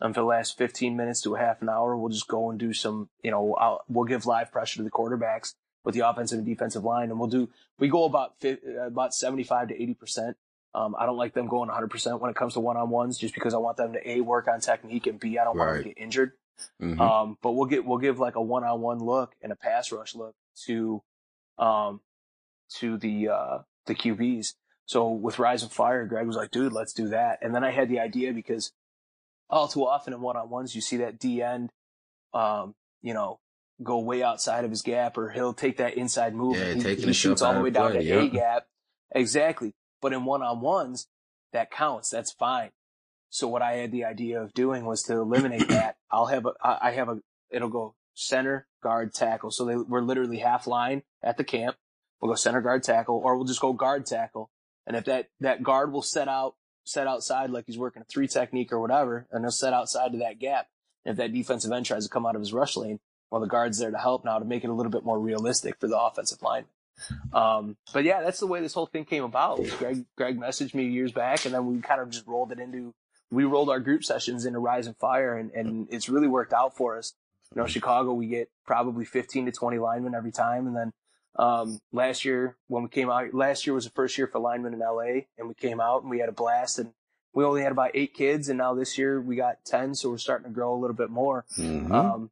And 0.00 0.14
for 0.14 0.20
the 0.20 0.26
last 0.26 0.56
15 0.58 0.96
minutes 0.96 1.20
to 1.22 1.34
a 1.34 1.38
half 1.38 1.62
an 1.62 1.68
hour, 1.68 1.96
we'll 1.96 2.10
just 2.10 2.28
go 2.28 2.50
and 2.50 2.58
do 2.58 2.72
some, 2.72 3.08
you 3.22 3.30
know, 3.30 3.54
I'll, 3.54 3.84
we'll 3.88 4.06
give 4.06 4.26
live 4.26 4.50
pressure 4.50 4.78
to 4.78 4.82
the 4.82 4.90
quarterbacks 4.90 5.54
with 5.84 5.94
the 5.94 6.08
offensive 6.08 6.38
and 6.38 6.46
defensive 6.46 6.84
line. 6.84 7.10
And 7.10 7.18
we'll 7.18 7.28
do, 7.28 7.48
we 7.78 7.88
go 7.88 8.04
about, 8.04 8.34
about 8.80 9.14
75 9.14 9.68
to 9.68 9.74
80%. 9.74 10.34
Um, 10.74 10.94
I 10.98 11.06
don't 11.06 11.16
like 11.16 11.32
them 11.32 11.46
going 11.46 11.70
100% 11.70 12.20
when 12.20 12.30
it 12.30 12.36
comes 12.36 12.54
to 12.54 12.60
one 12.60 12.76
on 12.76 12.90
ones 12.90 13.18
just 13.18 13.34
because 13.34 13.54
I 13.54 13.58
want 13.58 13.76
them 13.76 13.92
to 13.94 14.10
A, 14.10 14.20
work 14.20 14.48
on 14.48 14.60
technique 14.60 15.06
and 15.06 15.18
B, 15.18 15.38
I 15.38 15.44
don't 15.44 15.56
right. 15.56 15.64
want 15.64 15.76
them 15.76 15.82
to 15.84 15.88
get 15.94 16.02
injured. 16.02 16.32
Mm-hmm. 16.80 17.00
Um, 17.00 17.38
but 17.42 17.52
we'll 17.52 17.66
get 17.66 17.84
we'll 17.84 17.98
give 17.98 18.18
like 18.18 18.36
a 18.36 18.42
one 18.42 18.64
on 18.64 18.80
one 18.80 18.98
look 18.98 19.34
and 19.42 19.52
a 19.52 19.56
pass 19.56 19.92
rush 19.92 20.14
look 20.14 20.34
to 20.66 21.02
um 21.58 22.00
to 22.76 22.96
the 22.96 23.28
uh 23.28 23.58
the 23.86 23.94
QBs. 23.94 24.54
So 24.86 25.10
with 25.10 25.38
Rise 25.38 25.62
and 25.62 25.72
Fire, 25.72 26.06
Greg 26.06 26.26
was 26.26 26.36
like, 26.36 26.50
dude, 26.50 26.72
let's 26.72 26.92
do 26.92 27.08
that. 27.08 27.38
And 27.42 27.54
then 27.54 27.64
I 27.64 27.72
had 27.72 27.88
the 27.88 27.98
idea 27.98 28.32
because 28.32 28.72
all 29.50 29.68
too 29.68 29.86
often 29.86 30.12
in 30.12 30.20
one 30.20 30.36
on 30.36 30.48
ones 30.48 30.74
you 30.74 30.80
see 30.80 30.98
that 30.98 31.18
D 31.18 31.42
end 31.42 31.70
um, 32.36 32.74
you 33.02 33.14
know, 33.14 33.40
go 33.82 33.98
way 33.98 34.22
outside 34.22 34.64
of 34.64 34.70
his 34.70 34.82
gap 34.82 35.18
or 35.18 35.30
he'll 35.30 35.54
take 35.54 35.78
that 35.78 35.94
inside 35.94 36.34
move 36.34 36.56
yeah, 36.56 36.64
and 36.64 36.82
he, 36.82 36.94
he 36.94 37.12
shoots 37.12 37.42
all 37.42 37.54
the 37.54 37.60
way 37.60 37.70
down 37.70 37.92
play, 37.92 38.00
to 38.00 38.04
yeah. 38.04 38.22
A 38.22 38.28
gap. 38.28 38.66
Exactly. 39.12 39.74
But 40.00 40.12
in 40.12 40.24
one 40.24 40.42
on 40.42 40.60
ones, 40.60 41.08
that 41.52 41.70
counts. 41.70 42.10
That's 42.10 42.32
fine. 42.32 42.70
So 43.30 43.48
what 43.48 43.62
I 43.62 43.74
had 43.74 43.92
the 43.92 44.04
idea 44.04 44.40
of 44.40 44.54
doing 44.54 44.84
was 44.84 45.02
to 45.04 45.14
eliminate 45.14 45.68
that. 45.68 45.96
I'll 46.10 46.26
have 46.26 46.46
a, 46.46 46.52
I 46.62 46.92
have 46.92 47.08
a, 47.08 47.20
it'll 47.50 47.68
go 47.68 47.94
center, 48.14 48.66
guard, 48.82 49.12
tackle. 49.14 49.50
So 49.50 49.64
they, 49.64 49.76
we're 49.76 50.00
literally 50.00 50.38
half 50.38 50.66
line 50.66 51.02
at 51.22 51.36
the 51.36 51.44
camp. 51.44 51.76
We'll 52.20 52.32
go 52.32 52.36
center, 52.36 52.60
guard, 52.60 52.82
tackle, 52.82 53.20
or 53.22 53.36
we'll 53.36 53.46
just 53.46 53.60
go 53.60 53.72
guard, 53.72 54.06
tackle. 54.06 54.50
And 54.86 54.96
if 54.96 55.04
that, 55.04 55.28
that 55.40 55.62
guard 55.62 55.92
will 55.92 56.02
set 56.02 56.28
out, 56.28 56.54
set 56.84 57.06
outside 57.06 57.50
like 57.50 57.64
he's 57.66 57.78
working 57.78 58.02
a 58.02 58.04
three 58.06 58.28
technique 58.28 58.72
or 58.72 58.80
whatever, 58.80 59.26
and 59.30 59.44
he'll 59.44 59.50
set 59.50 59.72
outside 59.72 60.12
to 60.12 60.18
that 60.18 60.38
gap. 60.38 60.68
And 61.04 61.12
if 61.12 61.18
that 61.18 61.32
defensive 61.32 61.72
end 61.72 61.86
tries 61.86 62.04
to 62.04 62.10
come 62.10 62.24
out 62.24 62.36
of 62.36 62.40
his 62.40 62.52
rush 62.52 62.76
lane, 62.76 63.00
well, 63.30 63.40
the 63.40 63.48
guard's 63.48 63.78
there 63.78 63.90
to 63.90 63.98
help 63.98 64.24
now 64.24 64.38
to 64.38 64.44
make 64.44 64.64
it 64.64 64.70
a 64.70 64.72
little 64.72 64.92
bit 64.92 65.04
more 65.04 65.18
realistic 65.18 65.78
for 65.80 65.88
the 65.88 65.98
offensive 65.98 66.42
line. 66.42 66.64
Um, 67.32 67.76
but 67.92 68.04
yeah, 68.04 68.22
that's 68.22 68.40
the 68.40 68.46
way 68.46 68.60
this 68.60 68.72
whole 68.72 68.86
thing 68.86 69.04
came 69.04 69.24
about. 69.24 69.60
Greg, 69.78 70.04
Greg 70.16 70.38
messaged 70.38 70.74
me 70.74 70.86
years 70.86 71.12
back 71.12 71.44
and 71.44 71.54
then 71.54 71.66
we 71.66 71.80
kind 71.80 72.00
of 72.00 72.10
just 72.10 72.26
rolled 72.26 72.52
it 72.52 72.58
into, 72.58 72.94
we 73.30 73.44
rolled 73.44 73.70
our 73.70 73.80
group 73.80 74.04
sessions 74.04 74.46
into 74.46 74.58
Rise 74.58 74.86
and 74.86 74.96
Fire 74.96 75.36
and, 75.36 75.50
and 75.52 75.88
it's 75.90 76.08
really 76.08 76.28
worked 76.28 76.52
out 76.52 76.76
for 76.76 76.96
us. 76.96 77.14
You 77.54 77.60
know, 77.60 77.66
Chicago, 77.66 78.12
we 78.12 78.26
get 78.26 78.50
probably 78.66 79.04
15 79.04 79.46
to 79.46 79.52
20 79.52 79.78
linemen 79.78 80.14
every 80.14 80.32
time. 80.32 80.66
And 80.66 80.76
then, 80.76 80.92
um, 81.38 81.80
last 81.92 82.24
year 82.24 82.56
when 82.68 82.82
we 82.82 82.88
came 82.88 83.10
out, 83.10 83.34
last 83.34 83.66
year 83.66 83.74
was 83.74 83.84
the 83.84 83.90
first 83.90 84.16
year 84.16 84.26
for 84.26 84.38
linemen 84.38 84.72
in 84.72 84.80
LA 84.80 85.26
and 85.36 85.48
we 85.48 85.54
came 85.54 85.80
out 85.80 86.02
and 86.02 86.10
we 86.10 86.18
had 86.18 86.28
a 86.28 86.32
blast 86.32 86.78
and 86.78 86.92
we 87.34 87.44
only 87.44 87.62
had 87.62 87.72
about 87.72 87.90
eight 87.94 88.14
kids 88.14 88.48
and 88.48 88.56
now 88.56 88.74
this 88.74 88.96
year 88.96 89.20
we 89.20 89.36
got 89.36 89.64
10. 89.66 89.94
So 89.94 90.10
we're 90.10 90.18
starting 90.18 90.48
to 90.48 90.54
grow 90.54 90.74
a 90.74 90.80
little 90.80 90.96
bit 90.96 91.10
more. 91.10 91.44
Mm-hmm. 91.58 91.92
Um, 91.92 92.30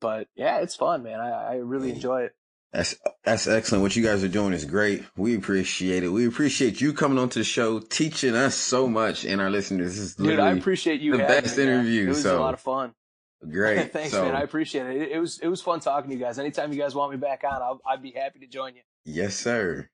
but 0.00 0.28
yeah, 0.36 0.58
it's 0.58 0.76
fun, 0.76 1.02
man. 1.02 1.20
I, 1.20 1.30
I 1.30 1.54
really 1.56 1.90
enjoy 1.90 2.22
it. 2.22 2.34
That's 2.74 2.96
that's 3.24 3.46
excellent. 3.46 3.82
What 3.82 3.94
you 3.94 4.02
guys 4.02 4.24
are 4.24 4.28
doing 4.28 4.52
is 4.52 4.64
great. 4.64 5.04
We 5.16 5.36
appreciate 5.36 6.02
it. 6.02 6.08
We 6.08 6.26
appreciate 6.26 6.80
you 6.80 6.92
coming 6.92 7.18
onto 7.18 7.38
the 7.38 7.44
show, 7.44 7.78
teaching 7.78 8.34
us 8.34 8.56
so 8.56 8.88
much, 8.88 9.24
and 9.24 9.40
our 9.40 9.48
listeners. 9.48 9.94
This 9.94 9.98
is 9.98 10.14
Dude, 10.16 10.40
I 10.40 10.50
appreciate 10.50 11.00
you. 11.00 11.12
The 11.12 11.18
best 11.18 11.56
me, 11.56 11.62
interview. 11.62 12.00
Man. 12.00 12.06
It 12.06 12.10
was 12.10 12.22
so. 12.24 12.36
a 12.36 12.40
lot 12.40 12.54
of 12.54 12.60
fun. 12.60 12.92
Great. 13.48 13.92
Thanks, 13.92 14.10
so, 14.10 14.24
man. 14.24 14.34
I 14.34 14.40
appreciate 14.40 14.86
it. 14.86 15.02
it. 15.02 15.12
it. 15.12 15.18
was 15.20 15.38
it 15.38 15.46
was 15.46 15.62
fun 15.62 15.78
talking 15.78 16.10
to 16.10 16.16
you 16.16 16.20
guys. 16.20 16.40
Anytime 16.40 16.72
you 16.72 16.78
guys 16.80 16.96
want 16.96 17.12
me 17.12 17.16
back 17.16 17.44
on, 17.44 17.62
I'll, 17.62 17.80
I'd 17.86 18.02
be 18.02 18.10
happy 18.10 18.40
to 18.40 18.48
join 18.48 18.74
you. 18.74 18.82
Yes, 19.04 19.36
sir. 19.36 19.88